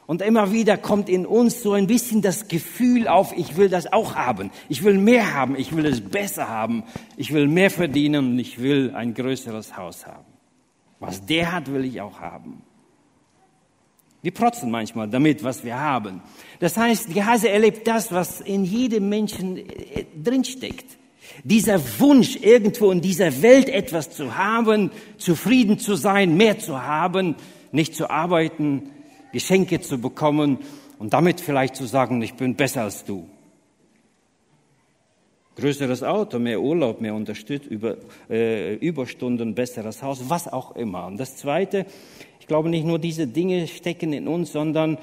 und 0.08 0.22
immer 0.22 0.52
wieder 0.52 0.78
kommt 0.78 1.10
in 1.10 1.26
uns 1.26 1.64
so 1.64 1.74
ein 1.74 1.88
bisschen 1.88 2.22
das 2.22 2.48
Gefühl 2.48 3.08
auf, 3.08 3.34
ich 3.36 3.58
will 3.58 3.70
das 3.70 3.92
auch 3.92 4.16
haben. 4.16 4.52
Ich 4.70 4.84
will 4.84 4.98
mehr 4.98 5.34
haben. 5.34 5.56
Ich 5.56 5.76
will 5.76 5.86
es 5.86 6.02
besser 6.02 6.48
haben. 6.48 6.84
Ich 7.18 7.34
will 7.34 7.48
mehr 7.48 7.72
verdienen 7.72 8.32
und 8.32 8.40
ich 8.40 8.62
will 8.62 8.94
ein 8.96 9.16
größeres 9.16 9.76
Haus 9.78 10.06
haben. 10.06 10.26
Was 11.00 11.26
der 11.26 11.52
hat, 11.52 11.72
will 11.72 11.86
ich 11.86 12.02
auch 12.02 12.20
haben. 12.20 12.62
Wir 14.22 14.32
protzen 14.32 14.72
manchmal 14.72 15.08
damit, 15.08 15.44
was 15.44 15.64
wir 15.64 15.80
haben. 15.80 16.22
Das 16.60 16.78
heißt, 16.78 17.14
Gehase 17.14 17.50
erlebt 17.50 17.88
das, 17.88 18.12
was 18.12 18.42
in 18.42 18.64
jedem 18.64 19.10
Menschen 19.10 19.58
äh, 19.58 20.06
drinsteckt. 20.24 20.98
Dieser 21.44 21.80
Wunsch, 22.00 22.36
irgendwo 22.38 22.92
in 22.92 23.02
dieser 23.02 23.42
Welt 23.42 23.70
etwas 23.70 24.12
zu 24.12 24.38
haben, 24.38 24.92
zufrieden 25.18 25.80
zu 25.80 25.96
sein, 25.96 26.38
mehr 26.38 26.60
zu 26.60 26.84
haben, 26.84 27.36
nicht 27.72 27.96
zu 27.96 28.10
arbeiten, 28.10 28.92
Geschenke 29.36 29.82
zu 29.82 29.98
bekommen 29.98 30.60
und 30.98 31.12
damit 31.12 31.42
vielleicht 31.42 31.76
zu 31.76 31.86
sagen, 31.86 32.22
ich 32.22 32.36
bin 32.36 32.56
besser 32.56 32.84
als 32.84 33.04
du. 33.04 33.28
Größeres 35.58 36.04
Auto, 36.04 36.40
mehr 36.40 36.62
Urlaub, 36.62 37.02
mehr 37.02 37.14
Unterstütz 37.14 37.66
über, 37.66 37.98
äh, 38.30 38.76
Überstunden, 38.76 39.54
besseres 39.54 40.02
Haus, 40.02 40.30
was 40.30 40.48
auch 40.48 40.78
immer. 40.78 41.08
Und 41.08 41.20
das 41.20 41.36
Zweite, 41.36 41.86
ich 42.40 42.48
glaube 42.48 42.70
nicht 42.70 42.86
nur 42.86 42.98
diese 42.98 43.28
Dinge 43.28 43.68
stecken 43.68 44.14
in 44.14 44.30
uns, 44.30 44.54
sondern 44.54 45.00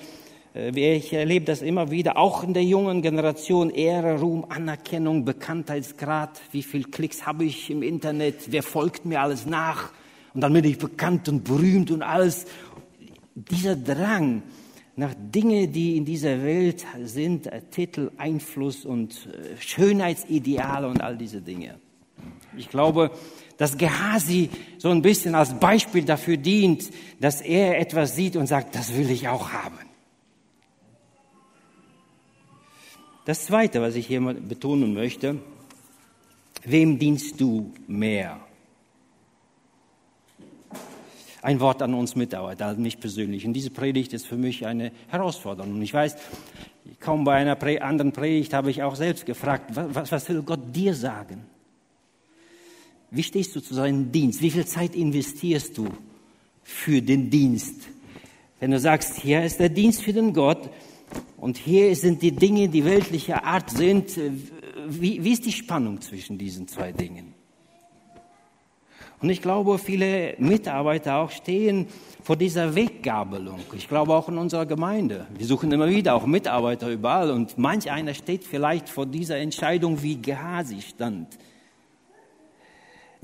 äh, 0.54 0.96
ich 0.96 1.12
erlebe 1.12 1.44
das 1.44 1.60
immer 1.60 1.90
wieder, 1.90 2.16
auch 2.16 2.42
in 2.42 2.54
der 2.54 2.64
jungen 2.64 3.02
Generation, 3.02 3.68
Ehre, 3.68 4.18
Ruhm, 4.18 4.46
Anerkennung, 4.48 5.26
Bekanntheitsgrad, 5.26 6.40
wie 6.52 6.62
viel 6.62 6.84
Klicks 6.84 7.26
habe 7.26 7.44
ich 7.44 7.68
im 7.68 7.82
Internet, 7.82 8.50
wer 8.50 8.62
folgt 8.62 9.04
mir 9.04 9.20
alles 9.20 9.44
nach 9.44 9.92
und 10.34 10.40
dann 10.40 10.52
bin 10.52 10.64
ich 10.64 10.78
bekannt 10.78 11.28
und 11.28 11.44
berühmt 11.44 11.90
und 11.90 12.02
alles 12.02 12.46
dieser 13.34 13.76
Drang 13.76 14.42
nach 14.96 15.14
Dingen, 15.16 15.72
die 15.72 15.96
in 15.96 16.04
dieser 16.04 16.42
Welt 16.42 16.84
sind, 17.04 17.46
äh, 17.46 17.62
Titel, 17.70 18.10
Einfluss 18.18 18.84
und 18.84 19.26
äh, 19.26 19.56
Schönheitsideale 19.58 20.88
und 20.88 21.00
all 21.00 21.16
diese 21.16 21.40
Dinge. 21.40 21.78
Ich 22.56 22.68
glaube, 22.68 23.10
dass 23.56 23.78
Gehasi 23.78 24.50
so 24.78 24.90
ein 24.90 25.02
bisschen 25.02 25.34
als 25.34 25.54
Beispiel 25.54 26.04
dafür 26.04 26.36
dient, 26.36 26.90
dass 27.20 27.40
er 27.40 27.78
etwas 27.78 28.14
sieht 28.16 28.36
und 28.36 28.46
sagt, 28.46 28.74
das 28.74 28.94
will 28.94 29.10
ich 29.10 29.28
auch 29.28 29.50
haben. 29.50 29.78
Das 33.24 33.46
Zweite, 33.46 33.80
was 33.80 33.94
ich 33.94 34.06
hier 34.06 34.20
mal 34.20 34.34
betonen 34.34 34.94
möchte, 34.94 35.38
wem 36.64 36.98
dienst 36.98 37.40
du 37.40 37.72
mehr? 37.86 38.40
Ein 41.42 41.58
Wort 41.60 41.82
an 41.82 41.92
uns 41.94 42.14
Mitarbeiter, 42.14 42.66
an 42.66 42.80
mich 42.80 42.98
persönlich. 43.00 43.44
Und 43.44 43.52
diese 43.52 43.70
Predigt 43.70 44.12
ist 44.12 44.26
für 44.26 44.36
mich 44.36 44.64
eine 44.64 44.92
Herausforderung. 45.08 45.72
Und 45.72 45.82
ich 45.82 45.92
weiß, 45.92 46.16
kaum 47.00 47.24
bei 47.24 47.34
einer 47.34 47.60
anderen 47.82 48.12
Predigt 48.12 48.54
habe 48.54 48.70
ich 48.70 48.82
auch 48.82 48.94
selbst 48.94 49.26
gefragt, 49.26 49.70
was, 49.74 50.10
was 50.10 50.28
will 50.28 50.42
Gott 50.42 50.60
dir 50.74 50.94
sagen? 50.94 51.44
Wie 53.10 53.22
stehst 53.22 53.54
du 53.54 53.60
zu 53.60 53.74
seinem 53.74 54.10
Dienst? 54.10 54.40
Wie 54.40 54.50
viel 54.50 54.64
Zeit 54.64 54.94
investierst 54.94 55.76
du 55.76 55.88
für 56.62 57.02
den 57.02 57.28
Dienst? 57.28 57.88
Wenn 58.60 58.70
du 58.70 58.78
sagst, 58.78 59.18
hier 59.18 59.42
ist 59.42 59.58
der 59.58 59.68
Dienst 59.68 60.02
für 60.02 60.12
den 60.12 60.32
Gott 60.32 60.70
und 61.36 61.58
hier 61.58 61.94
sind 61.96 62.22
die 62.22 62.32
Dinge, 62.32 62.68
die 62.68 62.84
weltlicher 62.84 63.44
Art 63.44 63.68
sind, 63.70 64.18
wie, 64.88 65.22
wie 65.22 65.32
ist 65.32 65.44
die 65.44 65.52
Spannung 65.52 66.00
zwischen 66.00 66.38
diesen 66.38 66.68
zwei 66.68 66.92
Dingen? 66.92 67.31
Und 69.22 69.30
ich 69.30 69.40
glaube, 69.40 69.78
viele 69.78 70.34
Mitarbeiter 70.38 71.16
auch 71.18 71.30
stehen 71.30 71.86
vor 72.24 72.36
dieser 72.36 72.74
Weggabelung. 72.74 73.60
Ich 73.76 73.88
glaube 73.88 74.12
auch 74.14 74.28
in 74.28 74.36
unserer 74.36 74.66
Gemeinde. 74.66 75.26
Wir 75.38 75.46
suchen 75.46 75.70
immer 75.70 75.88
wieder 75.88 76.14
auch 76.16 76.26
Mitarbeiter 76.26 76.88
überall 76.88 77.30
und 77.30 77.56
manch 77.56 77.88
einer 77.90 78.14
steht 78.14 78.44
vielleicht 78.44 78.88
vor 78.88 79.06
dieser 79.06 79.36
Entscheidung, 79.36 80.02
wie 80.02 80.20
Gehasi 80.20 80.80
stand. 80.82 81.28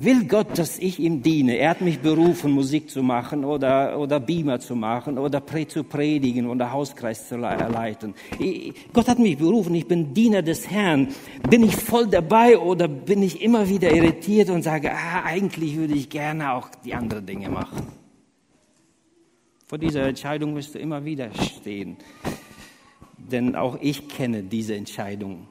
Will 0.00 0.26
Gott, 0.26 0.56
dass 0.56 0.78
ich 0.78 1.00
ihm 1.00 1.22
diene? 1.22 1.56
Er 1.56 1.70
hat 1.70 1.80
mich 1.80 1.98
berufen, 1.98 2.52
Musik 2.52 2.88
zu 2.88 3.02
machen 3.02 3.44
oder, 3.44 3.98
oder 3.98 4.20
Beamer 4.20 4.60
zu 4.60 4.76
machen 4.76 5.18
oder 5.18 5.42
zu 5.66 5.82
predigen 5.82 6.46
oder 6.46 6.70
Hauskreis 6.70 7.28
zu 7.28 7.36
leiten. 7.36 8.14
Gott 8.92 9.08
hat 9.08 9.18
mich 9.18 9.38
berufen, 9.38 9.74
ich 9.74 9.88
bin 9.88 10.14
Diener 10.14 10.42
des 10.42 10.70
Herrn. 10.70 11.08
Bin 11.50 11.64
ich 11.64 11.74
voll 11.74 12.06
dabei 12.06 12.56
oder 12.56 12.86
bin 12.86 13.24
ich 13.24 13.42
immer 13.42 13.68
wieder 13.68 13.92
irritiert 13.92 14.50
und 14.50 14.62
sage, 14.62 14.92
ah, 14.92 15.24
eigentlich 15.24 15.76
würde 15.76 15.94
ich 15.94 16.08
gerne 16.08 16.52
auch 16.52 16.68
die 16.84 16.94
anderen 16.94 17.26
Dinge 17.26 17.48
machen? 17.48 17.88
Vor 19.66 19.78
dieser 19.78 20.06
Entscheidung 20.06 20.54
wirst 20.54 20.76
du 20.76 20.78
immer 20.78 21.04
wieder 21.04 21.34
stehen. 21.34 21.96
Denn 23.16 23.56
auch 23.56 23.76
ich 23.80 24.08
kenne 24.08 24.44
diese 24.44 24.76
Entscheidung 24.76 25.48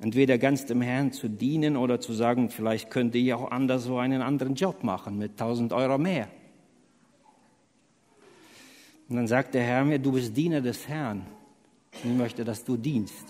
Entweder 0.00 0.38
ganz 0.38 0.64
dem 0.66 0.80
Herrn 0.80 1.12
zu 1.12 1.28
dienen 1.28 1.76
oder 1.76 2.00
zu 2.00 2.12
sagen, 2.12 2.50
vielleicht 2.50 2.90
könnte 2.90 3.18
ich 3.18 3.34
auch 3.34 3.50
anders 3.50 3.82
so 3.82 3.98
einen 3.98 4.22
anderen 4.22 4.54
Job 4.54 4.84
machen 4.84 5.18
mit 5.18 5.32
1000 5.32 5.72
Euro 5.72 5.98
mehr. 5.98 6.28
Und 9.08 9.16
dann 9.16 9.26
sagt 9.26 9.54
der 9.54 9.62
Herr 9.62 9.84
mir, 9.84 9.98
du 9.98 10.12
bist 10.12 10.36
Diener 10.36 10.60
des 10.60 10.86
Herrn. 10.86 11.26
Ich 12.04 12.12
möchte, 12.12 12.44
dass 12.44 12.64
du 12.64 12.76
dienst. 12.76 13.24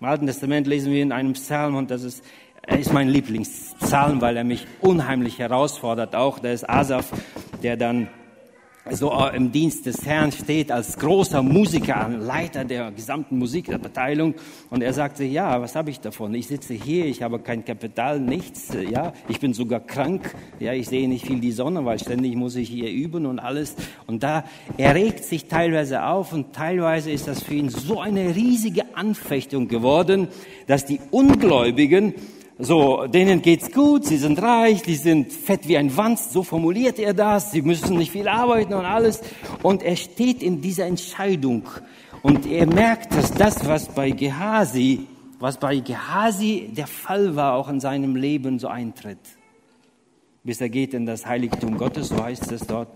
Im 0.00 0.06
Alten 0.06 0.26
Testament 0.26 0.66
lesen 0.66 0.92
wir 0.92 1.02
in 1.02 1.12
einem 1.12 1.34
Psalm, 1.34 1.76
und 1.76 1.90
das 1.90 2.02
ist, 2.02 2.24
ist 2.66 2.92
mein 2.92 3.08
Lieblingspsalm, 3.08 4.20
weil 4.20 4.36
er 4.36 4.44
mich 4.44 4.66
unheimlich 4.80 5.38
herausfordert. 5.38 6.16
Auch 6.16 6.40
da 6.40 6.50
ist 6.50 6.68
Asaf, 6.68 7.12
der 7.62 7.76
dann 7.76 8.08
so 8.90 9.10
äh, 9.12 9.36
im 9.36 9.50
Dienst 9.50 9.86
des 9.86 10.04
Herrn 10.04 10.30
steht 10.30 10.70
als 10.70 10.98
großer 10.98 11.42
Musiker, 11.42 12.08
Leiter 12.08 12.64
der 12.64 12.90
gesamten 12.90 13.38
Musikabteilung. 13.38 14.34
Und 14.70 14.82
er 14.82 14.92
sagte, 14.92 15.24
ja, 15.24 15.60
was 15.60 15.74
habe 15.74 15.90
ich 15.90 16.00
davon? 16.00 16.34
Ich 16.34 16.48
sitze 16.48 16.74
hier, 16.74 17.06
ich 17.06 17.22
habe 17.22 17.38
kein 17.38 17.64
Kapital, 17.64 18.20
nichts, 18.20 18.68
ja, 18.90 19.12
ich 19.28 19.40
bin 19.40 19.54
sogar 19.54 19.80
krank, 19.80 20.34
ja, 20.60 20.74
ich 20.74 20.88
sehe 20.88 21.08
nicht 21.08 21.26
viel 21.26 21.40
die 21.40 21.52
Sonne, 21.52 21.84
weil 21.84 21.98
ständig 21.98 22.34
muss 22.36 22.56
ich 22.56 22.68
hier 22.68 22.90
üben 22.90 23.24
und 23.24 23.38
alles. 23.38 23.74
Und 24.06 24.22
da, 24.22 24.44
er 24.76 24.94
regt 24.94 25.24
sich 25.24 25.46
teilweise 25.46 26.04
auf 26.04 26.32
und 26.32 26.52
teilweise 26.52 27.10
ist 27.10 27.26
das 27.26 27.42
für 27.42 27.54
ihn 27.54 27.70
so 27.70 28.00
eine 28.00 28.34
riesige 28.34 28.94
Anfechtung 28.94 29.68
geworden, 29.68 30.28
dass 30.66 30.84
die 30.84 31.00
Ungläubigen 31.10 32.14
so, 32.58 33.06
denen 33.08 33.42
geht's 33.42 33.72
gut, 33.72 34.04
sie 34.04 34.16
sind 34.16 34.40
reich, 34.40 34.82
die 34.82 34.94
sind 34.94 35.32
fett 35.32 35.66
wie 35.66 35.76
ein 35.76 35.96
Wanst, 35.96 36.32
so 36.32 36.44
formuliert 36.44 37.00
er 37.00 37.12
das, 37.12 37.50
sie 37.50 37.62
müssen 37.62 37.96
nicht 37.98 38.12
viel 38.12 38.28
arbeiten 38.28 38.74
und 38.74 38.84
alles. 38.84 39.22
Und 39.62 39.82
er 39.82 39.96
steht 39.96 40.42
in 40.42 40.60
dieser 40.60 40.86
Entscheidung 40.86 41.68
und 42.22 42.46
er 42.46 42.66
merkt, 42.66 43.12
dass 43.12 43.32
das, 43.32 43.66
was 43.66 43.88
bei 43.88 44.10
Gehasi, 44.10 45.06
was 45.40 45.58
bei 45.58 45.78
Gehasi 45.78 46.70
der 46.72 46.86
Fall 46.86 47.34
war, 47.34 47.54
auch 47.54 47.68
in 47.68 47.80
seinem 47.80 48.14
Leben 48.14 48.60
so 48.60 48.68
eintritt. 48.68 49.18
Bis 50.44 50.60
er 50.60 50.68
geht 50.68 50.94
in 50.94 51.06
das 51.06 51.26
Heiligtum 51.26 51.76
Gottes, 51.76 52.08
so 52.08 52.22
heißt 52.22 52.52
es 52.52 52.66
dort, 52.66 52.88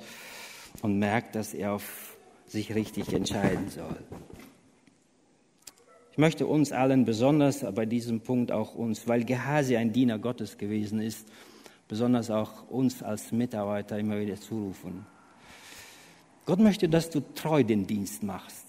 und 0.83 0.99
merkt, 1.01 1.35
dass 1.35 1.53
er 1.53 1.73
auf 1.73 2.17
sich 2.47 2.75
richtig 2.75 3.13
entscheiden 3.13 3.71
soll. 3.71 3.97
Ich 6.19 6.21
möchte 6.21 6.49
uns 6.49 6.73
allen 6.73 7.05
besonders 7.05 7.65
bei 7.77 7.87
diesem 7.87 8.23
Punkt 8.23 8.51
auch 8.51 8.75
uns, 8.75 9.07
weil 9.07 9.23
Gehasi 9.25 9.77
ein 9.77 9.93
Diener 9.93 10.19
Gottes 10.19 10.59
gewesen 10.59 11.01
ist, 11.01 11.29
besonders 11.87 12.29
auch 12.29 12.69
uns 12.69 13.05
als 13.05 13.31
Mitarbeiter 13.31 13.97
immer 14.01 14.19
wieder 14.19 14.35
zurufen. 14.35 15.07
Gott 16.45 16.59
möchte, 16.59 16.89
dass 16.89 17.09
du 17.11 17.21
treu 17.37 17.63
den 17.63 17.87
Dienst 17.87 18.25
machst. 18.25 18.67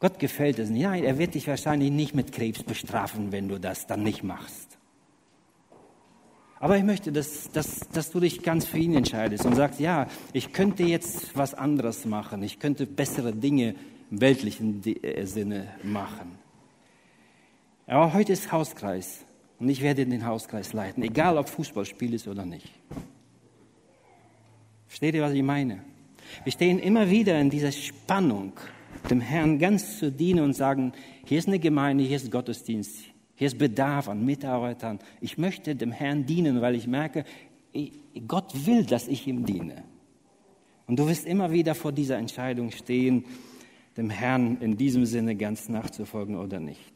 Gott 0.00 0.18
gefällt 0.18 0.58
es 0.58 0.68
nicht. 0.68 0.82
Nein, 0.82 1.02
er 1.02 1.16
wird 1.16 1.34
dich 1.34 1.48
wahrscheinlich 1.48 1.90
nicht 1.90 2.14
mit 2.14 2.30
Krebs 2.30 2.62
bestrafen, 2.62 3.32
wenn 3.32 3.48
du 3.48 3.58
das 3.58 3.86
dann 3.86 4.02
nicht 4.02 4.22
machst. 4.22 4.76
Aber 6.60 6.76
ich 6.76 6.84
möchte, 6.84 7.10
dass, 7.10 7.50
dass, 7.52 7.88
dass 7.88 8.10
du 8.10 8.20
dich 8.20 8.42
ganz 8.42 8.66
für 8.66 8.76
ihn 8.76 8.94
entscheidest 8.94 9.46
und 9.46 9.54
sagst, 9.54 9.80
ja, 9.80 10.08
ich 10.34 10.52
könnte 10.52 10.82
jetzt 10.82 11.34
was 11.34 11.54
anderes 11.54 12.04
machen, 12.04 12.42
ich 12.42 12.58
könnte 12.58 12.84
bessere 12.84 13.32
Dinge 13.32 13.76
weltlichen 14.20 14.82
äh, 14.84 15.24
Sinne 15.26 15.68
machen. 15.82 16.38
Aber 17.86 18.12
heute 18.14 18.32
ist 18.32 18.50
Hauskreis 18.50 19.24
und 19.58 19.68
ich 19.68 19.82
werde 19.82 20.06
den 20.06 20.26
Hauskreis 20.26 20.72
leiten, 20.72 21.02
egal 21.02 21.36
ob 21.36 21.48
Fußballspiel 21.48 22.14
ist 22.14 22.28
oder 22.28 22.44
nicht. 22.44 22.70
Versteht 24.86 25.14
ihr, 25.14 25.22
was 25.22 25.32
ich 25.32 25.42
meine? 25.42 25.82
Wir 26.44 26.52
stehen 26.52 26.78
immer 26.78 27.10
wieder 27.10 27.38
in 27.38 27.50
dieser 27.50 27.72
Spannung, 27.72 28.52
dem 29.10 29.20
Herrn 29.20 29.58
ganz 29.58 29.98
zu 29.98 30.10
dienen 30.10 30.44
und 30.44 30.54
sagen, 30.54 30.92
hier 31.24 31.38
ist 31.38 31.48
eine 31.48 31.58
Gemeinde, 31.58 32.04
hier 32.04 32.16
ist 32.16 32.30
Gottesdienst, 32.30 32.96
hier 33.34 33.46
ist 33.46 33.58
Bedarf 33.58 34.08
an 34.08 34.24
Mitarbeitern. 34.24 34.98
Ich 35.20 35.36
möchte 35.36 35.74
dem 35.74 35.92
Herrn 35.92 36.24
dienen, 36.24 36.60
weil 36.60 36.74
ich 36.74 36.86
merke, 36.86 37.24
Gott 38.26 38.66
will, 38.66 38.84
dass 38.84 39.08
ich 39.08 39.26
ihm 39.26 39.44
diene. 39.44 39.82
Und 40.86 40.98
du 40.98 41.08
wirst 41.08 41.26
immer 41.26 41.50
wieder 41.50 41.74
vor 41.74 41.92
dieser 41.92 42.18
Entscheidung 42.18 42.70
stehen, 42.70 43.24
dem 43.96 44.10
Herrn 44.10 44.58
in 44.60 44.76
diesem 44.76 45.06
Sinne 45.06 45.36
ganz 45.36 45.68
nachzufolgen 45.68 46.36
oder 46.36 46.60
nicht. 46.60 46.92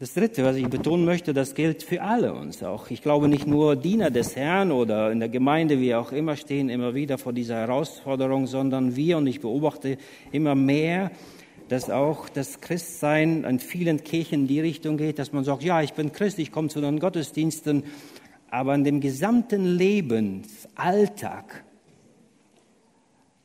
Das 0.00 0.12
Dritte, 0.12 0.44
was 0.44 0.56
ich 0.56 0.66
betonen 0.66 1.04
möchte, 1.04 1.32
das 1.32 1.54
gilt 1.54 1.82
für 1.82 2.02
alle 2.02 2.34
uns 2.34 2.62
auch. 2.62 2.90
Ich 2.90 3.00
glaube 3.00 3.28
nicht 3.28 3.46
nur 3.46 3.76
Diener 3.76 4.10
des 4.10 4.34
Herrn 4.34 4.72
oder 4.72 5.12
in 5.12 5.20
der 5.20 5.28
Gemeinde, 5.28 5.80
wie 5.80 5.94
auch 5.94 6.10
immer, 6.10 6.36
stehen 6.36 6.68
immer 6.68 6.94
wieder 6.94 7.16
vor 7.16 7.32
dieser 7.32 7.56
Herausforderung, 7.56 8.46
sondern 8.46 8.96
wir, 8.96 9.18
und 9.18 9.28
ich 9.28 9.40
beobachte 9.40 9.96
immer 10.32 10.56
mehr, 10.56 11.12
dass 11.68 11.90
auch 11.90 12.28
das 12.28 12.60
Christsein 12.60 13.44
in 13.44 13.60
vielen 13.60 14.02
Kirchen 14.02 14.42
in 14.42 14.46
die 14.48 14.60
Richtung 14.60 14.96
geht, 14.96 15.18
dass 15.18 15.32
man 15.32 15.44
sagt, 15.44 15.62
ja, 15.62 15.80
ich 15.80 15.94
bin 15.94 16.12
Christ, 16.12 16.38
ich 16.38 16.50
komme 16.50 16.68
zu 16.68 16.80
den 16.80 16.98
Gottesdiensten, 16.98 17.84
aber 18.50 18.74
in 18.74 18.84
dem 18.84 19.00
gesamten 19.00 19.64
Lebensalltag 19.64 21.64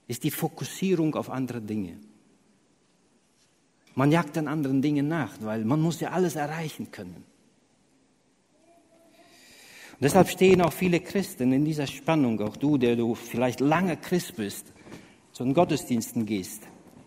ist 0.09 0.23
die 0.23 0.31
Fokussierung 0.31 1.15
auf 1.15 1.29
andere 1.29 1.61
Dinge. 1.61 1.97
Man 3.93 4.11
jagt 4.11 4.37
an 4.37 4.47
anderen 4.47 4.81
Dingen 4.81 5.07
nach, 5.07 5.33
weil 5.41 5.63
man 5.63 5.79
muss 5.79 5.99
ja 5.99 6.09
alles 6.09 6.35
erreichen 6.35 6.91
können. 6.91 7.23
Und 9.93 10.01
deshalb 10.01 10.29
stehen 10.29 10.61
auch 10.61 10.73
viele 10.73 10.99
Christen 10.99 11.51
in 11.51 11.63
dieser 11.63 11.85
Spannung, 11.85 12.41
auch 12.41 12.57
du, 12.57 12.77
der 12.77 12.95
du 12.95 13.13
vielleicht 13.13 13.59
lange 13.59 13.97
Christ 13.97 14.35
bist, 14.35 14.73
zu 15.31 15.43
den 15.43 15.53
Gottesdiensten 15.53 16.25
gehst. 16.25 16.63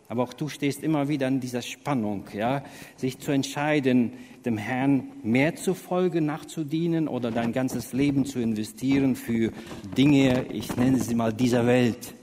Aber 0.09 0.22
auch 0.22 0.34
du 0.34 0.48
stehst 0.48 0.82
immer 0.82 1.09
wieder 1.09 1.26
in 1.26 1.40
dieser 1.40 1.62
Spannung, 1.62 2.26
ja, 2.32 2.62
sich 2.96 3.18
zu 3.18 3.32
entscheiden, 3.32 4.12
dem 4.44 4.59
Herrn 4.59 5.09
mehr 5.24 5.57
zu 5.57 5.74
folgen, 5.74 6.26
nachzudienen 6.26 7.09
oder 7.09 7.32
dein 7.32 7.53
ganzes 7.53 7.92
Leben 7.94 8.26
zu 8.26 8.38
investieren 8.38 9.16
für 9.16 9.50
Dinge, 9.96 10.46
ich 10.53 10.76
nenne 10.76 10.98
sie 10.98 11.14
mal 11.14 11.32
dieser 11.32 11.66
Welt. 11.66 12.14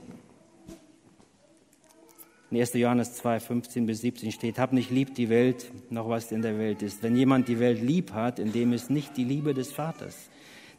In 2.51 2.59
1. 2.59 2.73
Johannes 2.73 3.13
2, 3.13 3.39
15 3.39 3.85
bis 3.85 4.01
17 4.01 4.31
steht, 4.31 4.57
hab 4.57 4.73
nicht 4.73 4.89
lieb 4.89 5.13
die 5.13 5.29
Welt, 5.29 5.71
noch 5.91 6.09
was 6.09 6.31
in 6.31 6.41
der 6.41 6.57
Welt 6.57 6.81
ist. 6.81 7.03
Wenn 7.03 7.15
jemand 7.15 7.47
die 7.47 7.59
Welt 7.59 7.79
lieb 7.79 8.13
hat, 8.13 8.39
in 8.39 8.51
dem 8.51 8.73
ist 8.73 8.89
nicht 8.89 9.15
die 9.17 9.23
Liebe 9.23 9.53
des 9.53 9.71
Vaters. 9.71 10.29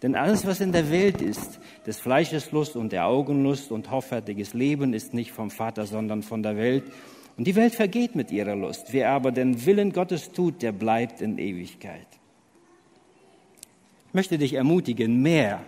Denn 0.02 0.16
alles, 0.16 0.46
was 0.46 0.60
in 0.60 0.72
der 0.72 0.90
Welt 0.90 1.22
ist, 1.22 1.60
des 1.86 2.00
Fleisches 2.00 2.50
Lust 2.50 2.74
und 2.74 2.90
der 2.90 3.06
Augenlust 3.06 3.70
und 3.70 3.90
hoffärtiges 3.90 4.52
Leben, 4.52 4.94
ist 4.94 5.14
nicht 5.14 5.30
vom 5.30 5.50
Vater, 5.50 5.86
sondern 5.86 6.22
von 6.22 6.42
der 6.42 6.56
Welt. 6.56 6.84
Und 7.36 7.46
die 7.46 7.54
Welt 7.54 7.74
vergeht 7.74 8.16
mit 8.16 8.32
ihrer 8.32 8.56
Lust. 8.56 8.88
Wer 8.90 9.10
aber 9.10 9.30
den 9.30 9.64
Willen 9.64 9.92
Gottes 9.92 10.32
tut, 10.32 10.62
der 10.62 10.72
bleibt 10.72 11.20
in 11.20 11.38
Ewigkeit. 11.38 12.06
Ich 14.08 14.14
möchte 14.14 14.38
dich 14.38 14.54
ermutigen, 14.54 15.22
mehr 15.22 15.60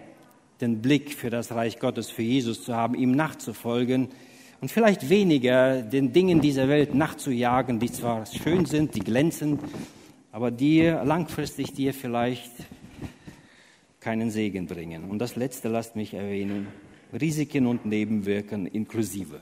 den 0.61 0.82
Blick 0.82 1.14
für 1.14 1.30
das 1.30 1.53
Reich 1.53 1.78
Gottes, 1.78 2.11
für 2.11 2.22
Jesus 2.22 2.64
zu 2.64 2.74
haben, 2.74 2.94
ihm 2.94 3.12
nachzufolgen, 3.12 4.09
und 4.63 4.71
vielleicht 4.71 5.09
weniger 5.09 5.83
den 5.83 6.13
Dingen 6.13 6.41
dieser 6.41 6.69
Welt 6.69 6.95
nachzujagen, 6.95 7.81
die 7.81 7.91
zwar 7.91 8.25
schön 8.27 8.65
sind, 8.65 8.95
die 8.95 9.01
glänzen, 9.01 9.59
aber 10.31 10.53
die 10.53 10.83
langfristig 10.83 11.75
dir 11.75 11.93
vielleicht 11.93 12.53
keinen 13.99 14.31
Segen 14.31 14.69
bringen. 14.69 15.11
Und 15.11 15.19
das 15.19 15.35
Letzte, 15.35 15.69
lasst 15.69 15.97
mich 15.97 16.15
erwähnen, 16.15 16.69
Risiken 17.13 17.67
und 17.67 17.87
Nebenwirken 17.87 18.67
inklusive. 18.67 19.41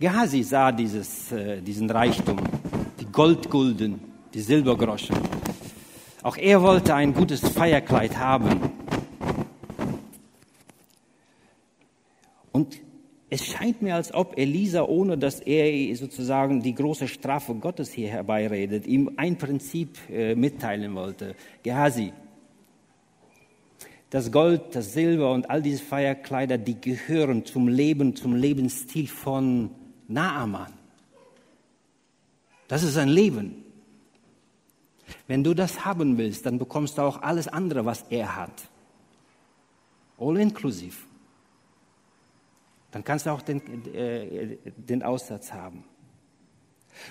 Gehasi 0.00 0.42
sah 0.42 0.72
dieses, 0.72 1.30
äh, 1.32 1.60
diesen 1.60 1.90
Reichtum, 1.90 2.38
die 2.98 3.06
Goldgulden, 3.12 4.00
die 4.32 4.40
Silbergroschen. 4.40 5.16
Auch 6.22 6.38
er 6.38 6.62
wollte 6.62 6.94
ein 6.94 7.12
gutes 7.12 7.40
Feierkleid 7.40 8.16
haben. 8.16 8.58
Und 12.52 12.85
es 13.28 13.44
scheint 13.44 13.82
mir, 13.82 13.96
als 13.96 14.14
ob 14.14 14.38
Elisa, 14.38 14.84
ohne 14.84 15.18
dass 15.18 15.40
er 15.40 15.94
sozusagen 15.96 16.62
die 16.62 16.74
große 16.74 17.08
Strafe 17.08 17.54
Gottes 17.54 17.90
hier 17.92 18.08
herbeiredet, 18.08 18.86
ihm 18.86 19.10
ein 19.16 19.36
Prinzip 19.36 19.98
äh, 20.08 20.36
mitteilen 20.36 20.94
wollte. 20.94 21.34
Gehazi, 21.64 22.12
das 24.10 24.30
Gold, 24.30 24.76
das 24.76 24.92
Silber 24.92 25.32
und 25.32 25.50
all 25.50 25.60
diese 25.60 25.82
Feierkleider, 25.82 26.56
die 26.56 26.80
gehören 26.80 27.44
zum 27.44 27.66
Leben, 27.66 28.14
zum 28.14 28.36
Lebensstil 28.36 29.08
von 29.08 29.70
Naaman. 30.06 30.72
Das 32.68 32.84
ist 32.84 32.96
ein 32.96 33.08
Leben. 33.08 33.64
Wenn 35.26 35.42
du 35.42 35.54
das 35.54 35.84
haben 35.84 36.16
willst, 36.16 36.46
dann 36.46 36.58
bekommst 36.58 36.98
du 36.98 37.02
auch 37.02 37.22
alles 37.22 37.48
andere, 37.48 37.84
was 37.84 38.04
er 38.08 38.36
hat. 38.36 38.68
All 40.18 40.36
inclusive 40.36 41.05
dann 42.96 43.04
kannst 43.04 43.26
du 43.26 43.30
auch 43.30 43.42
den, 43.42 43.60
äh, 43.94 44.56
den 44.74 45.02
Aussatz 45.02 45.52
haben. 45.52 45.84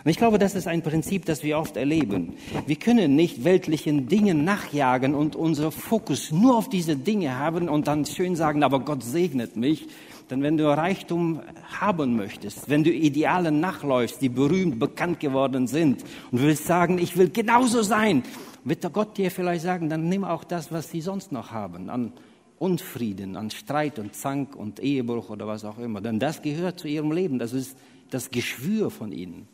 Und 0.04 0.10
ich 0.10 0.18
glaube, 0.18 0.40
das 0.40 0.56
ist 0.56 0.68
ein 0.68 0.82
Prinzip, 0.82 1.26
das 1.26 1.44
wir 1.44 1.60
oft 1.60 1.78
erleben. 1.78 2.38
Wir 2.66 2.78
können 2.78 3.16
nicht 3.16 3.44
weltlichen 3.44 4.08
Dingen 4.08 4.44
nachjagen 4.44 5.14
und 5.14 5.36
unser 5.36 5.72
Fokus 5.72 6.32
nur 6.32 6.58
auf 6.58 6.70
diese 6.70 6.96
Dinge 6.96 7.38
haben 7.38 7.70
und 7.70 7.86
dann 7.86 8.04
schön 8.06 8.36
sagen, 8.36 8.64
aber 8.64 8.80
Gott 8.80 9.04
segnet 9.04 9.58
mich. 9.58 9.88
Denn 10.32 10.42
wenn 10.42 10.58
du 10.58 10.68
Reichtum 10.76 11.42
haben 11.80 12.16
möchtest, 12.16 12.68
wenn 12.68 12.84
du 12.84 12.90
Idealen 12.90 13.60
nachläufst, 13.60 14.24
die 14.24 14.30
berühmt 14.30 14.80
bekannt 14.80 15.20
geworden 15.20 15.68
sind 15.68 16.04
und 16.32 16.42
willst 16.42 16.66
sagen, 16.66 16.98
ich 16.98 17.16
will 17.16 17.30
genauso 17.30 17.84
sein, 17.84 18.24
wird 18.64 18.84
der 18.84 18.90
Gott 18.90 19.20
dir 19.20 19.30
vielleicht 19.30 19.62
sagen, 19.62 19.88
dann 19.88 20.10
nimm 20.10 20.24
auch 20.24 20.46
das, 20.46 20.72
was 20.72 20.90
sie 20.90 21.02
sonst 21.02 21.32
noch 21.32 21.52
haben 21.52 21.92
an 21.92 22.12
Unfrieden, 22.58 23.36
an 23.36 23.52
Streit 23.52 24.00
und 24.00 24.16
Zank 24.16 24.56
und 24.56 24.80
Ehebruch 24.80 25.30
oder 25.30 25.48
was 25.48 25.66
auch 25.66 25.78
immer. 25.78 26.02
Denn 26.02 26.20
das 26.20 26.42
gehört 26.42 26.80
zu 26.80 26.88
ihrem 26.88 27.12
Leben. 27.12 27.40
Das 27.40 27.54
ist 27.54 27.78
das 28.10 28.32
Geschwür 28.32 28.90
von 28.90 29.12
ihnen. 29.12 29.48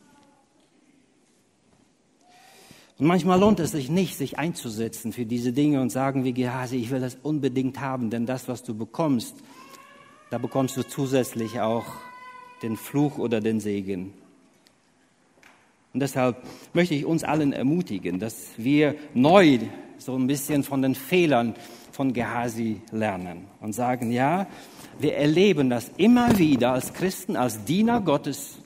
Und 3.01 3.07
manchmal 3.07 3.39
lohnt 3.39 3.59
es 3.59 3.71
sich 3.71 3.89
nicht, 3.89 4.15
sich 4.15 4.37
einzusetzen 4.37 5.11
für 5.11 5.25
diese 5.25 5.53
Dinge 5.53 5.81
und 5.81 5.89
sagen 5.89 6.23
wie 6.23 6.33
Gehase, 6.33 6.75
ich 6.75 6.91
will 6.91 6.99
das 6.99 7.17
unbedingt 7.23 7.79
haben, 7.79 8.11
denn 8.11 8.27
das, 8.27 8.47
was 8.47 8.61
du 8.61 8.75
bekommst, 8.75 9.35
da 10.29 10.37
bekommst 10.37 10.77
du 10.77 10.83
zusätzlich 10.83 11.59
auch 11.59 11.85
den 12.61 12.77
Fluch 12.77 13.17
oder 13.17 13.41
den 13.41 13.59
Segen. 13.59 14.13
Und 15.93 15.99
deshalb 15.99 16.37
möchte 16.73 16.93
ich 16.93 17.05
uns 17.05 17.23
allen 17.23 17.53
ermutigen, 17.53 18.19
dass 18.19 18.49
wir 18.57 18.95
neu 19.15 19.59
so 19.97 20.15
ein 20.15 20.27
bisschen 20.27 20.63
von 20.63 20.83
den 20.83 20.93
Fehlern 20.93 21.55
von 21.91 22.13
Gehasi 22.13 22.81
lernen 22.91 23.45
und 23.59 23.73
sagen, 23.73 24.11
ja, 24.11 24.47
wir 24.99 25.15
erleben 25.15 25.69
das 25.69 25.91
immer 25.97 26.37
wieder 26.37 26.73
als 26.73 26.93
Christen, 26.93 27.35
als 27.35 27.63
Diener 27.65 28.01
Gottes 28.01 28.61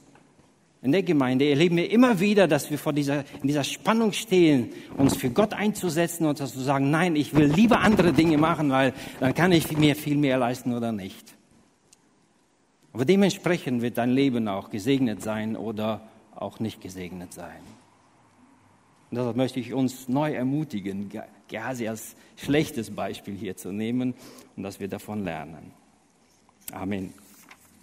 in 0.86 0.92
der 0.92 1.02
Gemeinde, 1.02 1.50
erleben 1.50 1.78
wir 1.78 1.90
immer 1.90 2.20
wieder, 2.20 2.48
dass 2.48 2.70
wir 2.70 2.78
vor 2.78 2.94
dieser, 2.94 3.22
in 3.42 3.48
dieser 3.48 3.64
Spannung 3.64 4.12
stehen, 4.12 4.70
uns 4.96 5.18
für 5.18 5.32
Gott 5.32 5.54
einzusetzen 5.54 6.28
und 6.28 6.38
zu 6.38 6.46
sagen, 6.46 6.92
nein, 6.92 7.16
ich 7.16 7.34
will 7.34 7.46
lieber 7.48 7.80
andere 7.80 8.14
Dinge 8.14 8.38
machen, 8.38 8.70
weil 8.70 8.94
dann 9.20 9.34
kann 9.34 9.52
ich 9.52 9.76
mir 9.76 9.96
viel 9.96 10.16
mehr 10.16 10.38
leisten 10.38 10.74
oder 10.76 10.92
nicht. 10.92 11.34
Aber 12.94 13.04
dementsprechend 13.04 13.82
wird 13.82 13.98
dein 13.98 14.12
Leben 14.12 14.48
auch 14.48 14.70
gesegnet 14.70 15.24
sein 15.24 15.58
oder 15.58 16.02
auch 16.36 16.60
nicht 16.60 16.82
gesegnet 16.82 17.34
sein. 17.34 17.62
Und 19.10 19.18
deshalb 19.18 19.38
möchte 19.38 19.60
ich 19.60 19.74
uns 19.74 20.08
neu 20.08 20.34
ermutigen, 20.34 21.10
Gehasi 21.48 21.88
als 21.88 22.16
schlechtes 22.38 22.92
Beispiel 22.92 23.36
hier 23.36 23.56
zu 23.56 23.72
nehmen 23.72 24.14
und 24.56 24.64
dass 24.64 24.80
wir 24.80 24.88
davon 24.88 25.24
lernen. 25.24 25.72
Amen. 26.72 27.14